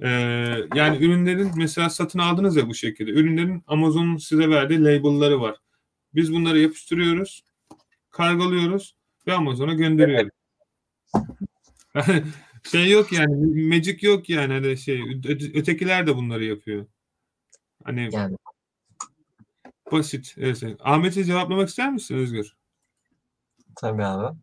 Ee, 0.00 0.08
yani 0.74 1.04
ürünlerin 1.04 1.50
mesela 1.56 1.90
satın 1.90 2.18
aldınız 2.18 2.56
ya 2.56 2.68
bu 2.68 2.74
şekilde. 2.74 3.10
Ürünlerin 3.10 3.62
Amazon'un 3.66 4.16
size 4.16 4.50
verdiği 4.50 4.84
label'ları 4.84 5.40
var. 5.40 5.56
Biz 6.14 6.32
bunları 6.32 6.58
yapıştırıyoruz, 6.58 7.44
kargoluyoruz 8.10 8.96
ve 9.26 9.32
Amazon'a 9.32 9.74
gönderiyoruz. 9.74 10.30
şey 12.70 12.90
yok 12.90 13.12
yani 13.12 13.66
magic 13.68 14.06
yok 14.06 14.28
yani 14.30 14.52
hani 14.52 14.76
şey 14.76 15.02
ötekiler 15.54 16.06
de 16.06 16.16
bunları 16.16 16.44
yapıyor. 16.44 16.86
Hani 17.84 18.08
Yani 18.12 18.36
basit. 19.92 20.34
Evet. 20.38 20.62
Ahmet'e 20.80 21.24
cevaplamak 21.24 21.68
ister 21.68 21.92
misin 21.92 22.14
Özgür? 22.14 22.56
tabii 23.76 24.04
abi. 24.04 24.38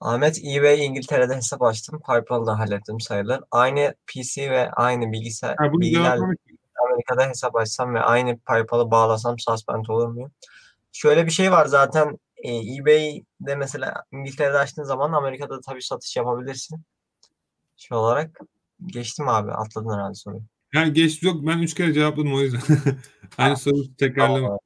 Ahmet 0.00 0.38
eBay 0.44 0.86
İngiltere'de 0.86 1.36
hesap 1.36 1.62
açtım. 1.62 2.00
PayPal'da 2.04 2.58
hallettim 2.58 3.00
sayılır. 3.00 3.40
Aynı 3.50 3.94
PC 4.06 4.50
ve 4.50 4.70
aynı 4.70 5.12
bilgisayar 5.12 5.56
Ha, 5.56 5.72
bilgiler 5.72 6.18
Amerika'da 6.88 7.28
hesap 7.28 7.56
açsam 7.56 7.94
ve 7.94 8.00
aynı 8.00 8.38
PayPal'ı 8.38 8.90
bağlasam 8.90 9.38
suspend 9.38 9.86
olur 9.88 10.08
muyum? 10.08 10.32
Şöyle 10.92 11.26
bir 11.26 11.30
şey 11.30 11.52
var 11.52 11.66
zaten 11.66 12.18
e, 12.36 12.76
eBay'de 12.76 13.54
mesela 13.54 14.04
İngiltere'de 14.12 14.58
açtığın 14.58 14.82
zaman 14.82 15.12
Amerika'da 15.12 15.56
da 15.56 15.60
tabii 15.60 15.82
satış 15.82 16.16
yapabilirsin. 16.16 16.82
Şey 17.76 17.98
olarak 17.98 18.40
geçtim 18.86 19.28
abi 19.28 19.52
atladın 19.52 19.94
herhalde 19.94 20.14
soruyu. 20.14 20.42
Yani 20.74 20.92
geç 20.92 21.22
yok 21.22 21.46
ben 21.46 21.58
üç 21.58 21.74
kere 21.74 21.92
cevapladım 21.92 22.34
o 22.34 22.40
yüzden. 22.40 22.60
Aynı 23.38 23.56
soru 23.56 23.96
tekrarlama. 23.98 24.58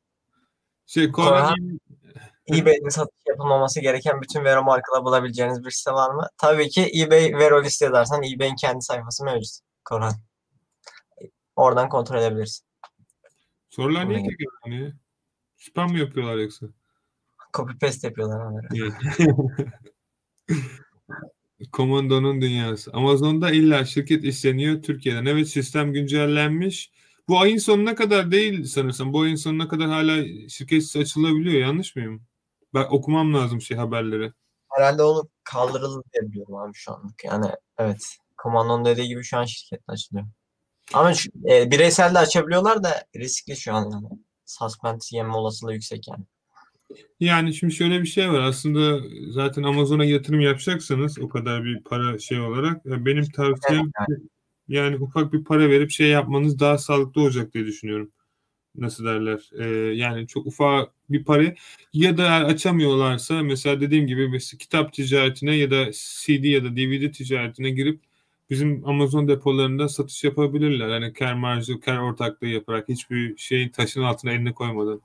Şey 0.86 1.12
Koran 1.12 1.54
eBay'de 2.48 2.90
satış 2.90 3.16
yapılmaması 3.28 3.80
gereken 3.80 4.22
bütün 4.22 4.44
veri 4.44 4.60
markaları 4.60 5.04
bulabileceğiniz 5.04 5.64
bir 5.64 5.70
site 5.70 5.92
var 5.92 6.14
mı? 6.14 6.28
Tabii 6.38 6.68
ki 6.68 6.90
eBay 7.00 7.34
veri 7.34 7.64
liste 7.64 7.86
edersen 7.86 8.22
eBay'in 8.22 8.56
kendi 8.56 8.82
sayfası 8.82 9.24
mevcut. 9.24 9.58
Koran. 9.84 10.12
Oradan 11.56 11.88
kontrol 11.88 12.18
edebilirsin. 12.18 12.66
sorular 13.70 14.08
niye 14.08 14.18
Aynen. 14.18 14.28
tekrarlanıyor? 14.28 14.92
Spam 15.56 15.90
mı 15.90 15.98
yapıyorlar 15.98 16.36
yoksa? 16.36 16.66
Copy 17.54 17.72
paste 17.80 18.06
yapıyorlar 18.06 18.40
abi. 18.46 18.92
Komando'nun 21.72 22.40
dünyası. 22.40 22.90
Amazon'da 22.92 23.50
illa 23.50 23.84
şirket 23.84 24.24
isteniyor 24.24 24.82
Türkiye'den. 24.82 25.26
Evet 25.26 25.48
sistem 25.48 25.92
güncellenmiş. 25.92 26.90
Bu 27.28 27.40
ayın 27.40 27.58
sonuna 27.58 27.94
kadar 27.94 28.30
değil 28.30 28.64
sanırsam. 28.64 29.12
Bu 29.12 29.20
ayın 29.20 29.36
sonuna 29.36 29.68
kadar 29.68 29.88
hala 29.88 30.24
şirket 30.48 30.96
açılabiliyor. 30.96 31.60
Yanlış 31.60 31.96
mıyım? 31.96 32.22
Ben 32.74 32.86
okumam 32.90 33.34
lazım 33.34 33.60
şey 33.60 33.76
haberleri. 33.76 34.32
herhalde 34.68 35.02
onu 35.02 35.28
kaldırıldı 35.44 36.02
diye 36.12 36.30
biliyorum 36.30 36.56
abi 36.56 36.72
şu 36.74 36.92
anlık. 36.92 37.24
Yani 37.24 37.46
evet. 37.78 38.16
Komandonun 38.36 38.84
dediği 38.84 39.08
gibi 39.08 39.24
şu 39.24 39.38
an 39.38 39.44
şirketle 39.44 39.92
açılıyor. 39.92 40.26
Ama 40.92 41.14
şu, 41.14 41.30
e, 41.50 41.70
bireysel 41.70 42.14
de 42.14 42.18
açabiliyorlar 42.18 42.82
da 42.82 43.04
riskli 43.16 43.56
şu 43.56 43.74
an 43.74 43.90
yani. 43.90 44.08
Suspend 44.46 45.00
yeme 45.12 45.32
olasılığı 45.32 45.72
yüksek 45.72 46.08
yani. 46.08 46.24
Yani 47.20 47.54
şimdi 47.54 47.74
şöyle 47.74 48.02
bir 48.02 48.06
şey 48.06 48.30
var. 48.30 48.40
Aslında 48.40 49.08
zaten 49.30 49.62
Amazon'a 49.62 50.04
yatırım 50.04 50.40
yapacaksanız 50.40 51.18
o 51.18 51.28
kadar 51.28 51.64
bir 51.64 51.82
para 51.82 52.18
şey 52.18 52.40
olarak 52.40 52.86
e, 52.86 53.04
benim 53.04 53.24
tavsiyem 53.24 53.90
yani 54.68 54.96
ufak 54.96 55.32
bir 55.32 55.44
para 55.44 55.70
verip 55.70 55.90
şey 55.90 56.08
yapmanız 56.08 56.58
daha 56.58 56.78
sağlıklı 56.78 57.20
olacak 57.20 57.54
diye 57.54 57.66
düşünüyorum. 57.66 58.12
Nasıl 58.74 59.04
derler? 59.04 59.50
E, 59.58 59.64
yani 59.94 60.26
çok 60.26 60.46
ufak 60.46 60.90
bir 61.10 61.24
para 61.24 61.54
ya 61.92 62.16
da 62.18 62.30
açamıyorlarsa 62.30 63.42
mesela 63.42 63.80
dediğim 63.80 64.06
gibi 64.06 64.28
mesela 64.28 64.58
kitap 64.58 64.92
ticaretine 64.92 65.54
ya 65.56 65.70
da 65.70 65.92
CD 65.92 66.44
ya 66.44 66.64
da 66.64 66.76
DVD 66.76 67.12
ticaretine 67.12 67.70
girip 67.70 68.00
bizim 68.50 68.88
Amazon 68.88 69.28
depolarında 69.28 69.88
satış 69.88 70.24
yapabilirler. 70.24 70.88
Yani 70.88 71.12
kar 71.12 71.34
marjı, 71.34 71.80
kar 71.80 71.98
ortaklığı 71.98 72.46
yaparak 72.46 72.88
hiçbir 72.88 73.36
şeyin 73.36 73.68
taşın 73.68 74.02
altına 74.02 74.32
elini 74.32 74.54
koymadan. 74.54 75.00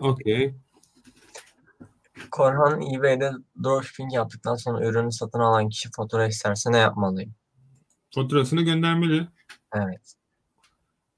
Okey. 0.00 0.54
Korhan 2.30 2.82
eBay'de 2.82 3.32
dropshipping 3.64 4.14
yaptıktan 4.14 4.54
sonra 4.54 4.86
ürünü 4.86 5.12
satın 5.12 5.38
alan 5.38 5.68
kişi 5.68 5.90
fatura 5.96 6.26
isterse 6.26 6.72
ne 6.72 6.78
yapmalıyım? 6.78 7.34
Faturasını 8.14 8.62
göndermeli. 8.62 9.28
Evet. 9.74 10.14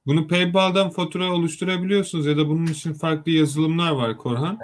Bunu 0.06 0.28
PayPal'dan 0.28 0.90
fatura 0.90 1.32
oluşturabiliyorsunuz 1.32 2.26
ya 2.26 2.36
da 2.36 2.48
bunun 2.48 2.66
için 2.66 2.92
farklı 2.92 3.32
yazılımlar 3.32 3.90
var 3.90 4.16
Korhan. 4.16 4.58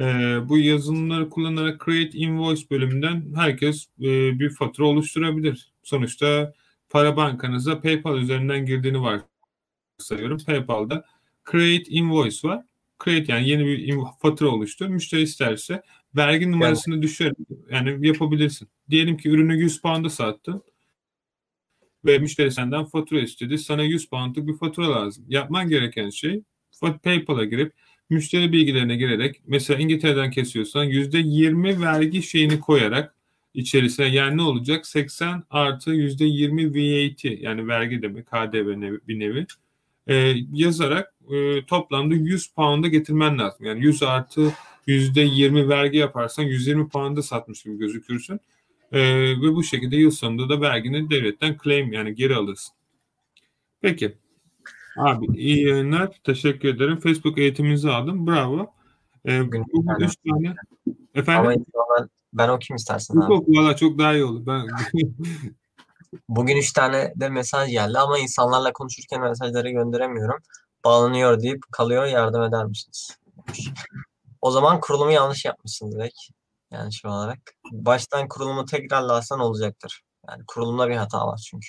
Ee, 0.00 0.38
bu 0.48 0.58
yazılımları 0.58 1.30
kullanarak 1.30 1.84
Create 1.84 2.18
Invoice 2.18 2.70
bölümünden 2.70 3.24
herkes 3.36 3.86
e, 4.00 4.38
bir 4.38 4.50
fatura 4.50 4.86
oluşturabilir. 4.86 5.72
Sonuçta 5.82 6.52
para 6.90 7.16
bankanıza 7.16 7.80
PayPal 7.80 8.18
üzerinden 8.18 8.66
girdiğini 8.66 8.98
varsayıyorum. 9.00 10.38
PayPal'da 10.46 11.04
Create 11.50 11.90
Invoice 11.90 12.48
var. 12.48 12.64
Create 13.04 13.32
yani 13.32 13.48
yeni 13.48 13.66
bir 13.66 13.98
fatura 14.22 14.48
oluştur. 14.48 14.86
Müşteri 14.86 15.22
isterse 15.22 15.82
vergi 16.16 16.52
numarasını 16.52 16.94
yani. 16.94 17.02
düşürerek 17.02 17.36
yani 17.70 18.06
yapabilirsin. 18.06 18.68
Diyelim 18.90 19.16
ki 19.16 19.28
ürünü 19.28 19.56
100 19.56 19.80
pound'a 19.80 20.10
sattın 20.10 20.62
ve 22.04 22.18
müşteri 22.18 22.50
senden 22.50 22.84
fatura 22.84 23.20
istedi. 23.20 23.58
Sana 23.58 23.82
100 23.82 24.08
poundluk 24.08 24.46
bir 24.48 24.56
fatura 24.56 24.90
lazım. 24.90 25.24
Yapman 25.28 25.68
gereken 25.68 26.10
şey 26.10 26.42
PayPal'a 27.02 27.44
girip 27.44 27.72
müşteri 28.10 28.52
bilgilerine 28.52 28.96
girerek 28.96 29.42
mesela 29.46 29.80
İngiltere'den 29.80 30.30
kesiyorsan 30.30 30.86
%20 30.86 31.82
vergi 31.82 32.22
şeyini 32.22 32.60
koyarak 32.60 33.14
içerisine 33.54 34.06
yani 34.06 34.36
ne 34.36 34.42
olacak? 34.42 34.86
80 34.86 35.42
artı 35.50 35.94
%20 35.94 36.70
VAT 36.70 37.24
yani 37.42 37.68
vergi 37.68 38.02
demek 38.02 38.26
KDV 38.26 38.80
nevi, 38.80 38.98
bir 39.08 39.18
nevi 39.18 39.46
e, 40.06 40.34
yazarak 40.52 41.14
e, 41.30 41.66
toplamda 41.66 42.14
100 42.14 42.46
pound'a 42.46 42.88
getirmen 42.88 43.38
lazım. 43.38 43.66
Yani 43.66 43.84
100 43.84 44.02
artı 44.02 44.52
%20 44.86 45.68
vergi 45.68 45.98
yaparsan 45.98 46.42
120 46.42 46.88
pound'a 46.88 47.22
satmış 47.22 47.62
gibi 47.62 47.78
gözükürsün. 47.78 48.40
E, 48.92 49.00
ve 49.42 49.54
bu 49.54 49.62
şekilde 49.62 49.96
yıl 49.96 50.10
sonunda 50.10 50.48
da 50.48 50.60
vergini 50.60 51.10
devletten 51.10 51.56
claim 51.64 51.92
yani 51.92 52.14
geri 52.14 52.34
alırsın. 52.34 52.74
Peki. 53.80 54.18
Abi 54.96 55.26
iyi 55.38 55.66
yayınlar. 55.66 56.20
Teşekkür 56.24 56.68
ederim. 56.68 57.00
Facebook 57.00 57.38
eğitiminizi 57.38 57.90
aldım. 57.90 58.26
Bravo. 58.26 58.70
Ee, 59.28 59.46
bugün 59.46 59.64
üç 60.00 60.16
tane. 60.30 60.54
Efendim? 61.14 61.64
Ama 61.74 62.08
ben 62.32 62.48
okuyayım 62.48 62.76
istersen 62.76 63.16
abi. 63.16 63.32
Yok 63.32 63.44
valla 63.48 63.76
çok 63.76 63.98
daha 63.98 64.14
iyi 64.14 64.24
olur. 64.24 64.46
Ben... 64.46 64.66
bugün 66.28 66.56
üç 66.56 66.72
tane 66.72 67.12
de 67.16 67.28
mesaj 67.28 67.70
geldi 67.70 67.98
ama 67.98 68.18
insanlarla 68.18 68.72
konuşurken 68.72 69.20
mesajları 69.20 69.70
gönderemiyorum. 69.70 70.38
Bağlanıyor 70.84 71.42
deyip 71.42 71.62
kalıyor 71.72 72.04
yardım 72.04 72.42
eder 72.42 72.64
misiniz? 72.64 73.18
O 74.42 74.50
zaman 74.50 74.80
kurulumu 74.80 75.12
yanlış 75.12 75.44
yapmışsın 75.44 75.92
direkt. 75.92 76.18
Yani 76.70 76.92
şu 76.92 77.08
olarak. 77.08 77.38
Baştan 77.72 78.28
kurulumu 78.28 78.64
tekrarlarsan 78.64 79.40
olacaktır. 79.40 80.02
Yani 80.28 80.42
kurulumda 80.46 80.88
bir 80.88 80.94
hata 80.96 81.26
var 81.26 81.48
çünkü. 81.50 81.68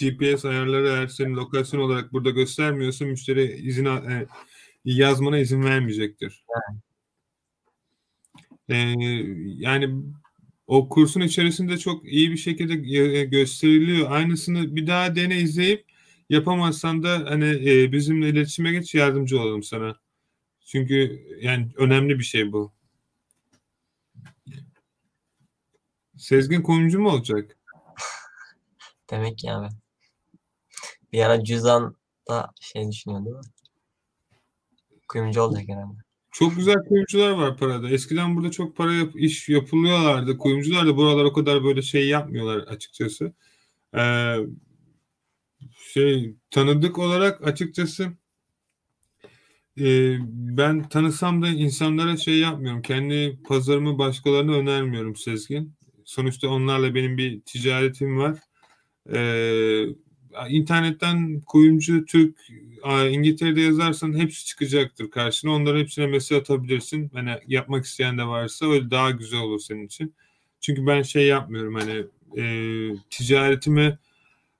GPS 0.00 0.44
ayarları 0.44 0.88
eğer 0.88 1.06
senin 1.06 1.36
lokasyon 1.36 1.80
olarak 1.80 2.12
burada 2.12 2.30
göstermiyorsa 2.30 3.04
müşteri 3.04 3.52
izin 3.52 3.84
e, 3.84 4.26
yazmana 4.84 5.38
izin 5.38 5.62
vermeyecektir. 5.62 6.44
Yani. 6.54 6.80
Ee, 8.68 8.76
yani 9.58 10.04
o 10.66 10.88
kursun 10.88 11.20
içerisinde 11.20 11.78
çok 11.78 12.12
iyi 12.12 12.30
bir 12.30 12.36
şekilde 12.36 12.98
e, 12.98 13.24
gösteriliyor. 13.24 14.10
Aynısını 14.10 14.76
bir 14.76 14.86
daha 14.86 15.16
dene 15.16 15.38
izleyip 15.40 15.84
yapamazsan 16.30 17.02
da 17.02 17.24
hani 17.28 17.70
e, 17.70 17.92
bizimle 17.92 18.28
iletişime 18.28 18.72
geç 18.72 18.94
yardımcı 18.94 19.40
olalım 19.40 19.62
sana. 19.62 19.96
Çünkü 20.66 21.26
yani 21.40 21.68
önemli 21.76 22.18
bir 22.18 22.24
şey 22.24 22.52
bu. 22.52 22.75
Sezgin 26.16 26.62
kuyumcu 26.62 27.00
mu 27.00 27.10
olacak? 27.10 27.56
Demek 29.10 29.38
ki 29.38 29.52
abi. 29.52 29.68
Bir 31.12 31.20
ara 31.20 31.44
cüzdan 31.44 31.96
da 32.28 32.50
şey 32.60 32.90
düşünüyor 32.90 33.24
değil 33.24 33.36
mi? 33.36 33.42
Kuyumcu 35.08 35.42
olacak 35.42 35.68
herhalde. 35.68 35.98
Çok 36.30 36.56
güzel 36.56 36.76
kuyumcular 36.88 37.30
var 37.30 37.56
parada. 37.56 37.90
Eskiden 37.90 38.36
burada 38.36 38.50
çok 38.50 38.76
para 38.76 38.92
yap, 38.92 39.12
iş 39.14 39.48
yapılıyorlardı. 39.48 40.38
Kuyumcular 40.38 40.86
da 40.86 40.96
buralar 40.96 41.24
o 41.24 41.32
kadar 41.32 41.64
böyle 41.64 41.82
şey 41.82 42.08
yapmıyorlar 42.08 42.56
açıkçası. 42.58 43.32
Ee, 43.96 44.36
şey 45.92 46.36
tanıdık 46.50 46.98
olarak 46.98 47.46
açıkçası 47.46 48.12
e, 49.80 50.16
ben 50.20 50.88
tanısam 50.88 51.42
da 51.42 51.48
insanlara 51.48 52.16
şey 52.16 52.38
yapmıyorum. 52.38 52.82
Kendi 52.82 53.38
pazarımı 53.48 53.98
başkalarına 53.98 54.52
önermiyorum 54.52 55.16
Sezgin. 55.16 55.75
Sonuçta 56.06 56.48
onlarla 56.48 56.94
benim 56.94 57.18
bir 57.18 57.40
ticaretim 57.40 58.18
var. 58.18 58.38
Ee, 59.14 59.86
internetten 60.48 61.40
kuyumcu 61.40 62.04
Türk 62.04 62.38
İngiltere'de 63.10 63.60
yazarsan 63.60 64.18
hepsi 64.18 64.44
çıkacaktır 64.46 65.10
karşına. 65.10 65.50
Onların 65.50 65.80
hepsine 65.80 66.06
mesaj 66.06 66.38
atabilirsin. 66.38 67.10
Hani 67.14 67.30
yapmak 67.46 67.84
isteyen 67.84 68.18
de 68.18 68.26
varsa 68.26 68.66
öyle 68.66 68.90
daha 68.90 69.10
güzel 69.10 69.40
olur 69.40 69.60
senin 69.60 69.86
için. 69.86 70.14
Çünkü 70.60 70.86
ben 70.86 71.02
şey 71.02 71.26
yapmıyorum 71.26 71.74
hani 71.74 72.04
e, 72.38 72.44
ticaretime 73.10 73.98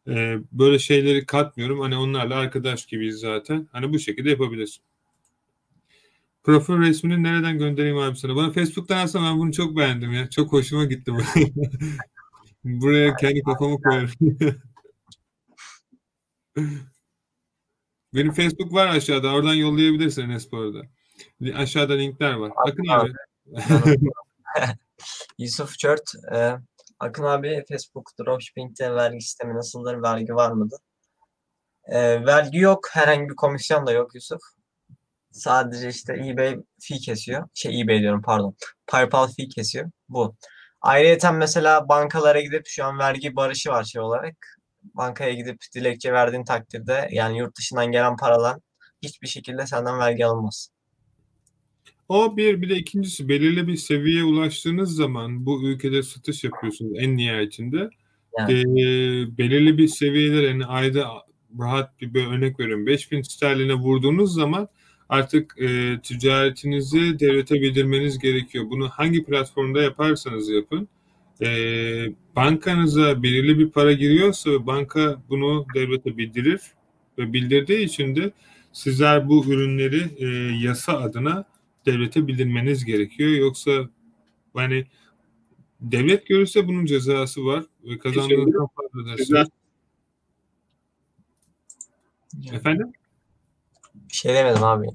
e, 0.09 0.38
böyle 0.53 0.78
şeyleri 0.78 1.26
katmıyorum. 1.26 1.80
Hani 1.80 1.97
onlarla 1.97 2.36
arkadaş 2.36 2.86
gibiyiz 2.86 3.16
zaten. 3.16 3.68
Hani 3.72 3.92
bu 3.92 3.99
şekilde 3.99 4.30
yapabilirsin. 4.30 4.82
Profil 6.47 6.78
resmini 6.80 7.22
nereden 7.22 7.59
göndereyim 7.59 7.99
abi 7.99 8.16
sana? 8.16 8.36
Bana 8.36 8.53
Facebook'tan 8.53 8.97
alsam 8.97 9.24
ben 9.24 9.38
bunu 9.38 9.53
çok 9.53 9.76
beğendim 9.76 10.12
ya. 10.12 10.30
Çok 10.30 10.53
hoşuma 10.53 10.84
gitti 10.84 11.12
bu. 11.12 11.18
Buraya 12.64 13.16
kendi 13.16 13.42
kafamı 13.42 13.82
koyarım. 13.82 14.11
Benim 18.14 18.32
Facebook 18.32 18.72
var 18.72 18.86
aşağıda. 18.86 19.32
Oradan 19.32 19.55
yollayabilirsin 19.55 20.22
Enes 20.22 20.53
bu 20.53 20.59
arada. 20.59 20.82
Aşağıda 21.55 21.94
linkler 21.94 22.32
var. 22.32 22.53
Akın 22.57 22.86
abi. 22.88 23.12
Yusuf 25.38 25.78
Çört. 25.78 26.12
E, 26.34 26.53
Akın 26.99 27.24
abi 27.24 27.64
Facebook 27.68 28.11
dropshipping'te 28.20 28.94
vergi 28.94 29.20
sistemi 29.20 29.55
nasıldır? 29.55 30.03
Vergi 30.03 30.34
var 30.34 30.53
mıdır? 30.53 30.78
E, 31.86 32.26
vergi 32.26 32.59
yok. 32.59 32.88
Herhangi 32.92 33.28
bir 33.28 33.36
komisyon 33.36 33.86
da 33.86 33.92
yok 33.92 34.14
Yusuf. 34.14 34.40
Sadece 35.37 35.89
işte 35.89 36.12
eBay 36.12 36.57
fee 36.80 36.99
kesiyor. 36.99 37.49
Şey 37.55 37.80
eBay 37.80 38.01
diyorum 38.01 38.22
pardon. 38.22 38.55
PayPal 38.87 39.26
fee 39.26 39.49
kesiyor. 39.49 39.91
Bu. 40.09 40.37
Ayrıca 40.80 41.32
mesela 41.32 41.89
bankalara 41.89 42.41
gidip 42.41 42.62
şu 42.66 42.84
an 42.84 42.99
vergi 42.99 43.37
barışı 43.37 43.70
var 43.70 43.84
şey 43.84 44.03
olarak. 44.03 44.37
Bankaya 44.95 45.34
gidip 45.34 45.57
dilekçe 45.74 46.12
verdiğin 46.12 46.45
takdirde 46.45 47.09
yani 47.12 47.39
yurt 47.39 47.59
dışından 47.59 47.93
gelen 47.93 48.16
paralar 48.16 48.57
hiçbir 49.03 49.26
şekilde 49.26 49.66
senden 49.66 49.99
vergi 49.99 50.26
alınmaz. 50.26 50.70
O 52.09 52.37
bir 52.37 52.62
bir 52.62 52.68
de 52.70 52.76
ikincisi 52.76 53.28
belirli 53.28 53.66
bir 53.66 53.76
seviyeye 53.76 54.24
ulaştığınız 54.24 54.97
zaman 54.97 55.47
bu 55.47 55.62
ülkede 55.62 56.03
satış 56.03 56.45
yapıyorsunuz 56.45 56.93
en 56.97 57.16
nihayetinde. 57.16 57.91
Yani. 58.39 58.53
E, 58.61 58.84
belirli 59.39 59.78
bir 59.78 59.89
seviyeler 59.89 60.43
yani 60.43 60.66
ayda 60.66 61.09
rahat 61.61 62.01
bir, 62.01 62.14
bir 62.14 62.26
örnek 62.26 62.61
veriyorum 62.61 62.87
5000 62.87 63.22
sterline 63.22 63.74
vurduğunuz 63.74 64.34
zaman 64.34 64.68
artık 65.09 65.54
e, 65.59 66.00
ticaretinizi 66.02 67.18
devlete 67.18 67.54
bildirmeniz 67.54 68.18
gerekiyor. 68.18 68.70
Bunu 68.70 68.88
hangi 68.88 69.24
platformda 69.24 69.82
yaparsanız 69.82 70.48
yapın. 70.48 70.88
E, 71.42 71.48
bankanıza 72.36 73.22
belirli 73.22 73.59
bir 73.59 73.70
para 73.70 73.92
giriyorsa 73.92 74.66
banka 74.66 75.22
bunu 75.28 75.66
devlete 75.74 76.16
bildirir 76.16 76.61
ve 77.18 77.32
bildirdiği 77.32 77.84
için 77.84 78.16
de 78.16 78.32
sizler 78.72 79.28
bu 79.28 79.44
ürünleri 79.46 80.11
e, 80.18 80.26
yasa 80.66 80.98
adına 80.98 81.44
devlete 81.86 82.26
bildirmeniz 82.26 82.84
gerekiyor. 82.84 83.30
Yoksa 83.30 83.88
yani 84.57 84.86
devlet 85.80 86.26
görürse 86.26 86.68
bunun 86.68 86.84
cezası 86.84 87.46
var. 87.46 87.64
Ve 87.84 87.98
kazandığınızdan 87.98 88.66
fazla 88.76 89.00
ödersiniz. 89.00 89.48
Efendim? 92.52 92.92
Bir 94.09 94.14
şey 94.14 94.34
demedim 94.34 94.64
abi. 94.64 94.86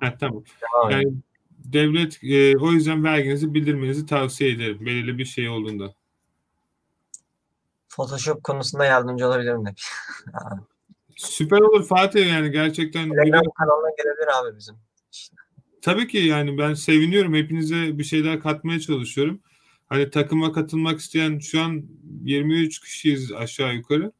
Ha, 0.00 0.14
tamam. 0.20 0.44
Devam 0.62 0.90
edin. 0.90 1.08
Yani 1.08 1.16
devlet 1.64 2.24
e, 2.24 2.58
o 2.58 2.72
yüzden 2.72 3.04
verginizi 3.04 3.54
bildirmenizi 3.54 4.06
tavsiye 4.06 4.50
ederim. 4.50 4.86
Belirli 4.86 5.18
bir 5.18 5.24
şey 5.24 5.48
olduğunda. 5.48 5.94
Photoshop 7.88 8.44
konusunda 8.44 8.84
yardımcı 8.84 9.26
olabilirim 9.26 9.66
demiş. 9.66 9.84
Süper 11.16 11.60
olur 11.60 11.86
Fatih 11.86 12.28
yani 12.28 12.50
gerçekten 12.50 13.10
Telegram 13.10 13.52
kanalına 13.58 13.90
gelebilir 13.98 14.28
abi 14.40 14.58
bizim. 14.58 14.76
Tabii 15.82 16.08
ki 16.08 16.18
yani 16.18 16.58
ben 16.58 16.74
seviniyorum. 16.74 17.34
Hepinize 17.34 17.98
bir 17.98 18.04
şeyler 18.04 18.40
katmaya 18.40 18.80
çalışıyorum. 18.80 19.40
Hani 19.88 20.10
takıma 20.10 20.52
katılmak 20.52 21.00
isteyen 21.00 21.38
şu 21.38 21.60
an 21.60 21.84
23 22.22 22.80
kişiyiz 22.80 23.32
aşağı 23.32 23.74
yukarı. 23.74 24.12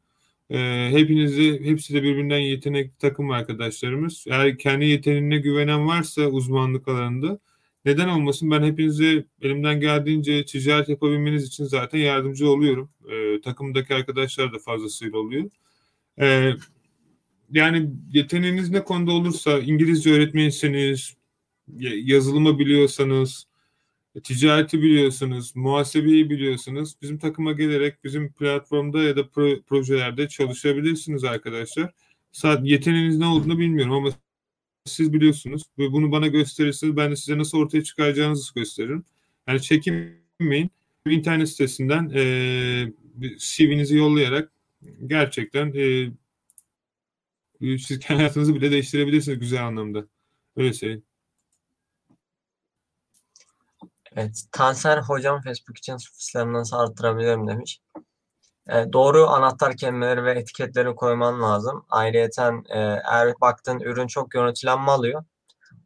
Ee, 0.50 0.88
hepinizi, 0.92 1.60
hepsi 1.64 1.94
de 1.94 2.02
birbirinden 2.02 2.38
yetenekli 2.38 2.98
takım 2.98 3.30
arkadaşlarımız. 3.30 4.24
Eğer 4.28 4.58
kendi 4.58 4.84
yeteneğine 4.84 5.38
güvenen 5.38 5.86
varsa 5.86 6.22
uzmanlık 6.26 6.88
alanında 6.88 7.38
neden 7.84 8.08
olmasın? 8.08 8.50
Ben 8.50 8.62
hepinize 8.62 9.24
elimden 9.42 9.80
geldiğince 9.80 10.44
ticaret 10.44 10.88
yapabilmeniz 10.88 11.46
için 11.46 11.64
zaten 11.64 11.98
yardımcı 11.98 12.50
oluyorum. 12.50 12.90
Ee, 13.10 13.40
takımdaki 13.40 13.94
arkadaşlar 13.94 14.52
da 14.52 14.58
fazlasıyla 14.58 15.18
oluyor. 15.18 15.50
Ee, 16.20 16.52
yani 17.50 17.90
yeteneğiniz 18.12 18.70
ne 18.70 18.84
konuda 18.84 19.12
olursa 19.12 19.58
İngilizce 19.58 20.10
öğretmeniyseniz, 20.12 21.14
ya- 21.78 21.92
yazılımı 22.04 22.58
biliyorsanız, 22.58 23.46
ticareti 24.22 24.82
biliyorsunuz, 24.82 25.52
muhasebeyi 25.56 26.30
biliyorsunuz. 26.30 26.94
Bizim 27.02 27.18
takıma 27.18 27.52
gelerek 27.52 28.04
bizim 28.04 28.32
platformda 28.32 29.02
ya 29.02 29.16
da 29.16 29.20
pro- 29.20 29.62
projelerde 29.62 30.28
çalışabilirsiniz 30.28 31.24
arkadaşlar. 31.24 31.92
Sadece 32.32 32.72
yeteneğiniz 32.72 33.18
ne 33.18 33.26
olduğunu 33.26 33.58
bilmiyorum 33.58 33.92
ama 33.92 34.10
siz 34.84 35.12
biliyorsunuz 35.12 35.62
ve 35.78 35.92
bunu 35.92 36.12
bana 36.12 36.26
gösterirseniz 36.26 36.96
ben 36.96 37.10
de 37.10 37.16
size 37.16 37.38
nasıl 37.38 37.58
ortaya 37.58 37.84
çıkaracağınızı 37.84 38.54
gösteririm. 38.54 39.04
Yani 39.48 39.62
çekinmeyin. 39.62 40.70
İnternet 41.06 41.48
sitesinden 41.48 42.10
bir 43.14 43.38
CV'nizi 43.38 43.96
yollayarak 43.96 44.52
gerçekten 45.06 45.72
eee 45.72 46.12
siz 47.78 48.04
hayatınızı 48.04 48.54
bile 48.54 48.70
değiştirebilirsiniz 48.70 49.38
güzel 49.38 49.66
anlamda. 49.66 50.06
Öyle 50.56 50.72
söyleyeyim. 50.72 51.02
Evet. 54.16 54.42
Tanser 54.52 54.98
hocam 54.98 55.42
Facebook 55.42 55.78
için 55.78 55.96
sufislerini 55.96 56.52
nasıl 56.52 56.76
arttırabilirim 56.76 57.48
demiş. 57.48 57.80
E, 58.70 58.92
doğru 58.92 59.26
anahtar 59.28 59.76
kelimeleri 59.76 60.24
ve 60.24 60.32
etiketleri 60.32 60.94
koyman 60.94 61.42
lazım. 61.42 61.86
Ayrıyeten 61.90 62.64
e, 62.68 62.78
eğer 63.10 63.34
baktığın 63.40 63.80
ürün 63.80 64.06
çok 64.06 64.30
görüntülenme 64.30 64.90
alıyor. 64.92 65.24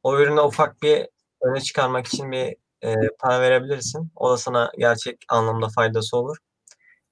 O 0.03 0.19
ürüne 0.21 0.41
ufak 0.41 0.83
bir 0.83 1.09
öne 1.43 1.61
çıkarmak 1.61 2.07
için 2.07 2.33
bir 2.33 2.57
e, 2.83 2.95
para 3.21 3.41
verebilirsin. 3.41 4.13
O 4.17 4.31
da 4.31 4.37
sana 4.37 4.73
gerçek 4.79 5.25
anlamda 5.29 5.69
faydası 5.69 6.17
olur. 6.17 6.37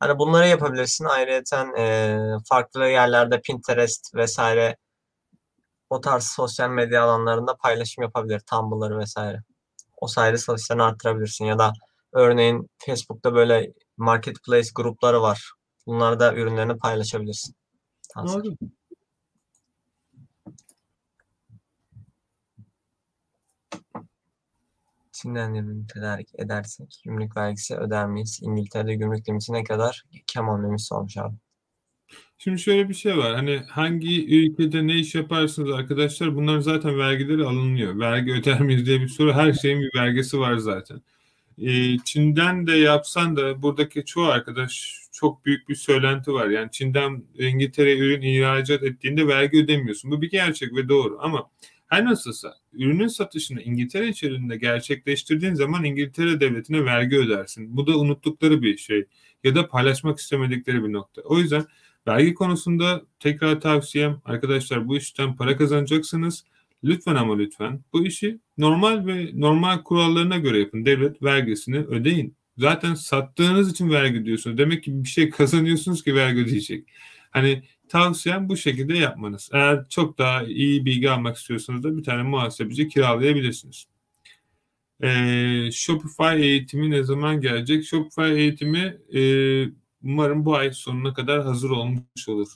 Hani 0.00 0.18
bunları 0.18 0.48
yapabilirsin. 0.48 1.04
Ayrıyeten 1.04 1.74
e, 1.78 2.18
farklı 2.48 2.86
yerlerde 2.88 3.40
Pinterest 3.40 4.14
vesaire 4.14 4.76
o 5.90 6.00
tarz 6.00 6.24
sosyal 6.24 6.70
medya 6.70 7.04
alanlarında 7.04 7.56
paylaşım 7.56 8.02
yapabilir. 8.02 8.40
Tumblr 8.40 8.98
vesaire. 8.98 9.42
O 10.02 10.06
sayede 10.06 10.38
satışlarını 10.38 10.84
arttırabilirsin. 10.84 11.44
Ya 11.44 11.58
da 11.58 11.72
örneğin 12.12 12.70
Facebook'ta 12.86 13.34
böyle 13.34 13.72
marketplace 13.96 14.68
grupları 14.74 15.22
var. 15.22 15.52
Bunlarda 15.86 16.34
ürünlerini 16.34 16.78
paylaşabilirsin. 16.78 17.54
Tavsiye. 18.14 18.44
Doğru. 18.44 18.54
Çin'den 25.12 25.54
ürün 25.54 25.86
tedarik 25.86 26.28
edersek 26.38 27.00
gümrük 27.04 27.36
vergisi 27.36 27.76
öder 27.76 28.06
miyiz? 28.06 28.40
İngiltere'de 28.42 28.94
gümrük 28.94 29.28
limiti 29.28 29.52
ne 29.52 29.64
kadar? 29.64 30.04
Kemal 30.26 30.76
sormuş 30.78 31.16
abi. 31.16 31.34
Şimdi 32.44 32.58
şöyle 32.58 32.88
bir 32.88 32.94
şey 32.94 33.16
var. 33.16 33.34
Hani 33.34 33.56
hangi 33.68 34.36
ülkede 34.36 34.86
ne 34.86 34.94
iş 34.94 35.14
yaparsınız 35.14 35.70
arkadaşlar? 35.70 36.34
Bunların 36.34 36.60
zaten 36.60 36.98
vergileri 36.98 37.44
alınıyor. 37.44 37.98
Vergi 37.98 38.32
öder 38.32 38.60
miyiz 38.60 38.86
diye 38.86 39.00
bir 39.00 39.08
soru. 39.08 39.32
Her 39.32 39.52
şeyin 39.52 39.80
bir 39.80 39.90
vergisi 40.00 40.38
var 40.38 40.56
zaten. 40.56 41.02
Ee, 41.58 41.98
Çin'den 42.04 42.66
de 42.66 42.72
yapsan 42.72 43.36
da 43.36 43.62
buradaki 43.62 44.04
çoğu 44.04 44.24
arkadaş 44.26 44.98
çok 45.12 45.44
büyük 45.46 45.68
bir 45.68 45.74
söylenti 45.74 46.32
var. 46.32 46.48
Yani 46.48 46.70
Çin'den 46.70 47.24
İngiltere'ye 47.38 47.98
ürün 47.98 48.22
ihracat 48.22 48.82
ettiğinde 48.82 49.26
vergi 49.28 49.58
ödemiyorsun. 49.58 50.10
Bu 50.10 50.22
bir 50.22 50.30
gerçek 50.30 50.76
ve 50.76 50.88
doğru 50.88 51.18
ama 51.20 51.50
her 51.86 52.04
nasılsa 52.04 52.54
ürünün 52.72 53.08
satışını 53.08 53.62
İngiltere 53.62 54.08
içerisinde 54.08 54.56
gerçekleştirdiğin 54.56 55.54
zaman 55.54 55.84
İngiltere 55.84 56.40
devletine 56.40 56.84
vergi 56.84 57.16
ödersin. 57.16 57.76
Bu 57.76 57.86
da 57.86 57.98
unuttukları 57.98 58.62
bir 58.62 58.76
şey 58.76 59.06
ya 59.44 59.54
da 59.54 59.68
paylaşmak 59.68 60.18
istemedikleri 60.18 60.84
bir 60.84 60.92
nokta. 60.92 61.22
O 61.22 61.38
yüzden 61.38 61.64
vergi 62.06 62.34
konusunda 62.34 63.02
tekrar 63.20 63.60
tavsiyem 63.60 64.20
arkadaşlar 64.24 64.88
bu 64.88 64.96
işten 64.96 65.36
para 65.36 65.56
kazanacaksınız. 65.56 66.44
Lütfen 66.84 67.14
ama 67.14 67.36
lütfen 67.36 67.84
bu 67.92 68.06
işi 68.06 68.38
normal 68.58 69.06
ve 69.06 69.30
normal 69.34 69.78
kurallarına 69.78 70.38
göre 70.38 70.58
yapın. 70.58 70.86
Devlet 70.86 71.22
vergisini 71.22 71.78
ödeyin. 71.78 72.36
Zaten 72.58 72.94
sattığınız 72.94 73.70
için 73.70 73.90
vergi 73.90 74.18
ödüyorsunuz. 74.18 74.58
Demek 74.58 74.82
ki 74.82 75.04
bir 75.04 75.08
şey 75.08 75.30
kazanıyorsunuz 75.30 76.04
ki 76.04 76.14
vergi 76.14 76.40
ödeyecek. 76.40 76.88
Hani 77.30 77.62
tavsiyem 77.88 78.48
bu 78.48 78.56
şekilde 78.56 78.98
yapmanız. 78.98 79.50
Eğer 79.52 79.88
çok 79.88 80.18
daha 80.18 80.42
iyi 80.42 80.84
bilgi 80.84 81.10
almak 81.10 81.36
istiyorsanız 81.36 81.82
da 81.82 81.96
bir 81.96 82.02
tane 82.02 82.22
muhasebeci 82.22 82.88
kiralayabilirsiniz. 82.88 83.86
Ee, 85.02 85.70
Shopify 85.72 86.42
eğitimi 86.42 86.90
ne 86.90 87.02
zaman 87.02 87.40
gelecek? 87.40 87.84
Shopify 87.84 88.32
eğitimi 88.32 88.98
e, 89.14 89.20
umarım 90.04 90.44
bu 90.44 90.56
ay 90.56 90.72
sonuna 90.72 91.14
kadar 91.14 91.42
hazır 91.42 91.70
olmuş 91.70 92.28
olur. 92.28 92.48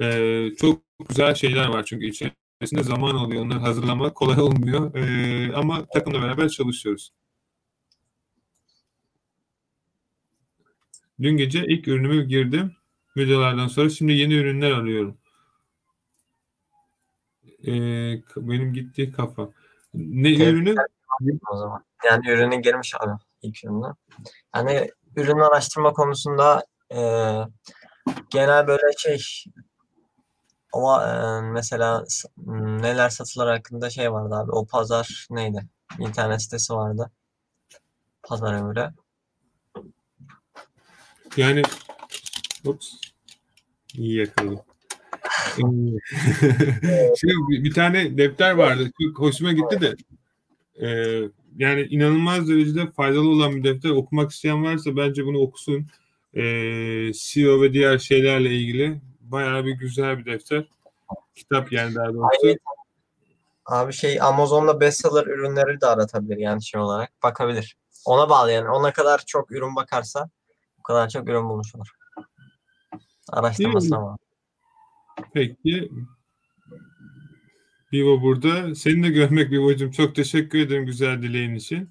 Ee, 0.00 0.48
çok 0.60 0.82
güzel 1.08 1.34
şeyler 1.34 1.68
var 1.68 1.84
çünkü 1.84 2.06
içerisinde 2.06 2.82
zaman 2.82 3.14
oluyor. 3.16 3.44
Onları 3.44 3.58
hazırlamak 3.58 4.14
kolay 4.14 4.40
olmuyor. 4.40 4.94
Ee, 4.94 5.52
ama 5.56 5.86
takımla 5.86 6.22
beraber 6.22 6.48
çalışıyoruz. 6.48 7.10
Dün 11.22 11.36
gece 11.36 11.66
ilk 11.66 11.88
ürünümü 11.88 12.24
girdim 12.24 12.72
videolardan 13.16 13.68
sonra. 13.68 13.90
Şimdi 13.90 14.12
yeni 14.12 14.34
ürünler 14.34 14.70
arıyorum. 14.70 15.18
Ee, 17.66 18.22
benim 18.36 18.72
gitti 18.72 19.12
kafa. 19.12 19.50
Ne 19.94 20.28
Evet. 20.28 20.40
ürünü? 20.40 20.74
o 21.52 21.56
zaman. 21.56 21.84
Yani 22.04 22.30
ürüne 22.30 22.56
girmiş 22.56 22.94
abi 23.00 23.20
ilk 23.42 23.64
ürünü. 23.64 23.94
Yani 24.54 24.90
ürün 25.16 25.38
araştırma 25.38 25.92
konusunda 25.92 26.64
e, 26.94 27.00
genel 28.30 28.66
böyle 28.66 28.92
şey 28.98 29.22
o 30.72 31.02
e, 31.02 31.40
mesela 31.40 32.04
neler 32.56 33.08
satılır 33.08 33.46
hakkında 33.46 33.90
şey 33.90 34.12
vardı 34.12 34.34
abi. 34.34 34.50
O 34.50 34.66
pazar 34.66 35.26
neydi? 35.30 35.68
İnternet 35.98 36.42
sitesi 36.42 36.72
vardı. 36.72 37.10
Pazara 38.22 38.58
göre. 38.58 38.92
Yani 41.36 41.62
Ups. 42.64 42.94
İyi 43.94 44.16
yakaladım. 44.16 44.60
Bir 47.48 47.64
bir 47.64 47.74
tane 47.74 48.18
defter 48.18 48.52
vardı. 48.52 48.90
Çok 49.02 49.18
hoşuma 49.18 49.52
gitti 49.52 49.80
de. 49.80 49.96
Ee, 50.86 51.22
yani 51.56 51.80
inanılmaz 51.80 52.48
derecede 52.48 52.90
faydalı 52.90 53.28
olan 53.28 53.56
bir 53.56 53.64
defter. 53.64 53.90
Okumak 53.90 54.30
isteyen 54.30 54.64
varsa 54.64 54.96
bence 54.96 55.26
bunu 55.26 55.38
okusun. 55.38 55.86
Ee, 56.38 57.12
SEO 57.14 57.62
ve 57.62 57.72
diğer 57.72 57.98
şeylerle 57.98 58.50
ilgili 58.54 59.00
bayağı 59.20 59.64
bir 59.64 59.72
güzel 59.72 60.18
bir 60.18 60.24
defter. 60.24 60.68
Kitap 61.34 61.72
yani 61.72 61.94
daha 61.94 62.14
doğrusu. 62.14 62.58
Abi 63.66 63.92
şey 63.92 64.20
Amazon'da 64.20 64.80
bestseller 64.80 65.26
ürünleri 65.26 65.80
de 65.80 65.86
aratabilir 65.86 66.36
yani 66.36 66.64
şey 66.64 66.80
olarak. 66.80 67.22
Bakabilir. 67.22 67.76
Ona 68.04 68.28
bağlı 68.28 68.52
yani. 68.52 68.68
Ona 68.68 68.92
kadar 68.92 69.18
çok 69.26 69.52
ürün 69.52 69.76
bakarsa 69.76 70.30
o 70.78 70.82
kadar 70.82 71.08
çok 71.08 71.28
ürün 71.28 71.48
bulmuş 71.48 71.74
olur. 71.74 71.88
Araştırmasına 73.32 74.02
bağlı. 74.02 74.16
Peki. 75.34 75.90
Vivo 77.92 78.22
burada. 78.22 78.74
Seni 78.74 79.02
de 79.02 79.08
görmek 79.08 79.50
Vivo'cum. 79.50 79.90
Çok 79.90 80.14
teşekkür 80.14 80.58
ederim 80.58 80.86
güzel 80.86 81.22
dileğin 81.22 81.54
için. 81.54 81.88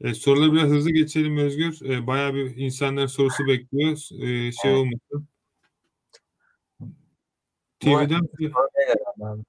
Ee, 0.00 0.14
soruları 0.14 0.52
biraz 0.52 0.70
hızlı 0.70 0.90
geçelim 0.90 1.36
Özgür. 1.36 1.78
Ee, 1.90 2.06
bayağı 2.06 2.34
bir 2.34 2.56
insanların 2.56 3.06
sorusu 3.06 3.46
bekliyor. 3.46 3.92
Ee, 3.92 4.52
şey 4.52 4.70
Evet. 4.70 4.78
olmasın. 4.78 5.28
Bu- 6.80 6.88
TV'den 7.80 8.20
abi. 9.20 9.42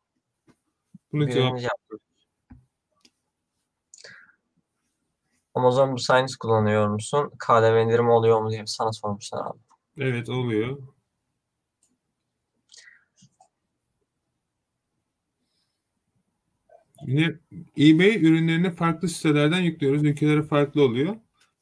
bunu 1.14 1.30
cevap. 1.30 1.60
Amazon 5.54 5.96
Business 5.96 6.36
kullanıyor 6.36 6.88
musun? 6.88 7.32
KDV 7.48 7.84
indirimi 7.84 8.12
oluyor 8.12 8.42
mu 8.42 8.52
diye 8.52 8.64
sana 8.66 8.92
sormuşlar 8.92 9.46
abi. 9.46 9.60
Evet 9.98 10.30
oluyor. 10.30 10.78
Yine 17.08 17.34
eBay 17.78 18.26
ürünlerini 18.26 18.72
farklı 18.72 19.10
sitelerden 19.10 19.60
yüklüyoruz. 19.60 20.04
Ülkeleri 20.04 20.44
farklı 20.44 20.84
oluyor. 20.84 21.16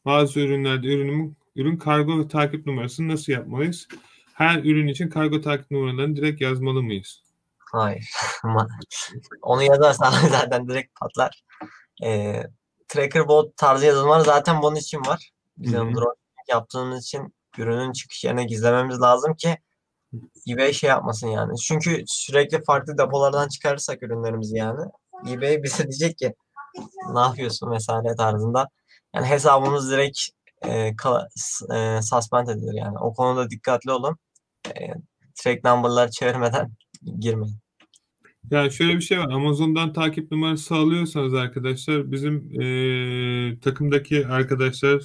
Bazı 0.05 0.39
ürünlerde 0.39 0.87
ürünün 0.87 1.37
ürün 1.55 1.77
kargo 1.77 2.19
ve 2.19 2.27
takip 2.27 2.65
numarasını 2.65 3.07
nasıl 3.07 3.31
yapmalıyız? 3.31 3.87
Her 4.33 4.59
ürün 4.59 4.87
için 4.87 5.09
kargo 5.09 5.41
takip 5.41 5.71
numaralarını 5.71 6.15
direkt 6.15 6.41
yazmalı 6.41 6.83
mıyız? 6.83 7.23
Hayır. 7.71 8.09
Onu 9.41 9.63
yazarsan 9.63 10.11
zaten 10.29 10.67
direkt 10.67 10.99
patlar. 10.99 11.43
Ee, 12.03 12.43
tracker 12.87 13.27
bot 13.27 13.57
tarzı 13.57 13.85
yazılımlar 13.85 14.19
zaten 14.19 14.61
bunun 14.61 14.75
için 14.75 14.99
var. 14.99 15.29
Bizim 15.57 15.95
drone 15.95 16.13
yaptığımız 16.49 17.03
için 17.03 17.33
ürünün 17.57 17.91
çıkış 17.91 18.23
yerine 18.23 18.43
gizlememiz 18.43 19.01
lazım 19.01 19.33
ki 19.33 19.57
eBay 20.49 20.73
şey 20.73 20.89
yapmasın 20.89 21.27
yani. 21.27 21.57
Çünkü 21.57 22.03
sürekli 22.07 22.63
farklı 22.63 22.97
depolardan 22.97 23.47
çıkarırsak 23.47 24.03
ürünlerimizi 24.03 24.57
yani 24.57 24.81
eBay 25.27 25.63
bize 25.63 25.83
diyecek 25.83 26.17
ki 26.17 26.33
ne 27.13 27.19
yapıyorsun 27.19 27.71
vesaire 27.71 28.15
tarzında. 28.15 28.67
Yani 29.15 29.25
hesabımız 29.27 29.91
direkt 29.91 30.19
e, 30.65 30.95
kala- 30.95 31.27
e, 31.75 32.01
suspend 32.01 32.47
edilir 32.47 32.73
yani. 32.73 32.97
O 32.99 33.13
konuda 33.13 33.49
dikkatli 33.49 33.91
olun. 33.91 34.17
E, 34.67 34.87
track 35.35 35.63
number'ları 35.63 36.11
çevirmeden 36.11 36.71
girmeyin. 37.19 37.57
Ya 38.51 38.69
şöyle 38.69 38.95
bir 38.95 39.01
şey 39.01 39.19
var. 39.19 39.29
Amazon'dan 39.31 39.93
takip 39.93 40.31
numarası 40.31 40.75
alıyorsanız 40.75 41.33
arkadaşlar 41.33 42.11
bizim 42.11 42.61
eee, 42.61 43.59
takımdaki 43.59 44.27
arkadaşlar 44.27 45.01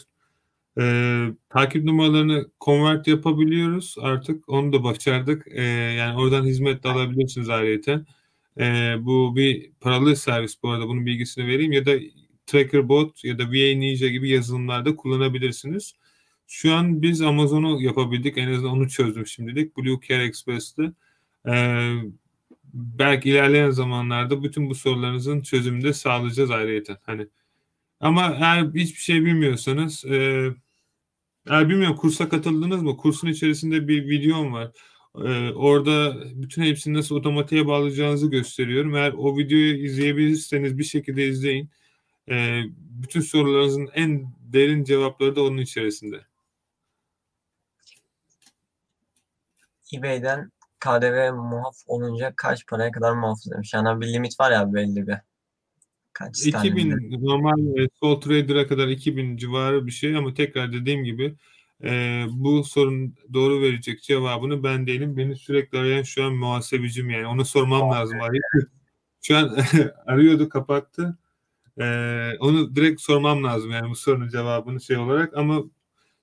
eee, 0.79 1.35
takip 1.49 1.85
numaralarını 1.85 2.51
convert 2.61 3.07
yapabiliyoruz 3.07 3.95
artık. 4.01 4.49
Onu 4.49 4.73
da 4.73 4.85
başardık. 4.85 5.47
Eee, 5.47 5.63
yani 5.99 6.19
oradan 6.21 6.45
hizmet 6.45 6.85
de 6.85 6.89
alabilirsiniz 6.89 7.49
ayrıyeten. 7.51 8.07
Eee, 8.59 8.97
bu 9.01 9.37
bir 9.37 9.73
paralı 9.81 10.17
servis 10.17 10.63
bu 10.63 10.71
arada. 10.71 10.89
Bunun 10.89 11.07
bilgisini 11.07 11.47
vereyim. 11.47 11.73
Ya 11.73 11.87
da 11.87 11.93
TrackerBot 12.47 13.25
ya 13.25 13.39
da 13.39 13.43
VA 13.45 13.77
Ninja 13.79 14.09
gibi 14.09 14.31
yazılımlarda 14.31 14.97
kullanabilirsiniz. 14.97 15.93
Şu 16.47 16.75
an 16.75 17.03
biz 17.03 17.23
Amazon'u 17.23 17.83
yapabildik. 17.83 18.39
En 18.39 18.49
azından 18.53 18.73
onu 18.73 18.89
çözdüm 18.89 19.27
şimdilik. 19.27 19.77
Blue 19.77 19.99
Care 20.09 20.25
Express'te. 20.25 20.93
Eee 21.47 21.95
belki 22.75 23.31
ilerleyen 23.31 23.71
zamanlarda 23.71 24.43
bütün 24.43 24.71
bu 24.71 24.75
sorularınızın 24.75 25.41
çözümünü 25.41 25.85
de 25.85 25.93
sağlayacağız 25.93 26.51
ayrıyeten. 26.51 26.97
Hani 27.07 27.27
ama 28.01 28.23
eğer 28.41 28.65
hiçbir 28.75 29.01
şey 29.01 29.25
bilmiyorsanız 29.25 30.05
e, 30.05 30.49
eğer 31.51 31.69
bilmiyorum 31.69 31.97
kursa 31.97 32.29
katıldınız 32.29 32.83
mı? 32.83 32.97
Kursun 32.97 33.29
içerisinde 33.29 33.89
bir 33.89 34.09
videom 34.09 34.53
var. 34.53 34.73
E, 35.19 35.53
orada 35.53 36.15
bütün 36.35 36.63
hepsini 36.63 36.95
nasıl 36.95 37.17
otomatiğe 37.17 37.67
bağlayacağınızı 37.67 38.31
gösteriyorum. 38.31 38.97
Eğer 38.97 39.13
o 39.13 39.39
videoyu 39.39 39.85
izleyebilirseniz 39.85 40.79
bir 40.79 40.85
şekilde 40.85 41.27
izleyin. 41.27 41.71
E, 42.29 42.63
bütün 42.77 43.21
sorularınızın 43.21 43.89
en 43.95 44.27
derin 44.53 44.85
cevapları 44.85 45.37
da 45.37 45.43
onun 45.43 45.59
içerisinde. 45.59 46.21
eBay'den 49.95 50.53
KDV 50.81 51.33
muaf 51.33 51.77
olunca 51.87 52.33
kaç 52.37 52.67
paraya 52.67 52.93
kadar 52.93 53.13
muaf 53.13 53.39
demiş. 53.53 53.75
Yani 53.75 54.01
bir 54.01 54.13
limit 54.13 54.41
var 54.41 54.53
ya 54.53 54.75
belli 54.75 55.07
bir. 55.07 55.17
Kaç 56.13 56.37
sterlin 56.37 56.59
2000 56.59 57.25
normal 57.27 57.79
e, 57.79 57.89
Sol 58.01 58.21
Trader'a 58.21 58.67
kadar 58.67 58.89
2000 58.89 59.37
civarı 59.37 59.87
bir 59.87 59.93
şey 59.93 60.17
ama 60.17 60.35
tekrar 60.35 60.73
dediğim 60.73 61.05
gibi 61.05 61.35
e, 61.85 62.25
bu 62.31 62.65
sorun 62.65 63.15
doğru 63.33 63.61
verecek 63.61 64.03
cevabını 64.03 64.63
ben 64.63 64.87
değilim. 64.87 65.17
Beni 65.17 65.37
sürekli 65.37 65.79
arayan 65.79 66.03
şu 66.03 66.25
an 66.25 66.33
muhasebecim 66.33 67.11
yani 67.11 67.27
ona 67.27 67.45
sormam 67.45 67.91
lazım. 67.91 68.21
Arayıp, 68.21 68.45
şu 69.23 69.37
an 69.37 69.59
arıyordu 70.07 70.49
kapattı. 70.49 71.19
E, 71.81 71.85
onu 72.41 72.77
direkt 72.77 73.01
sormam 73.01 73.45
lazım 73.45 73.71
yani 73.71 73.91
bu 73.91 73.95
sorunun 73.95 74.29
cevabını 74.29 74.81
şey 74.81 74.97
olarak 74.97 75.37
ama 75.37 75.63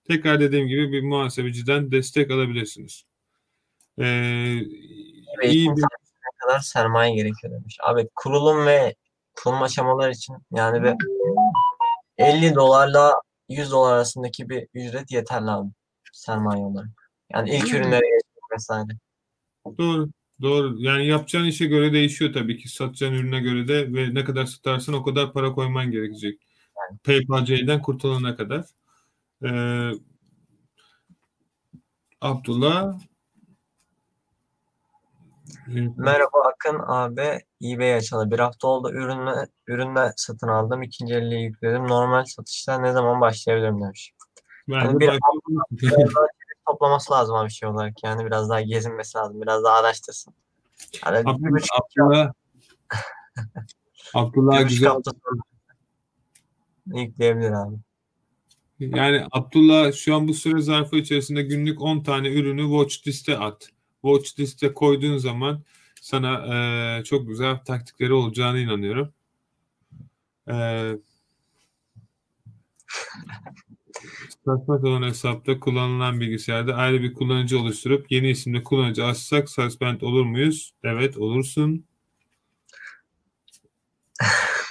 tekrar 0.08 0.40
dediğim 0.40 0.68
gibi 0.68 0.92
bir 0.92 1.04
muhasebeciden 1.04 1.92
destek 1.92 2.32
alabilirsiniz. 2.32 3.06
E, 3.98 4.06
eBay 4.06 5.56
iyi 5.56 5.62
için 5.62 5.76
bir 5.76 5.82
ne 5.82 6.38
kadar 6.38 6.60
sermaye 6.60 7.16
gerekiyor 7.16 7.54
demiş. 7.54 7.78
Abi 7.84 8.08
kurulum 8.16 8.66
ve 8.66 8.96
kurulum 9.36 9.64
aşamaları 9.64 10.12
için 10.12 10.36
yani 10.52 10.84
bir 10.84 10.96
50 12.18 12.56
dolarla 12.56 13.14
100 13.52 13.72
dolar 13.72 13.94
arasındaki 13.94 14.50
bir 14.50 14.68
ücret 14.74 15.12
yeterli 15.12 15.52
abi 15.52 15.70
sermaye 16.14 16.64
olarak. 16.64 17.12
Yani 17.34 17.50
ilk 17.50 17.74
ürünlere 17.74 18.00
geçmek 18.00 18.52
vesaire. 18.54 18.92
Doğru. 19.78 20.10
Doğru. 20.42 20.76
Yani 20.80 21.08
yapacağın 21.08 21.46
işe 21.46 21.66
göre 21.66 21.94
değişiyor 21.94 22.34
tabii 22.34 22.58
ki. 22.58 22.70
Satacağın 22.70 23.14
ürüne 23.14 23.40
göre 23.40 23.68
de 23.68 23.94
ve 23.94 24.14
ne 24.14 24.24
kadar 24.24 24.46
satarsan 24.46 24.96
o 24.96 25.04
kadar 25.04 25.34
para 25.34 25.54
koyman 25.54 25.92
gerekecek. 25.92 26.42
PayPal 27.04 27.46
C'den 27.46 27.82
kurtulana 27.82 28.36
kadar. 28.36 28.66
Ee, 29.46 29.92
Abdullah 32.22 33.00
Merhaba 35.98 36.38
Akın 36.54 36.80
abi 36.88 37.40
eBay 37.64 37.96
açalı. 37.96 38.32
Bir 38.32 38.40
hafta 38.40 38.68
oldu 38.68 38.92
ürünle, 38.92 39.48
ürünle 39.68 40.14
satın 40.16 40.48
aldım. 40.48 40.84
İkinci 40.84 41.14
elliyi 41.14 41.44
yükledim. 41.44 41.88
Normal 41.88 42.26
satışta 42.26 42.80
ne 42.80 42.92
zaman 42.92 43.22
başlayabilirim 43.22 43.82
demiş. 43.82 44.14
Hani 44.72 45.00
bir- 45.00 45.08
daha 45.08 45.18
toplaması 46.68 47.14
lazım 47.14 47.36
abi 47.36 47.52
şey 47.52 47.70
olarak 47.70 48.04
yani 48.04 48.26
biraz 48.26 48.50
daha 48.50 48.62
gezinmesi 48.62 49.18
lazım. 49.18 49.42
Biraz 49.42 49.64
daha 49.64 49.78
araştırsın. 49.78 50.34
Yani 51.06 51.18
Abdullah, 51.18 51.52
buçuk, 51.52 51.70
Abdullah, 51.82 52.32
Abdullah 54.14 54.70
güzel. 54.70 54.90
hafta 54.90 55.12
yükleyebilir 56.86 57.52
abi. 57.52 57.76
Yani 58.80 59.26
Abdullah 59.32 59.92
şu 59.94 60.16
an 60.16 60.28
bu 60.28 60.34
süre 60.34 60.62
zarfı 60.62 60.96
içerisinde 60.96 61.42
günlük 61.42 61.82
10 61.82 62.04
tane 62.04 62.30
ürünü 62.30 62.62
watch 62.62 63.08
liste 63.08 63.38
at. 63.38 63.70
Watch 64.02 64.40
liste 64.40 64.74
koyduğun 64.74 65.18
zaman 65.18 65.64
sana 66.02 66.46
eee, 66.98 67.04
çok 67.04 67.28
güzel 67.28 67.58
taktikleri 67.66 68.14
olacağına 68.14 68.60
inanıyorum. 68.60 69.14
Eee 70.48 71.00
Saçma 74.46 74.78
sapan 74.80 75.04
hesapta 75.04 75.60
kullanılan 75.60 76.20
bilgisayarda 76.20 76.76
ayrı 76.76 77.02
bir 77.04 77.14
kullanıcı 77.14 77.60
oluşturup 77.60 78.12
yeni 78.12 78.30
isimde 78.30 78.64
kullanıcı 78.64 79.06
açsak 79.06 79.50
suspend 79.50 80.02
olur 80.02 80.26
muyuz? 80.26 80.74
Evet 80.84 81.18
olursun. 81.18 81.86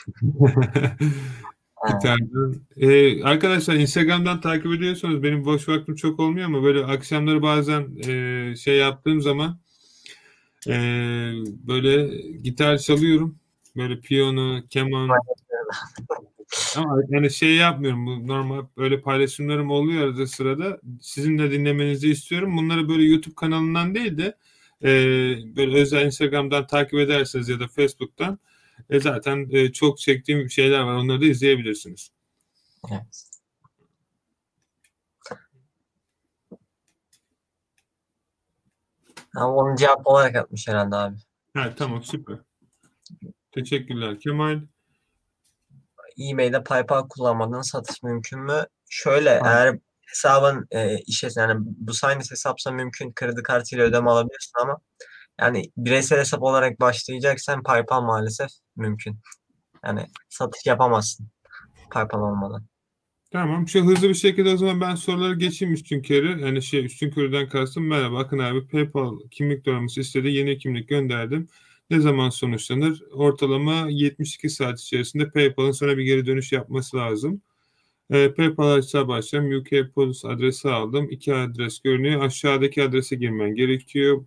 Gitardan. 1.87 2.55
Ee, 2.77 3.23
arkadaşlar 3.23 3.75
Instagram'dan 3.75 4.41
takip 4.41 4.73
ediyorsanız 4.73 5.23
benim 5.23 5.45
boş 5.45 5.69
vaktim 5.69 5.95
çok 5.95 6.21
olmuyor 6.21 6.47
ama 6.47 6.63
böyle 6.63 6.85
akşamları 6.85 7.43
bazen 7.43 7.89
e, 8.09 8.57
şey 8.57 8.77
yaptığım 8.77 9.21
zaman 9.21 9.59
e, 10.69 10.73
böyle 11.69 12.19
gitar 12.43 12.79
çalıyorum. 12.79 13.39
Böyle 13.77 14.01
piyano, 14.01 14.61
keman 14.71 15.09
ama 16.77 17.01
yani 17.09 17.31
şey 17.31 17.55
yapmıyorum. 17.57 18.07
Bu 18.07 18.29
normal 18.29 18.67
böyle 18.77 19.01
paylaşımlarım 19.01 19.71
oluyor 19.71 20.05
arada 20.05 20.27
sırada. 20.27 20.81
Sizin 21.01 21.39
de 21.39 21.51
dinlemenizi 21.51 22.11
istiyorum. 22.11 22.57
Bunları 22.57 22.89
böyle 22.89 23.03
YouTube 23.03 23.35
kanalından 23.35 23.95
değil 23.95 24.19
de 24.19 24.37
e, 24.83 24.91
böyle 25.57 25.77
özel 25.77 26.07
Instagram'dan 26.07 26.67
takip 26.67 26.99
ederseniz 26.99 27.49
ya 27.49 27.61
da 27.61 27.69
Facebook'tan 27.69 28.39
e, 28.91 29.01
zaten 29.01 29.49
e, 29.51 29.73
çok 29.73 29.99
çektiğim 29.99 30.51
şeyler 30.51 30.81
var. 30.81 30.95
Onları 30.95 31.21
da 31.21 31.25
izleyebilirsiniz. 31.27 32.11
Evet. 32.91 33.31
Ama 39.37 39.55
onu 39.55 39.77
cevap 39.77 40.07
olarak 40.07 40.37
atmış 40.37 40.69
herhalde 40.69 40.97
abi. 40.97 41.17
Ha, 41.55 41.75
tamam 41.77 42.03
süper. 42.03 42.39
Teşekkürler 43.53 44.21
Kemal. 44.21 44.61
eBay'de 46.19 46.63
PayPal 46.63 47.09
kullanmadan 47.09 47.63
satış 47.63 48.03
mümkün 48.03 48.41
mü? 48.41 48.67
Şöyle 48.89 49.31
eğer 49.45 49.79
hesabın 50.07 50.67
e, 50.71 50.99
işe 50.99 51.29
yani 51.37 51.55
bu 51.59 51.95
sayınız 51.95 52.31
hesapsa 52.31 52.71
mümkün 52.71 53.13
kredi 53.13 53.43
kartıyla 53.43 53.85
ödeme 53.85 54.11
alabilirsin 54.11 54.53
ama 54.61 54.81
yani 55.41 55.71
bireysel 55.77 56.19
hesap 56.19 56.43
olarak 56.43 56.81
başlayacaksan 56.81 57.63
PayPal 57.63 58.03
maalesef 58.03 58.51
mümkün. 58.77 59.19
Yani 59.85 60.07
satış 60.29 60.67
yapamazsın 60.67 61.29
PayPal 61.91 62.21
olmadan. 62.21 62.65
Tamam. 63.33 63.69
Şu 63.69 63.85
hızlı 63.85 64.09
bir 64.09 64.15
şekilde 64.15 64.51
o 64.51 64.57
zaman 64.57 64.81
ben 64.81 64.95
soruları 64.95 65.35
geçeyim 65.35 65.75
üstün 65.75 66.03
körü. 66.03 66.41
Yani 66.41 66.63
şey 66.63 66.85
üstün 66.85 67.11
körüden 67.11 67.49
kastım 67.49 67.87
merhaba 67.87 68.19
Akın 68.19 68.39
abi 68.39 68.67
PayPal 68.67 69.19
kimlik 69.31 69.67
numaramızı 69.67 70.01
istedi. 70.01 70.29
Yeni 70.29 70.59
kimlik 70.59 70.89
gönderdim. 70.89 71.49
Ne 71.91 72.01
zaman 72.01 72.31
sonuçlanır? 72.31 73.03
Ortalama 73.13 73.87
72 73.89 74.51
saat 74.51 74.81
içerisinde 74.81 75.31
PayPal'ın 75.31 75.73
sana 75.73 75.97
bir 75.99 76.03
geri 76.05 76.27
dönüş 76.27 76.53
yapması 76.53 76.97
lazım. 76.97 77.43
E, 78.11 78.35
PayPal 78.35 78.77
hesabı 78.77 79.13
açacağım. 79.13 79.59
UK 79.59 79.95
Polis 79.95 80.25
adresi 80.25 80.71
aldım. 80.71 81.09
İki 81.11 81.35
adres 81.35 81.81
görünüyor. 81.81 82.23
Aşağıdaki 82.23 82.83
adrese 82.83 83.17
girmen 83.17 83.55
gerekiyor. 83.55 84.25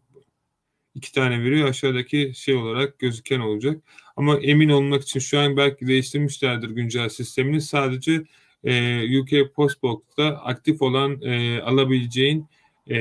İki 0.96 1.12
tane 1.12 1.44
veriyor. 1.44 1.70
Aşağıdaki 1.70 2.32
şey 2.36 2.56
olarak 2.56 3.00
gözüken 3.00 3.40
olacak. 3.40 3.82
Ama 4.16 4.38
emin 4.38 4.70
olmak 4.70 5.02
için 5.02 5.20
şu 5.20 5.40
an 5.40 5.58
belki 5.58 5.88
değiştirmişlerdir 5.88 6.70
güncel 6.70 7.10
sistemini. 7.10 7.62
Sadece 7.62 8.24
e, 8.64 9.20
UK 9.20 9.56
Postbox'ta 9.56 10.26
aktif 10.26 10.82
olan 10.82 11.22
e, 11.22 11.62
alabileceğin 11.62 12.48
e, 12.90 12.98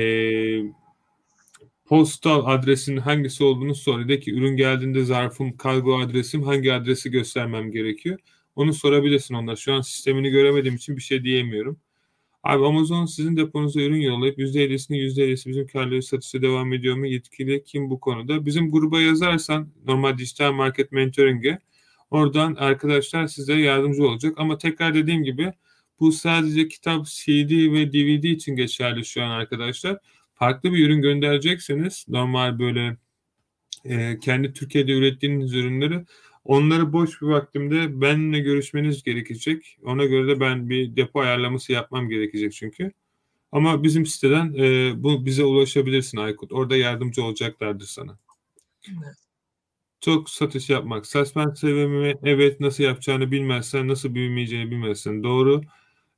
postal 1.85 2.45
adresinin 2.45 2.97
hangisi 2.97 3.43
olduğunu 3.43 3.75
sor. 3.75 4.07
De 4.07 4.19
ki 4.19 4.33
ürün 4.33 4.57
geldiğinde 4.57 5.05
zarfım, 5.05 5.57
kargo 5.57 5.99
adresim 5.99 6.43
hangi 6.43 6.73
adresi 6.73 7.11
göstermem 7.11 7.71
gerekiyor. 7.71 8.19
Onu 8.55 8.73
sorabilirsin 8.73 9.35
onlar. 9.35 9.55
Şu 9.55 9.73
an 9.73 9.81
sistemini 9.81 10.29
göremediğim 10.29 10.75
için 10.75 10.97
bir 10.97 11.01
şey 11.01 11.23
diyemiyorum. 11.23 11.79
Abi 12.43 12.65
Amazon 12.65 13.05
sizin 13.05 13.37
deponuza 13.37 13.81
ürün 13.81 14.01
yollayıp 14.01 14.39
%50'sini 14.39 14.97
%50'si 14.97 15.49
bizim 15.49 15.67
karları 15.67 16.03
satışa 16.03 16.41
devam 16.41 16.73
ediyor 16.73 16.95
mu? 16.95 17.07
Yetkili 17.07 17.63
kim 17.63 17.89
bu 17.89 17.99
konuda? 17.99 18.45
Bizim 18.45 18.71
gruba 18.71 19.01
yazarsan 19.01 19.69
normal 19.85 20.17
dijital 20.17 20.51
market 20.51 20.91
mentoring'e 20.91 21.59
oradan 22.11 22.55
arkadaşlar 22.55 23.27
size 23.27 23.53
yardımcı 23.53 24.07
olacak. 24.07 24.33
Ama 24.37 24.57
tekrar 24.57 24.93
dediğim 24.95 25.23
gibi 25.23 25.53
bu 25.99 26.11
sadece 26.11 26.67
kitap, 26.67 27.05
CD 27.05 27.71
ve 27.73 27.93
DVD 27.93 28.23
için 28.23 28.55
geçerli 28.55 29.05
şu 29.05 29.23
an 29.23 29.29
arkadaşlar. 29.29 29.97
Farklı 30.33 30.73
bir 30.73 30.85
ürün 30.85 31.01
gönderecekseniz 31.01 32.05
normal 32.07 32.59
böyle 32.59 32.97
e, 33.85 34.19
kendi 34.19 34.53
Türkiye'de 34.53 34.91
ürettiğiniz 34.91 35.53
ürünleri 35.53 36.05
onları 36.45 36.93
boş 36.93 37.21
bir 37.21 37.27
vaktimde 37.27 38.01
benimle 38.01 38.39
görüşmeniz 38.39 39.03
gerekecek. 39.03 39.77
Ona 39.83 40.05
göre 40.05 40.27
de 40.27 40.39
ben 40.39 40.69
bir 40.69 40.95
depo 40.95 41.19
ayarlaması 41.19 41.71
yapmam 41.71 42.09
gerekecek 42.09 42.53
çünkü. 42.53 42.91
Ama 43.51 43.83
bizim 43.83 44.05
siteden 44.05 44.53
e, 44.53 44.93
bu 45.03 45.25
bize 45.25 45.43
ulaşabilirsin 45.43 46.17
Aykut. 46.17 46.51
Orada 46.51 46.77
yardımcı 46.77 47.23
olacaklardır 47.23 47.85
sana. 47.85 48.17
Evet. 48.87 49.15
Çok 50.01 50.29
satış 50.29 50.69
yapmak. 50.69 51.07
Suspend 51.07 51.55
sevimi 51.55 52.15
evet 52.23 52.59
nasıl 52.59 52.83
yapacağını 52.83 53.31
bilmezsen, 53.31 53.87
nasıl 53.87 54.15
büyümeyeceğini 54.15 54.71
bilmezsen 54.71 55.23
doğru. 55.23 55.61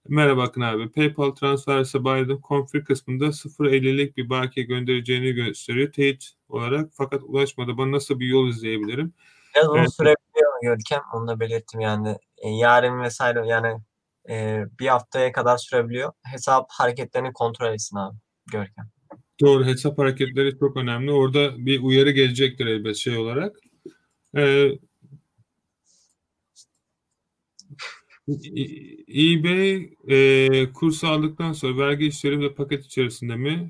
Merhaba 0.07 0.43
Akın 0.43 0.61
abi. 0.61 0.89
PayPal 0.89 1.32
transferse 1.32 2.03
bayradım. 2.03 2.41
Config 2.47 2.86
kısmında 2.86 3.26
0.50'lik 3.26 4.17
bir 4.17 4.30
bakiye 4.30 4.65
göndereceğini 4.65 5.32
gösteriyor. 5.32 5.91
Teyit 5.91 6.32
olarak 6.49 6.89
fakat 6.93 7.21
ulaşmadı. 7.23 7.78
Bana 7.78 7.91
nasıl 7.91 8.19
bir 8.19 8.28
yol 8.28 8.49
izleyebilirim? 8.49 9.13
Biraz 9.55 9.78
Evet. 9.78 9.93
sürebiliyor 9.93 10.14
mu 10.56 10.70
Görkem? 10.70 11.01
Onu 11.14 11.28
da 11.28 11.39
belirttim 11.39 11.80
yani. 11.80 12.18
E, 12.38 12.49
yarın 12.49 13.01
vesaire 13.01 13.47
yani 13.47 13.78
e, 14.30 14.64
bir 14.80 14.88
haftaya 14.88 15.32
kadar 15.32 15.58
sürebiliyor. 15.58 16.12
Hesap 16.24 16.66
hareketlerini 16.70 17.34
kontrol 17.34 17.74
etsin 17.74 17.97
abi 17.97 18.18
Görkem. 18.51 18.86
Doğru 19.41 19.66
hesap 19.66 19.97
hareketleri 19.97 20.60
çok 20.60 20.78
önemli. 20.78 21.12
Orada 21.12 21.66
bir 21.66 21.84
uyarı 21.84 22.12
gelecektir 22.12 22.66
elbet 22.66 22.95
şey 22.95 23.18
olarak. 23.18 23.56
Ee, 24.38 24.70
eBay 29.08 29.89
e, 30.08 30.72
kursu 30.74 31.08
aldıktan 31.08 31.53
sonra 31.53 31.78
vergi 31.78 32.08
işleri 32.08 32.39
ve 32.39 32.53
paket 32.53 32.86
içerisinde 32.86 33.36
mi? 33.36 33.70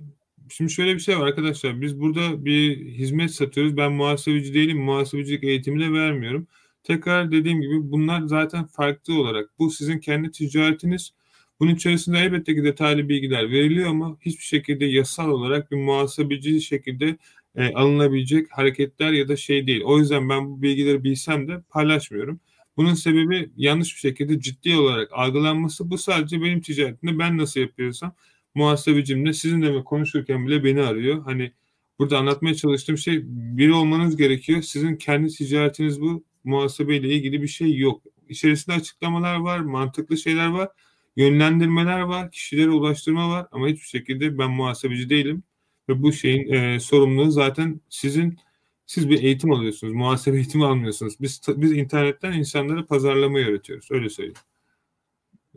Şimdi 0.50 0.72
şöyle 0.72 0.96
bir 0.96 1.00
şey 1.00 1.20
var 1.20 1.28
arkadaşlar. 1.28 1.82
Biz 1.82 2.00
burada 2.00 2.46
bir 2.46 2.86
hizmet 2.86 3.32
satıyoruz. 3.32 3.78
Ben 3.78 3.92
muhasebeci 3.92 4.54
değilim. 4.54 4.78
Muhasebecilik 4.78 5.44
eğitimi 5.44 5.80
de 5.80 5.94
vermiyorum. 5.94 6.48
Tekrar 6.86 7.32
dediğim 7.32 7.62
gibi 7.62 7.92
bunlar 7.92 8.22
zaten 8.22 8.66
farklı 8.66 9.22
olarak. 9.22 9.50
Bu 9.60 9.72
sizin 9.72 10.00
kendi 10.00 10.32
ticaretiniz. 10.32 11.14
Bunun 11.60 11.76
içerisinde 11.76 12.20
elbette 12.20 12.56
ki 12.56 12.64
detaylı 12.64 13.10
bilgiler 13.10 13.52
veriliyor 13.52 13.90
ama 13.90 14.18
hiçbir 14.22 14.44
şekilde 14.44 14.86
yasal 14.86 15.30
olarak 15.30 15.72
bir 15.72 15.78
muhasebeci 15.78 16.62
şekilde 16.62 17.18
e, 17.56 17.74
alınabilecek 17.74 18.48
hareketler 18.52 19.12
ya 19.12 19.28
da 19.28 19.36
şey 19.38 19.68
değil. 19.68 19.82
O 19.86 20.00
yüzden 20.00 20.30
ben 20.30 20.52
bu 20.52 20.62
bilgileri 20.62 21.04
bilsem 21.04 21.48
de 21.48 21.62
paylaşmıyorum. 21.70 22.40
Bunun 22.78 22.94
sebebi 22.94 23.50
yanlış 23.58 23.96
bir 23.96 24.00
şekilde 24.00 24.40
ciddi 24.40 24.76
olarak 24.76 25.10
algılanması. 25.14 25.90
Bu 25.90 25.98
sadece 25.98 26.42
benim 26.42 26.62
ticaretimde 26.62 27.20
ben 27.20 27.38
nasıl 27.38 27.60
yapıyorsam 27.60 28.16
muhasebecimle 28.56 29.34
sizinle 29.34 29.84
konuşurken 29.84 30.48
bile 30.48 30.64
beni 30.64 30.82
arıyor. 30.82 31.24
Hani 31.24 31.52
burada 32.00 32.18
anlatmaya 32.18 32.56
çalıştığım 32.56 32.98
şey 32.98 33.22
biri 33.26 33.74
olmanız 33.74 34.18
gerekiyor. 34.18 34.62
Sizin 34.62 34.96
kendi 34.96 35.28
ticaretiniz 35.28 36.02
bu. 36.02 36.24
Muhasebeyle 36.46 37.10
ilgili 37.10 37.42
bir 37.42 37.48
şey 37.48 37.78
yok. 37.78 38.04
İçerisinde 38.30 38.76
açıklamalar 38.76 39.36
var, 39.36 39.60
mantıklı 39.60 40.18
şeyler 40.18 40.48
var, 40.48 40.70
yönlendirmeler 41.16 42.00
var, 42.02 42.32
kişilere 42.32 42.70
ulaştırma 42.70 43.30
var 43.30 43.48
ama 43.52 43.68
hiçbir 43.68 43.88
şekilde 43.88 44.38
ben 44.38 44.52
muhasebeci 44.52 45.10
değilim. 45.10 45.44
Ve 45.90 46.04
bu 46.04 46.14
şeyin 46.14 46.54
e, 46.54 46.80
sorumluluğu 46.80 47.32
zaten 47.32 47.82
sizin 47.90 48.40
siz 48.86 49.10
bir 49.10 49.24
eğitim 49.24 49.52
alıyorsunuz. 49.52 49.94
Muhasebe 49.94 50.36
eğitimi 50.38 50.66
almıyorsunuz. 50.66 51.16
Biz 51.22 51.42
biz 51.48 51.72
internetten 51.72 52.34
insanlara 52.34 52.86
pazarlama 52.86 53.38
öğretiyoruz. 53.38 53.88
Öyle 53.92 54.10
söyleyeyim. 54.10 54.38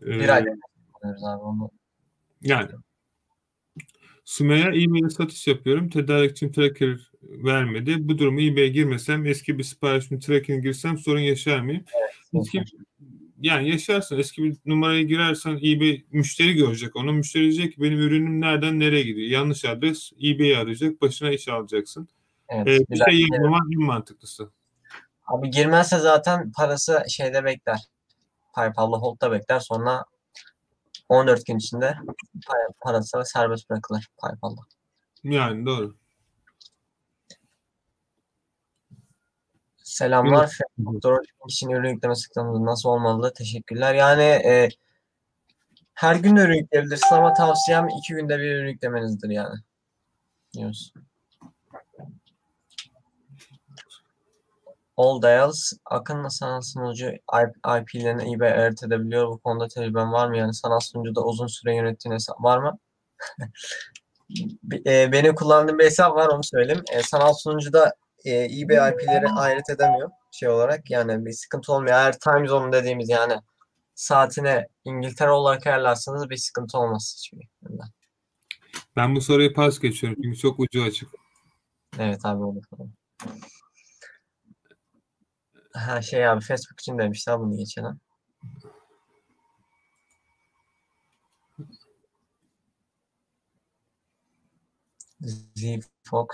Ee, 0.03 0.07
Bir 0.07 0.28
abi 0.28 0.51
onu. 1.43 1.70
yani 2.43 2.70
Sümeyye 4.24 4.66
eBay'de 4.66 5.11
satış 5.11 5.47
yapıyorum. 5.47 5.89
Tedarikçim 5.89 6.53
tracker 6.53 7.11
vermedi. 7.22 8.08
Bu 8.08 8.18
durumu 8.18 8.40
eBay'e 8.40 8.68
girmesem 8.68 9.26
eski 9.26 9.58
bir 9.58 9.64
siparişimi 9.64 10.20
tracker'e 10.20 10.60
girsem 10.60 10.98
sorun 10.98 11.20
yaşar 11.20 11.60
mıyım? 11.60 11.84
Eski, 12.34 12.64
yani 13.40 13.68
yaşarsın. 13.70 14.18
Eski 14.18 14.44
bir 14.44 14.56
numaraya 14.66 15.02
girersen 15.02 15.56
eBay 15.56 16.04
müşteri 16.10 16.54
görecek 16.54 16.96
onu. 16.96 17.12
Müşteri 17.12 17.42
diyecek 17.42 17.74
ki 17.74 17.82
benim 17.82 17.98
ürünüm 17.98 18.40
nereden 18.40 18.80
nereye 18.80 19.02
gidiyor? 19.02 19.28
Yanlış 19.28 19.64
adres 19.64 20.12
eBay'i 20.22 20.56
arayacak. 20.56 21.02
Başına 21.02 21.30
iş 21.30 21.48
alacaksın. 21.48 22.08
Evet, 22.48 22.80
Ee, 22.80 22.90
bir 22.90 23.10
şey 23.10 23.20
yapmaman 23.20 23.70
en 23.72 23.80
mantıklısı. 23.80 24.50
Abi 25.26 25.50
girmezse 25.50 25.98
zaten 25.98 26.52
parası 26.52 27.04
şeyde 27.08 27.44
bekler. 27.44 27.80
PayPal'da 28.52 28.96
hold'da 28.96 29.32
bekler. 29.32 29.60
Sonra 29.60 30.04
14 31.08 31.46
gün 31.46 31.58
içinde 31.58 31.94
parası 32.80 33.22
serbest 33.24 33.70
bırakılır 33.70 34.08
PayPal'da. 34.18 34.60
Yani 35.24 35.66
doğru. 35.66 35.97
Selamlar. 39.89 40.59
Dropshipping 40.78 41.51
için 41.51 41.70
ürün 41.70 41.89
yükleme 41.89 42.14
sıklığımız 42.14 42.61
nasıl 42.61 42.89
olmalı? 42.89 43.32
Teşekkürler. 43.34 43.95
Yani 43.95 44.22
e, 44.22 44.68
her 45.95 46.16
gün 46.16 46.36
de 46.36 46.41
ürün 46.41 46.59
yükleyebilirsin 46.59 47.14
ama 47.14 47.34
tavsiyem 47.34 47.89
iki 47.99 48.14
günde 48.14 48.39
bir 48.39 48.55
ürün 48.55 48.68
yüklemenizdir 48.68 49.30
yani. 49.30 49.55
Diyoruz. 50.55 50.93
All 54.97 55.22
Dials, 55.22 55.72
Akın'la 55.84 56.30
sanal 56.30 56.61
sunucu 56.61 57.07
IP'lerini 57.80 58.34
eBay 58.34 58.53
ayırt 58.53 58.82
edebiliyor. 58.82 59.28
Bu 59.28 59.39
konuda 59.39 59.68
tecrüben 59.68 60.12
var 60.12 60.28
mı? 60.28 60.36
Yani 60.36 60.55
sanal 60.55 60.80
sunucuda 60.80 61.24
uzun 61.24 61.47
süre 61.47 61.74
yönettiğin 61.74 62.14
hesap 62.14 62.45
var 62.45 62.59
mı? 62.59 62.78
E, 64.86 65.12
benim 65.12 65.34
kullandığım 65.34 65.78
bir 65.78 65.84
hesap 65.84 66.16
var 66.16 66.28
onu 66.28 66.45
söyleyeyim. 66.45 66.82
E, 66.93 67.03
sanal 67.03 67.32
sunucuda 67.32 67.95
e, 68.24 68.60
eBay 68.60 68.90
IP'leri 68.90 69.28
ayırt 69.28 69.70
edemiyor 69.70 70.10
şey 70.30 70.48
olarak. 70.48 70.90
Yani 70.90 71.26
bir 71.26 71.32
sıkıntı 71.32 71.72
olmuyor. 71.72 71.96
Eğer 71.96 72.18
time 72.18 72.48
zone 72.48 72.72
dediğimiz 72.72 73.08
yani 73.08 73.34
saatine 73.94 74.68
İngiltere 74.84 75.30
olarak 75.30 75.66
ayarlarsanız 75.66 76.30
bir 76.30 76.36
sıkıntı 76.36 76.78
olmaz 76.78 77.14
hiçbir 77.18 77.48
yönden. 77.62 77.88
Ben 78.96 79.16
bu 79.16 79.20
soruyu 79.20 79.54
pas 79.54 79.78
geçiyorum 79.78 80.22
çünkü 80.22 80.38
çok 80.38 80.60
ucu 80.60 80.82
açık. 80.82 81.08
Evet 81.98 82.20
abi 82.24 82.42
olur. 82.42 82.62
Ha 85.72 86.02
şey 86.02 86.28
abi 86.28 86.40
Facebook 86.40 86.80
için 86.80 86.98
demişler 86.98 87.38
bunu 87.38 87.56
geçen. 87.56 87.98
Ha. 95.22 95.28
Z 95.54 95.64
Fox, 96.04 96.26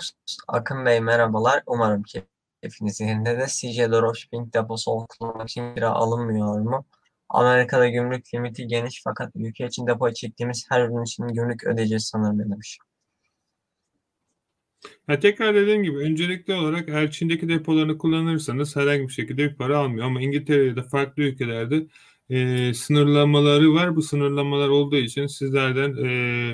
Akın 0.47 0.85
Bey 0.85 1.01
merhabalar. 1.01 1.63
Umarım 1.67 2.03
keyfiniz 2.61 3.01
yerinde 3.01 3.39
de 3.39 3.45
CJ 3.47 3.77
Dropshipping 3.77 4.53
deposu 4.53 5.05
kullanmak 5.09 5.49
için 5.49 5.75
kira 5.75 5.89
alınmıyor 5.89 6.59
mu? 6.59 6.85
Amerika'da 7.29 7.89
gümrük 7.89 8.33
limiti 8.33 8.67
geniş 8.67 9.01
fakat 9.03 9.31
ülke 9.35 9.65
için 9.67 9.87
depoya 9.87 10.13
çektiğimiz 10.13 10.65
her 10.69 10.85
ürün 10.85 11.03
için 11.03 11.27
gümrük 11.27 11.63
ödeyeceğiz 11.63 12.05
sanırım 12.05 12.39
demiş. 12.39 12.79
Ya 15.07 15.19
tekrar 15.19 15.55
dediğim 15.55 15.83
gibi 15.83 15.97
öncelikli 15.97 16.53
olarak 16.53 16.89
eğer 16.89 17.11
Çin'deki 17.11 17.49
depolarını 17.49 17.97
kullanırsanız 17.97 18.75
herhangi 18.75 19.07
bir 19.07 19.13
şekilde 19.13 19.49
bir 19.49 19.55
para 19.55 19.77
almıyor. 19.77 20.05
Ama 20.05 20.21
İngiltere'de 20.21 20.83
farklı 20.83 21.23
ülkelerde 21.23 21.87
e, 22.29 22.73
sınırlamaları 22.73 23.73
var. 23.73 23.95
Bu 23.95 24.01
sınırlamalar 24.01 24.69
olduğu 24.69 24.97
için 24.97 25.27
sizlerden 25.27 25.89
e, 25.89 26.07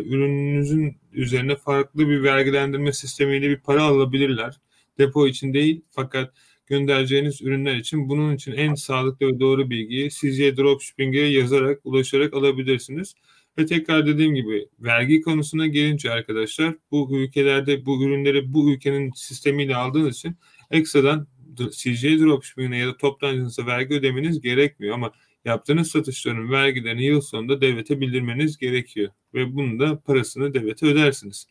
ürününüzün 0.04 0.98
üzerine 1.12 1.56
farklı 1.56 2.10
bir 2.10 2.24
vergilendirme 2.24 2.94
sistemiyle 2.94 3.50
bir 3.50 3.60
para 3.60 3.84
alabilirler. 3.84 4.60
Depo 4.98 5.28
için 5.28 5.54
değil 5.54 5.82
fakat 5.92 6.34
göndereceğiniz 6.68 7.42
ürünler 7.42 7.76
için 7.76 8.10
bunun 8.10 8.36
için 8.36 8.52
en 8.52 8.76
sağlıklı 8.76 9.28
ve 9.28 9.40
doğru 9.40 9.70
bilgiyi 9.70 10.10
CJ 10.10 10.58
Dropshipping'e 10.58 11.22
yazarak, 11.22 11.80
ulaşarak 11.84 12.34
alabilirsiniz. 12.34 13.16
Ve 13.58 13.66
tekrar 13.66 14.08
dediğim 14.08 14.36
gibi 14.36 14.68
vergi 14.80 15.22
konusuna 15.22 15.68
gelince 15.68 16.12
arkadaşlar 16.12 16.76
bu 16.92 17.10
ülkelerde 17.12 17.86
bu 17.86 18.04
ürünleri 18.04 18.54
bu 18.54 18.72
ülkenin 18.72 19.12
sistemiyle 19.16 19.76
aldığınız 19.76 20.18
için 20.18 20.36
ekstradan 20.72 21.28
CJ 21.72 22.04
Dropshipping'e 22.04 22.78
ya 22.78 22.88
da 22.88 22.98
toptancınıza 22.98 23.66
vergi 23.66 23.94
ödemeniz 23.94 24.42
gerekmiyor 24.42 24.96
ama 24.96 25.12
yaptığınız 25.46 25.92
satışların 25.92 26.52
vergilerini 26.52 27.06
yıl 27.06 27.22
sonunda 27.22 27.62
devlete 27.62 28.00
bildirmeniz 28.02 28.58
gerekiyor. 28.58 29.12
Ve 29.34 29.56
bunun 29.56 29.80
da 29.80 30.00
parasını 30.00 30.54
devlete 30.54 30.86
ödersiniz. 30.86 31.48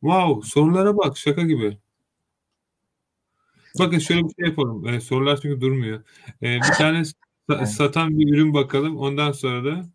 Wow 0.00 0.48
sorulara 0.48 0.96
bak 0.96 1.18
şaka 1.18 1.42
gibi. 1.42 1.78
Bakın 3.78 3.98
şöyle 3.98 4.20
bir 4.24 4.34
şey 4.34 4.48
yapalım. 4.48 4.88
Ee, 4.88 5.00
sorular 5.00 5.40
çünkü 5.42 5.60
durmuyor. 5.60 6.02
Ee, 6.42 6.56
bir 6.56 6.76
tane 6.78 7.02
sa- 7.48 7.66
satan 7.66 8.18
bir 8.18 8.34
ürün 8.34 8.54
bakalım. 8.54 8.96
Ondan 8.96 9.32
sonra 9.32 9.64
da 9.64 9.90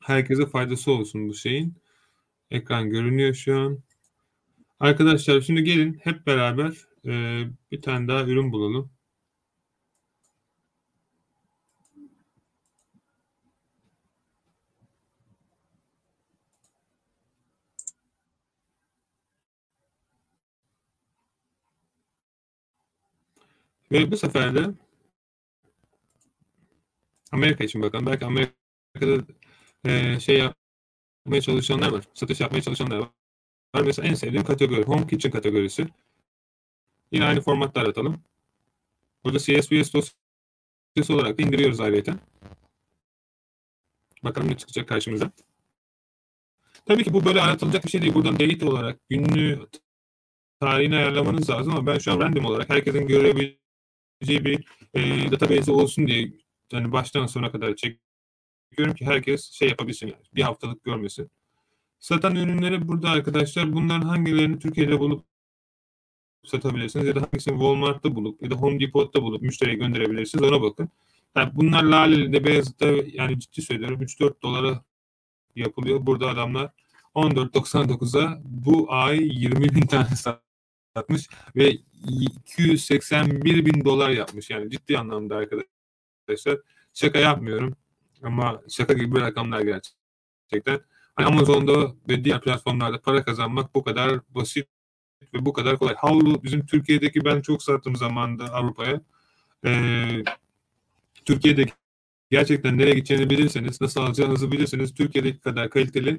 herkese 0.00 0.46
faydası 0.46 0.92
olsun 0.92 1.28
bu 1.28 1.34
şeyin. 1.34 1.74
Ekran 2.50 2.90
görünüyor 2.90 3.34
şu 3.34 3.58
an. 3.60 3.78
Arkadaşlar 4.80 5.40
şimdi 5.40 5.64
gelin 5.64 6.00
hep 6.02 6.26
beraber 6.26 6.72
e, 7.06 7.44
bir 7.72 7.82
tane 7.82 8.08
daha 8.08 8.22
ürün 8.24 8.52
bulalım. 8.52 8.90
Ve 23.92 24.10
bu 24.10 24.16
sefer 24.16 24.54
de 24.54 24.70
Amerika 27.32 27.64
için 27.64 27.82
bakalım. 27.82 28.06
Belki 28.06 28.24
Amerika'da 28.24 29.24
e, 29.84 30.20
şey 30.20 30.38
yapmaya 30.38 31.40
çalışanlar 31.40 31.92
var. 31.92 32.04
Satış 32.14 32.40
yapmaya 32.40 32.62
çalışanlar 32.62 32.98
var. 32.98 33.10
Mesela 33.84 34.08
en 34.08 34.14
sevdiğim 34.14 34.44
kategori 34.44 34.82
Home 34.82 35.06
Kitchen 35.06 35.32
kategorisi. 35.32 35.88
Yine 37.12 37.24
aynı 37.24 37.40
formatta 37.40 37.80
aratalım. 37.80 38.20
Burada 39.24 39.38
CSVS 39.38 39.92
dosyası 39.94 41.14
olarak 41.14 41.38
da 41.38 41.42
indiriyoruz 41.42 41.80
ayrıca. 41.80 42.18
Bakalım 44.24 44.48
ne 44.48 44.56
çıkacak 44.56 44.88
karşımıza. 44.88 45.30
Tabii 46.86 47.04
ki 47.04 47.12
bu 47.12 47.24
böyle 47.24 47.42
aratılacak 47.42 47.84
bir 47.84 47.90
şey 47.90 48.02
değil. 48.02 48.14
Buradan 48.14 48.40
date 48.40 48.66
olarak 48.66 49.00
günlüğü 49.08 49.68
tarihini 50.60 50.96
ayarlamanız 50.96 51.50
lazım 51.50 51.72
ama 51.72 51.86
ben 51.86 51.98
şu 51.98 52.12
an 52.12 52.20
random 52.20 52.44
olarak 52.44 52.70
herkesin 52.70 53.06
görebileceği 53.06 53.67
bir 54.20 54.64
e, 54.94 55.30
database 55.30 55.72
olsun 55.72 56.06
diye 56.06 56.32
yani 56.72 56.92
baştan 56.92 57.26
sona 57.26 57.52
kadar 57.52 57.74
çekiyorum 57.76 58.94
ki 58.94 59.06
herkes 59.06 59.50
şey 59.52 59.68
yapabilsin 59.68 60.06
yani 60.06 60.22
bir 60.34 60.42
haftalık 60.42 60.84
görmesin. 60.84 61.30
Satan 61.98 62.36
ürünleri 62.36 62.88
burada 62.88 63.10
arkadaşlar 63.10 63.72
bunların 63.72 64.08
hangilerini 64.08 64.58
Türkiye'de 64.58 64.98
bulup 65.00 65.24
satabilirsiniz 66.44 67.06
ya 67.06 67.16
da 67.16 67.22
hangisini 67.22 67.54
Walmart'ta 67.54 68.14
bulup 68.16 68.42
ya 68.42 68.50
da 68.50 68.54
Home 68.54 68.80
Depot'ta 68.80 69.22
bulup 69.22 69.42
müşteriye 69.42 69.76
gönderebilirsiniz 69.76 70.44
ona 70.44 70.62
bakın. 70.62 70.88
Yani 71.36 71.50
bunlar 71.54 71.82
Laleli'de 71.82 72.44
Beyazıt'ta 72.44 72.86
yani 73.12 73.40
ciddi 73.40 73.62
söylüyorum 73.62 74.02
3-4 74.02 74.42
dolara 74.42 74.84
yapılıyor. 75.56 76.06
Burada 76.06 76.28
adamlar 76.28 76.70
14.99'a 77.14 78.40
bu 78.44 78.86
ay 78.92 79.18
20 79.22 79.74
bin 79.74 79.86
tane 79.86 80.16
satmış 80.98 81.28
ve 81.56 81.70
281 81.70 83.66
bin 83.66 83.84
dolar 83.84 84.10
yapmış. 84.10 84.50
Yani 84.50 84.70
ciddi 84.70 84.98
anlamda 84.98 85.36
arkadaşlar. 85.36 86.58
Şaka 86.94 87.18
yapmıyorum 87.18 87.76
ama 88.22 88.62
şaka 88.68 88.92
gibi 88.92 89.20
rakamlar 89.20 89.60
gerçekten. 89.60 90.80
Hani 91.16 91.26
Amazon'da 91.26 91.94
ve 92.08 92.24
diğer 92.24 92.40
platformlarda 92.40 93.00
para 93.00 93.24
kazanmak 93.24 93.74
bu 93.74 93.84
kadar 93.84 94.20
basit 94.28 94.68
ve 95.34 95.46
bu 95.46 95.52
kadar 95.52 95.78
kolay. 95.78 95.94
Havlu 95.94 96.42
bizim 96.42 96.66
Türkiye'deki 96.66 97.24
ben 97.24 97.40
çok 97.40 97.62
sattım 97.62 97.96
zamanında 97.96 98.44
Avrupa'ya. 98.44 99.00
Ee, 99.66 100.24
Türkiye'de 101.24 101.66
gerçekten 102.30 102.78
nereye 102.78 102.94
gideceğini 102.94 103.30
bilirseniz, 103.30 103.80
nasıl 103.80 104.00
alacağınızı 104.00 104.52
bilirseniz 104.52 104.94
Türkiye'deki 104.94 105.40
kadar 105.40 105.70
kaliteli 105.70 106.18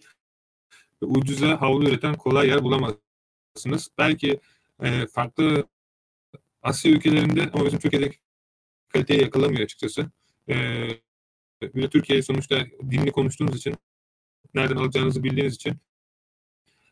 ve 1.04 1.06
ucuza 1.06 1.62
havlu 1.62 1.90
üreten 1.90 2.16
kolay 2.16 2.48
yer 2.48 2.64
bulamazsınız. 2.64 3.90
Belki 3.98 4.40
e, 4.84 5.08
farklı 5.08 5.68
Asya 6.62 6.92
ülkelerinde 6.92 7.50
ama 7.54 7.66
bizim 7.66 7.80
Türkiye'deki 7.80 8.18
kaliteye 8.90 9.22
yakalamıyor 9.22 9.62
açıkçası. 9.62 10.12
E, 10.50 10.88
bir 11.62 11.90
Türkiye 11.90 12.22
sonuçta 12.22 12.66
dilini 12.90 13.12
konuştuğunuz 13.12 13.56
için 13.56 13.76
nereden 14.54 14.76
alacağınızı 14.76 15.24
bildiğiniz 15.24 15.56
için 15.56 15.78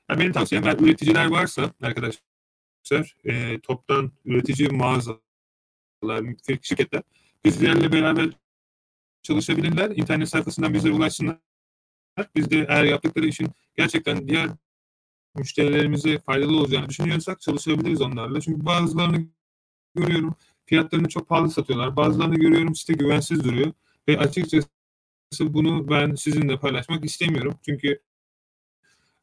yani 0.09 0.19
benim 0.19 0.31
tavsiyem 0.31 0.67
eğer 0.67 0.79
üreticiler 0.79 1.27
varsa 1.27 1.73
arkadaşlar 1.81 3.15
e, 3.25 3.59
toptan 3.59 4.11
üretici 4.25 4.69
mağazalar, 4.69 5.21
şirketler 6.61 7.03
bizlerle 7.45 7.91
beraber 7.91 8.29
çalışabilirler. 9.23 9.89
İnternet 9.89 10.29
sayfasından 10.29 10.73
bizlere 10.73 10.93
ulaşsınlar. 10.93 11.37
Biz 12.35 12.51
de 12.51 12.65
eğer 12.69 12.83
yaptıkları 12.83 13.27
işin 13.27 13.49
gerçekten 13.75 14.27
diğer 14.27 14.49
müşterilerimize 15.37 16.19
faydalı 16.19 16.57
olacağını 16.57 16.89
düşünüyorsak 16.89 17.41
çalışabiliriz 17.41 18.01
onlarla. 18.01 18.41
Çünkü 18.41 18.65
bazılarını 18.65 19.27
görüyorum 19.95 20.35
fiyatlarını 20.65 21.09
çok 21.09 21.29
pahalı 21.29 21.49
satıyorlar. 21.51 21.95
Bazılarını 21.95 22.35
görüyorum 22.35 22.75
site 22.75 22.93
güvensiz 22.93 23.43
duruyor. 23.43 23.73
Ve 24.07 24.19
açıkçası 24.19 24.67
bunu 25.41 25.89
ben 25.89 26.15
sizinle 26.15 26.59
paylaşmak 26.59 27.05
istemiyorum. 27.05 27.59
Çünkü 27.65 28.01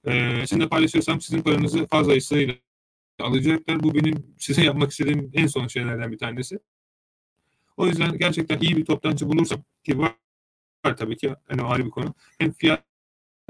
e, 0.06 0.40
sizinle 0.46 0.68
paylaşırsam 0.68 1.20
sizin 1.20 1.42
paranızı 1.42 1.86
fazlasıyla 1.86 2.54
alacaklar. 3.20 3.82
Bu 3.82 3.94
benim 3.94 4.34
size 4.38 4.64
yapmak 4.64 4.90
istediğim 4.90 5.30
en 5.34 5.46
son 5.46 5.66
şeylerden 5.66 6.12
bir 6.12 6.18
tanesi. 6.18 6.58
O 7.76 7.86
yüzden 7.86 8.18
gerçekten 8.18 8.60
iyi 8.60 8.76
bir 8.76 8.84
toptancı 8.84 9.28
bulursam 9.28 9.64
ki 9.84 9.98
var, 9.98 10.14
var 10.86 10.96
tabii 10.96 11.16
ki 11.16 11.34
hani 11.48 11.62
o 11.62 11.66
ayrı 11.66 11.86
bir 11.86 11.90
konu. 11.90 12.14
Hem 12.38 12.52
fiyat 12.52 12.84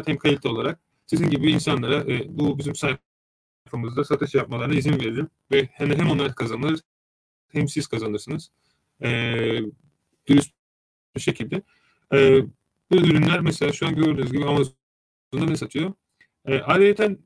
hem 0.07 0.17
kalite 0.17 0.49
olarak 0.49 0.84
sizin 1.07 1.31
gibi 1.31 1.53
insanlara 1.53 2.13
e, 2.13 2.39
bu 2.39 2.59
bizim 2.59 2.75
sayfamızda 2.75 4.05
satış 4.05 4.35
yapmalarına 4.35 4.75
izin 4.75 5.01
veririm. 5.01 5.29
Ve 5.53 5.69
hem, 5.73 5.91
hem 5.91 6.11
onlar 6.11 6.35
kazanır 6.35 6.81
hem 7.53 7.69
siz 7.69 7.87
kazanırsınız. 7.87 8.51
E, 9.03 9.09
dürüst 10.27 10.53
bir 11.17 11.21
şekilde. 11.21 11.63
E, 12.15 12.43
bu 12.91 12.97
ürünler 12.97 13.41
mesela 13.41 13.73
şu 13.73 13.87
an 13.87 13.95
gördüğünüz 13.95 14.33
gibi 14.33 14.45
Amazon'da 14.45 15.45
ne 15.45 15.57
satıyor? 15.57 15.93
E, 16.47 16.61
ayrıca 16.61 17.17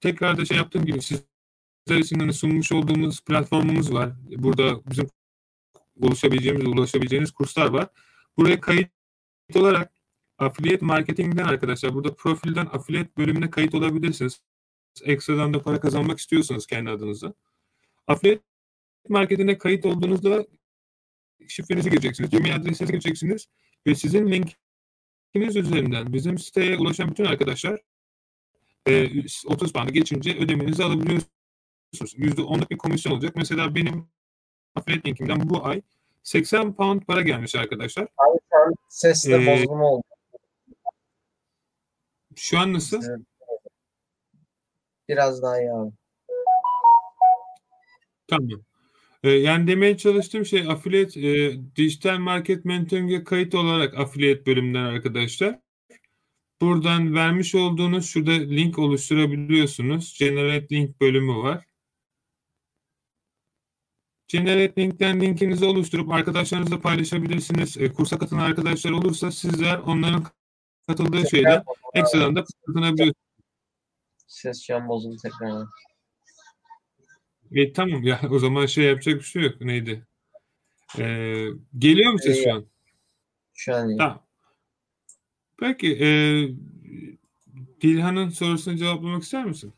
tekrar 0.00 0.38
da 0.38 0.44
şey 0.44 0.56
yaptığım 0.56 0.84
gibi 0.84 1.02
sizler 1.02 1.98
için 1.98 2.18
hani 2.18 2.32
sunmuş 2.32 2.72
olduğumuz 2.72 3.20
platformumuz 3.20 3.92
var. 3.92 4.12
Burada 4.36 4.80
bizim 4.90 5.08
ulaşabileceğimiz, 5.96 6.66
ulaşabileceğiniz 6.66 7.32
kurslar 7.32 7.68
var. 7.70 7.88
Buraya 8.36 8.60
kayıt 8.60 8.90
olarak 9.54 9.92
affiliate 10.38 10.86
marketingden 10.86 11.44
arkadaşlar 11.44 11.94
burada 11.94 12.14
profilden 12.14 12.66
affiliate 12.66 13.10
bölümüne 13.18 13.50
kayıt 13.50 13.74
olabilirsiniz. 13.74 14.40
Ekstradan 15.04 15.54
da 15.54 15.62
para 15.62 15.80
kazanmak 15.80 16.18
istiyorsanız 16.18 16.66
kendi 16.66 16.90
adınıza. 16.90 17.34
Affiliate 18.06 18.42
marketingine 19.08 19.58
kayıt 19.58 19.86
olduğunuzda 19.86 20.46
şifrenizi 21.48 21.90
gireceksiniz. 21.90 22.30
Gmail 22.30 22.56
adresinizi 22.56 22.92
gireceksiniz 22.92 23.48
ve 23.86 23.94
sizin 23.94 24.26
linkiniz 24.26 25.56
üzerinden 25.56 26.12
bizim 26.12 26.38
siteye 26.38 26.78
ulaşan 26.78 27.10
bütün 27.10 27.24
arkadaşlar 27.24 27.80
30 29.46 29.74
bandı 29.74 29.92
geçince 29.92 30.38
ödemenizi 30.38 30.84
alabiliyorsunuz. 30.84 31.34
%10'luk 31.94 32.70
bir 32.70 32.78
komisyon 32.78 33.12
olacak. 33.12 33.36
Mesela 33.36 33.74
benim 33.74 34.08
affiliate 34.74 35.08
linkimden 35.08 35.48
bu 35.50 35.66
ay 35.66 35.82
80 36.22 36.74
pound 36.74 37.02
para 37.02 37.22
gelmiş 37.22 37.54
arkadaşlar. 37.54 38.02
Abi 38.02 38.38
şu 38.50 38.58
an 38.58 38.74
seste 38.88 39.42
Ee, 39.42 39.46
bozulma 39.46 39.90
oldu. 39.90 40.04
Şu 42.38 42.58
an 42.58 42.72
nasıl? 42.72 43.02
Evet. 43.02 43.20
Biraz 45.08 45.42
daha 45.42 45.60
iyi 45.60 45.72
abi. 45.72 45.92
Tamam. 48.28 48.62
Ee, 49.22 49.30
yani 49.30 49.66
demeye 49.66 49.96
çalıştığım 49.96 50.44
şey 50.46 50.60
affiliate 50.68 51.20
e, 51.20 51.60
dijital 51.76 52.18
market 52.18 52.64
mentoring'e 52.64 53.24
kayıt 53.24 53.54
olarak 53.54 53.98
affiliate 53.98 54.46
bölümünden 54.46 54.84
arkadaşlar. 54.84 55.58
Buradan 56.60 57.14
vermiş 57.14 57.54
olduğunuz 57.54 58.06
şurada 58.06 58.30
link 58.30 58.78
oluşturabiliyorsunuz. 58.78 60.18
Generate 60.18 60.74
link 60.74 61.00
bölümü 61.00 61.36
var. 61.36 61.64
Generate 64.28 64.82
linkten 64.82 65.20
linkinizi 65.20 65.64
oluşturup 65.64 66.10
arkadaşlarınızla 66.12 66.80
paylaşabilirsiniz. 66.80 67.76
E, 67.76 67.92
kursa 67.92 68.18
katılan 68.18 68.40
arkadaşlar 68.40 68.90
olursa 68.90 69.32
sizler 69.32 69.78
onların 69.78 70.24
katıldığı 70.88 71.30
şeyden 71.30 71.62
ekstradan 71.94 72.36
da 72.36 72.44
kazanabiliyorsunuz. 72.66 73.14
Ses 74.26 74.62
şu 74.62 74.76
an 74.76 74.88
bozuldu 74.88 75.16
tekrar. 75.22 75.66
E, 77.52 77.72
tamam 77.72 78.02
ya 78.02 78.20
o 78.30 78.38
zaman 78.38 78.66
şey 78.66 78.84
yapacak 78.84 79.14
bir 79.14 79.24
şey 79.24 79.42
yok. 79.42 79.60
Neydi? 79.60 80.06
Ee, 80.98 81.46
geliyor 81.78 82.12
mu 82.12 82.18
ses 82.18 82.44
şu 82.44 82.54
an? 82.54 82.66
Şu 83.54 83.74
an 83.74 83.88
iyi. 83.88 83.96
Tamam. 83.96 84.26
Peki 85.60 86.04
e, 86.04 86.08
Dilhan'ın 87.80 88.28
sorusunu 88.28 88.76
cevaplamak 88.76 89.22
ister 89.22 89.44
misin? 89.44 89.72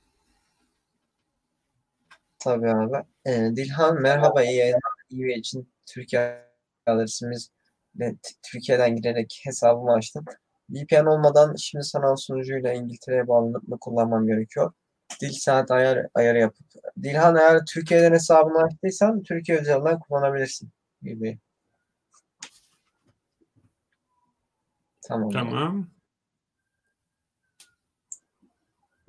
Tabii 2.39 2.71
abi. 2.71 3.07
Ee, 3.27 3.51
Dilhan 3.57 4.03
merhaba 4.03 4.45
iyi 4.45 4.57
yayınlar. 4.57 4.81
İyi 5.11 5.39
için 5.39 5.73
Türkiye 5.87 6.47
adresimiz 6.87 7.51
Türkiye'den 8.43 8.97
girerek 8.97 9.41
hesabımı 9.45 9.93
açtım. 9.93 10.25
VPN 10.71 11.07
olmadan 11.07 11.55
şimdi 11.57 11.85
sanal 11.85 12.17
sunucuyla 12.17 12.73
İngiltere'ye 12.73 13.29
bağlanıp 13.29 13.69
mı 13.69 13.79
kullanmam 13.81 14.27
gerekiyor? 14.27 14.73
Dil 15.21 15.33
saat 15.33 15.71
ayar, 15.71 16.07
ayarı 16.15 16.39
yapıp. 16.39 16.67
Dilhan 17.03 17.37
eğer 17.37 17.61
Türkiye'den 17.67 18.13
hesabını 18.13 18.59
açtıysan 18.63 19.23
Türkiye 19.23 19.59
üzerinden 19.59 19.99
kullanabilirsin 19.99 20.71
gibi. 21.03 21.39
Tamam. 25.03 25.31
Tamam. 25.31 25.87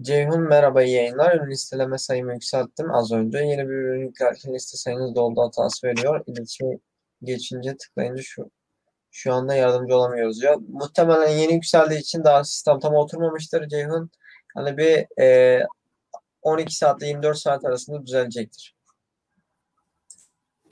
Ceyhun 0.02 0.42
merhaba 0.42 0.84
iyi 0.84 0.96
yayınlar. 0.96 1.36
Ürün 1.36 1.52
listeleme 1.52 1.98
sayımı 1.98 2.34
yükselttim 2.34 2.92
az 2.92 3.12
önce. 3.12 3.38
Yeni 3.38 3.70
bir 3.70 3.74
ürün 3.74 4.02
yüklerken 4.02 4.54
liste 4.54 4.78
sayınız 4.78 5.16
doldu 5.16 5.42
hatası 5.42 5.88
veriyor. 5.88 6.24
İletişime 6.28 6.78
geçince 7.24 7.78
tıklayınca 7.78 8.22
şu 8.24 8.52
şu 9.12 9.34
anda 9.34 9.56
yardımcı 9.56 9.96
olamıyoruz 9.96 10.42
diyor. 10.42 10.62
Muhtemelen 10.70 11.30
yeni 11.30 11.54
yükseldiği 11.54 12.00
için 12.00 12.24
daha 12.24 12.44
sistem 12.44 12.80
tam 12.80 12.94
oturmamıştır 12.94 13.68
Ceyhun. 13.68 14.12
Hani 14.56 14.78
bir 14.78 15.22
e, 15.22 15.60
12 16.42 16.76
saatle 16.76 17.08
24 17.08 17.38
saat 17.38 17.66
arasında 17.66 18.06
düzelecektir. 18.06 18.76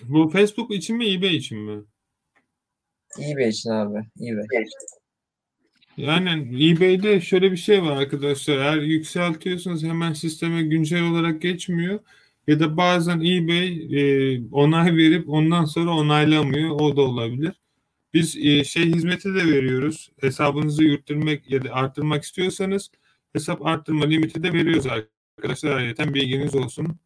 Bu 0.03 0.29
Facebook 0.29 0.71
için 0.71 0.97
mi 0.97 1.13
eBay 1.13 1.35
için 1.35 1.57
mi? 1.57 1.83
eBay 3.19 3.49
için 3.49 3.69
abi. 3.69 3.97
eBay. 4.21 4.65
Yani 5.97 6.69
eBay'de 6.71 7.21
şöyle 7.21 7.51
bir 7.51 7.57
şey 7.57 7.83
var 7.83 7.97
arkadaşlar. 7.97 8.57
Eğer 8.57 8.77
yükseltiyorsanız 8.77 9.83
hemen 9.83 10.13
sisteme 10.13 10.63
güncel 10.63 11.03
olarak 11.03 11.41
geçmiyor. 11.41 11.99
Ya 12.47 12.59
da 12.59 12.77
bazen 12.77 13.19
eBay 13.19 13.67
e, 13.99 14.41
onay 14.51 14.95
verip 14.95 15.29
ondan 15.29 15.65
sonra 15.65 15.91
onaylamıyor. 15.91 16.69
O 16.69 16.97
da 16.97 17.01
olabilir. 17.01 17.53
Biz 18.13 18.37
e, 18.37 18.63
şey 18.63 18.85
hizmeti 18.85 19.29
de 19.35 19.45
veriyoruz. 19.45 20.11
Hesabınızı 20.21 20.83
yürütmek 20.83 21.51
ya 21.51 21.63
da 21.63 21.73
arttırmak 21.73 22.23
istiyorsanız 22.23 22.91
hesap 23.33 23.65
arttırma 23.65 24.05
limiti 24.05 24.43
de 24.43 24.53
veriyoruz 24.53 24.85
arkadaşlar. 24.87 25.77
Ayrıca 25.77 26.13
bilginiz 26.13 26.55
olsun. 26.55 26.99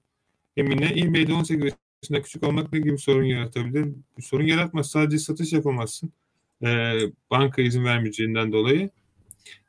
Emine 0.57 0.93
eBay'de 0.99 1.33
18 1.33 1.73
yaşında 2.03 2.21
küçük 2.21 2.43
olmak 2.43 2.73
ne 2.73 2.79
gibi 2.79 2.97
sorun 2.97 3.23
yaratabilir? 3.23 3.85
Bir 4.17 4.23
sorun 4.23 4.43
yaratmaz. 4.43 4.91
Sadece 4.91 5.17
satış 5.17 5.53
yapamazsın. 5.53 6.13
E, 6.63 6.99
banka 7.31 7.61
izin 7.61 7.85
vermeyeceğinden 7.85 8.51
dolayı. 8.51 8.89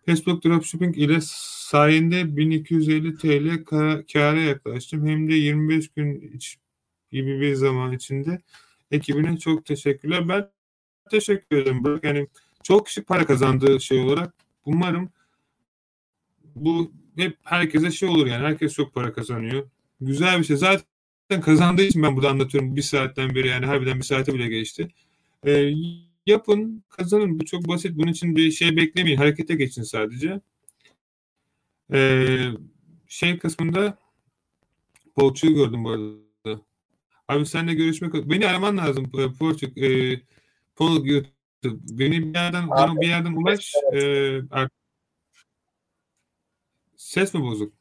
Facebook 0.06 0.44
Dropshipping 0.44 0.98
ile 0.98 1.19
sayende 1.23 2.36
1250 2.36 3.19
TL 3.19 3.65
kara, 3.65 4.06
kâra 4.06 4.40
yaklaştım. 4.40 5.06
Hem 5.06 5.28
de 5.28 5.35
25 5.35 5.89
gün 5.89 6.32
iç, 6.35 6.59
gibi 7.12 7.40
bir 7.40 7.55
zaman 7.55 7.93
içinde 7.93 8.40
ekibine 8.90 9.39
çok 9.39 9.65
teşekkürler. 9.65 10.28
Ben 10.28 10.48
teşekkür 11.10 11.56
ederim. 11.56 11.85
Bırak 11.85 12.05
yani 12.05 12.26
çok 12.62 12.86
kişi 12.86 13.02
para 13.02 13.26
kazandığı 13.26 13.81
şey 13.81 14.01
olarak 14.01 14.35
umarım 14.64 15.10
bu 16.55 16.93
hep 17.16 17.39
herkese 17.43 17.90
şey 17.90 18.09
olur 18.09 18.26
yani. 18.26 18.47
Herkes 18.47 18.72
çok 18.74 18.94
para 18.94 19.12
kazanıyor. 19.12 19.70
Güzel 20.01 20.39
bir 20.39 20.44
şey. 20.44 20.56
Zaten 20.56 21.40
kazandığı 21.40 21.82
için 21.82 22.02
ben 22.02 22.16
burada 22.16 22.31
anlatıyorum. 22.31 22.76
Bir 22.76 22.82
saatten 22.82 23.35
beri 23.35 23.48
yani 23.48 23.66
harbiden 23.66 23.98
bir 23.98 24.05
saate 24.05 24.35
bile 24.35 24.48
geçti. 24.48 24.89
Ee, 25.47 25.72
yapın, 26.26 26.85
kazanın. 26.89 27.40
Bu 27.40 27.44
çok 27.44 27.68
basit. 27.68 27.98
Bunun 27.98 28.12
için 28.12 28.36
bir 28.36 28.51
şey 28.51 28.76
beklemeyin. 28.76 29.16
Harekete 29.16 29.55
geçin 29.55 29.82
sadece. 29.82 30.40
Ee, 31.93 32.48
şey 33.09 33.39
kısmında 33.39 33.98
Polçu'yu 35.16 35.55
gördüm 35.55 35.85
bu 35.85 35.90
arada. 35.90 36.60
Abi 37.28 37.47
seninle 37.47 37.74
görüşmek 37.74 38.14
Beni 38.14 38.47
araman 38.47 38.76
lazım 38.76 39.10
Polçuk. 39.39 39.78
Ee, 39.78 40.20
Pol 40.76 41.06
YouTube. 41.06 41.32
Beni 41.64 42.22
bir 42.22 42.34
yerden, 42.34 42.70
bana 42.70 43.01
bir 43.01 43.09
yerden 43.09 43.32
ulaş. 43.32 43.72
Ee, 43.94 44.40
ses 46.96 47.34
mi 47.34 47.42
bozuk? 47.42 47.72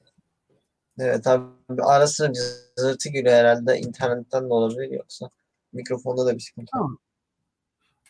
Evet 0.99 1.27
abi 1.27 1.43
ara 1.83 2.07
sıra 2.07 2.33
cızırtı 2.33 3.09
giriyor 3.09 3.33
herhalde 3.33 3.79
internetten 3.79 4.49
de 4.49 4.53
olabilir 4.53 4.91
yoksa 4.91 5.29
mikrofonda 5.73 6.25
da 6.25 6.35
bir 6.35 6.39
sıkıntı. 6.39 6.71
Tamam. 6.73 6.97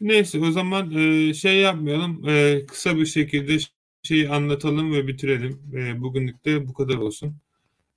Neyse 0.02 0.40
o 0.40 0.52
zaman 0.52 0.92
e, 0.92 1.34
şey 1.34 1.62
yapmayalım. 1.62 2.30
E, 2.30 2.66
kısa 2.66 2.98
bir 2.98 3.06
şekilde 3.06 3.58
şeyi 4.04 4.30
anlatalım 4.30 4.94
ve 4.94 5.08
bitirelim. 5.08 5.62
E, 5.76 6.02
bugünlük 6.02 6.46
de 6.46 6.68
bu 6.68 6.74
kadar 6.74 6.96
olsun. 6.96 7.36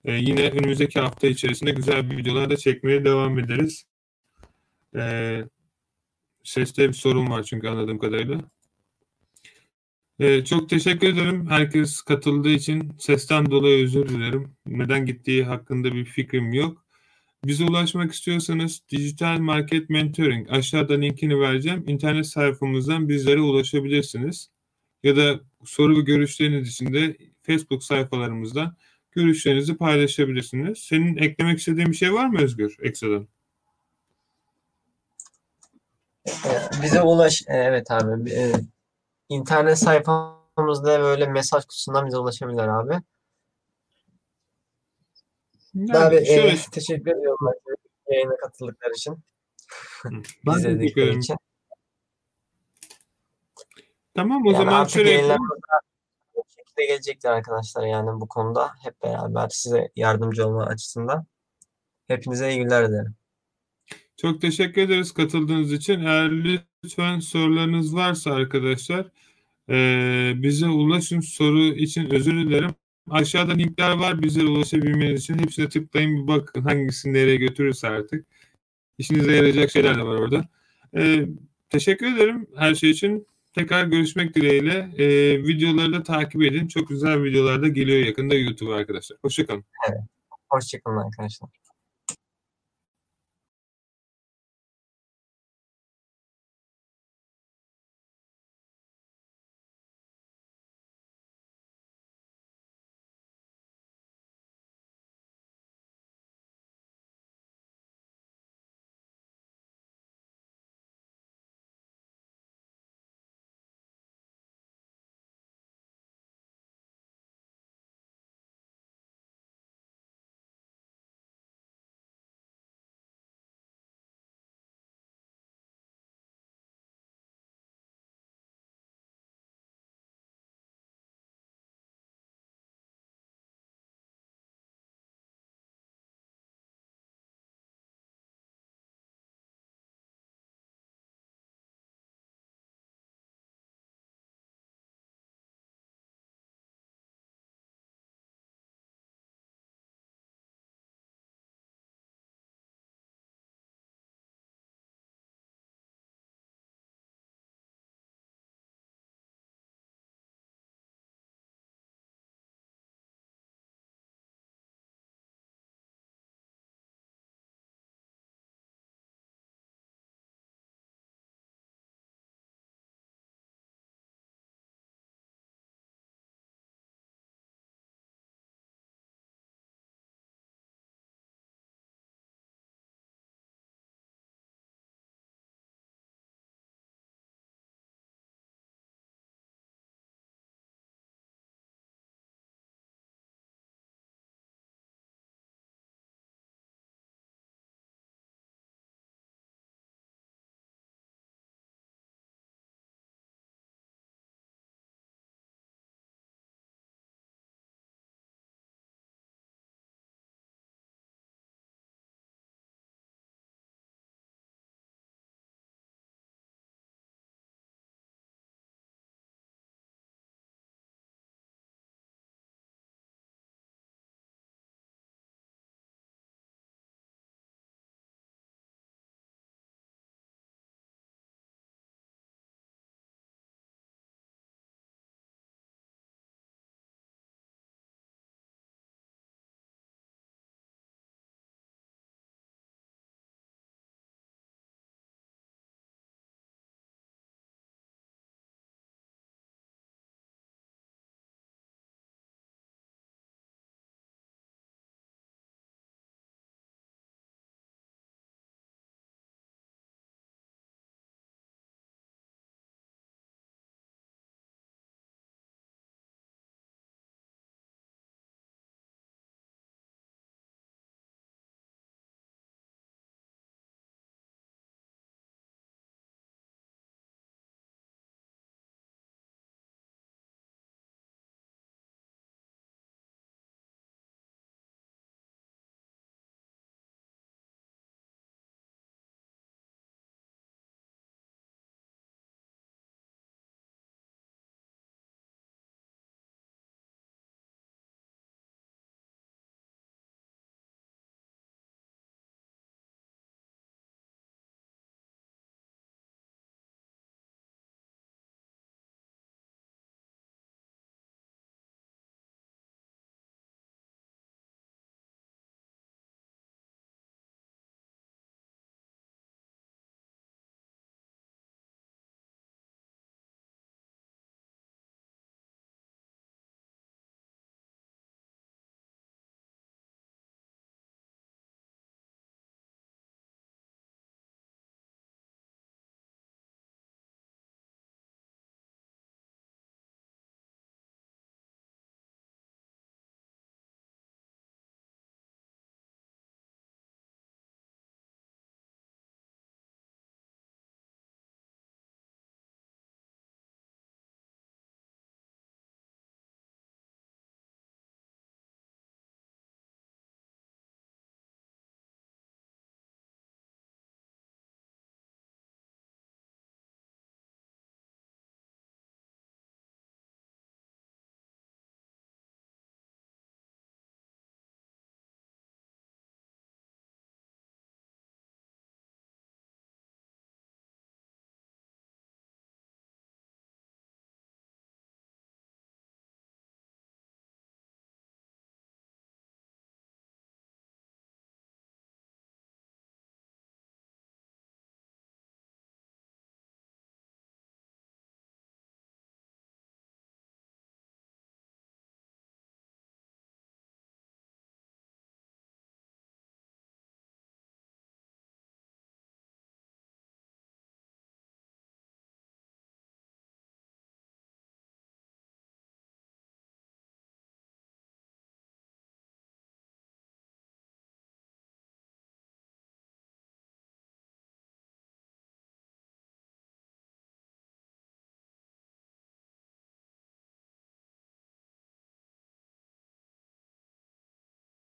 E, 0.04 0.12
yine 0.12 0.50
önümüzdeki 0.50 1.00
hafta 1.00 1.26
içerisinde 1.26 1.70
güzel 1.70 2.10
videolar 2.10 2.50
da 2.50 2.56
çekmeye 2.56 3.04
devam 3.04 3.38
ederiz. 3.38 3.84
E, 4.96 5.00
seste 6.46 6.88
bir 6.88 6.92
sorun 6.94 7.30
var 7.30 7.42
çünkü 7.42 7.68
anladığım 7.68 7.98
kadarıyla. 7.98 8.40
E, 10.20 10.44
çok 10.44 10.68
teşekkür 10.68 11.08
ederim. 11.08 11.46
Herkes 11.50 12.02
katıldığı 12.02 12.48
için 12.48 12.92
sesten 12.98 13.50
dolayı 13.50 13.84
özür 13.84 14.08
dilerim. 14.08 14.56
Neden 14.66 15.06
gittiği 15.06 15.44
hakkında 15.44 15.94
bir 15.94 16.04
fikrim 16.04 16.52
yok. 16.52 16.84
Bize 17.44 17.64
ulaşmak 17.64 18.12
istiyorsanız 18.12 18.82
Dijital 18.90 19.38
Market 19.38 19.90
Mentoring 19.90 20.50
aşağıda 20.50 20.94
linkini 20.94 21.40
vereceğim. 21.40 21.84
İnternet 21.86 22.26
sayfamızdan 22.26 23.08
bizlere 23.08 23.40
ulaşabilirsiniz. 23.40 24.50
Ya 25.02 25.16
da 25.16 25.40
soru 25.64 25.98
ve 25.98 26.00
görüşleriniz 26.00 26.68
için 26.68 26.94
de 26.94 27.16
Facebook 27.42 27.84
sayfalarımızdan 27.84 28.76
görüşlerinizi 29.12 29.76
paylaşabilirsiniz. 29.76 30.78
Senin 30.78 31.16
eklemek 31.16 31.58
istediğin 31.58 31.90
bir 31.90 31.96
şey 31.96 32.12
var 32.12 32.26
mı 32.26 32.38
Özgür 32.40 32.76
ekstradan? 32.82 33.28
Bize 36.82 37.02
ulaş 37.02 37.42
evet 37.46 37.90
abi. 37.90 38.52
İnternet 39.28 39.78
sayfamızda 39.78 41.00
böyle 41.00 41.26
mesaj 41.26 41.64
kutusundan 41.64 42.06
bize 42.06 42.18
ulaşabilirler 42.18 42.68
abi. 42.68 43.00
Yani 45.74 45.98
abi 45.98 46.26
şöyle, 46.26 46.52
e, 46.52 46.56
teşekkür 46.72 47.10
ediyorum 47.10 47.52
yayına 48.10 48.36
katıldıkları 48.36 48.92
için. 48.92 49.18
ben 50.46 50.52
İzledikleri 50.52 51.18
için. 51.18 51.36
Tamam 54.14 54.42
o 54.46 54.52
Yani 54.52 54.64
zaman 54.64 54.84
şöyle 54.84 55.36
bu 56.34 56.42
şekilde 56.56 56.86
gelecektir 56.86 57.28
arkadaşlar 57.28 57.86
yani 57.86 58.20
bu 58.20 58.28
konuda 58.28 58.70
hep 58.82 59.02
beraber 59.02 59.48
size 59.48 59.90
yardımcı 59.96 60.46
olma 60.46 60.66
açısından. 60.66 61.26
Hepinize 62.08 62.50
iyi 62.50 62.58
günler 62.58 62.88
dilerim. 62.88 63.14
Çok 64.16 64.40
teşekkür 64.40 64.82
ederiz 64.82 65.12
katıldığınız 65.12 65.72
için. 65.72 66.00
Eğer 66.00 66.30
lütfen 66.84 67.20
sorularınız 67.20 67.94
varsa 67.96 68.32
arkadaşlar 68.32 69.06
e, 69.70 70.32
bize 70.36 70.66
ulaşın. 70.68 71.20
Soru 71.20 71.64
için 71.64 72.10
özür 72.10 72.32
dilerim. 72.32 72.74
Aşağıda 73.10 73.52
linkler 73.52 73.92
var 73.96 74.22
bize 74.22 74.44
ulaşabilmeniz 74.44 75.20
için. 75.20 75.38
Hepsine 75.38 75.68
tıklayın 75.68 76.22
bir 76.22 76.28
bakın 76.28 76.62
hangisi 76.62 77.12
nereye 77.12 77.36
götürürse 77.36 77.88
artık. 77.88 78.26
İşinize 78.98 79.36
yarayacak 79.36 79.70
şeyler 79.70 79.96
de 79.96 80.02
var 80.02 80.16
orada. 80.16 80.48
E, 80.96 81.26
teşekkür 81.70 82.16
ederim 82.16 82.46
her 82.56 82.74
şey 82.74 82.90
için. 82.90 83.26
Tekrar 83.52 83.84
görüşmek 83.84 84.34
dileğiyle. 84.34 84.90
E, 84.98 85.06
videoları 85.42 85.92
da 85.92 86.02
takip 86.02 86.42
edin. 86.42 86.68
Çok 86.68 86.88
güzel 86.88 87.22
videolar 87.22 87.62
da 87.62 87.68
geliyor 87.68 88.06
yakında 88.06 88.34
YouTube 88.34 88.74
arkadaşlar. 88.74 89.18
Hoşçakalın. 89.22 89.64
Evet. 89.88 90.00
Hoşçakalın 90.50 90.96
arkadaşlar. 90.96 91.50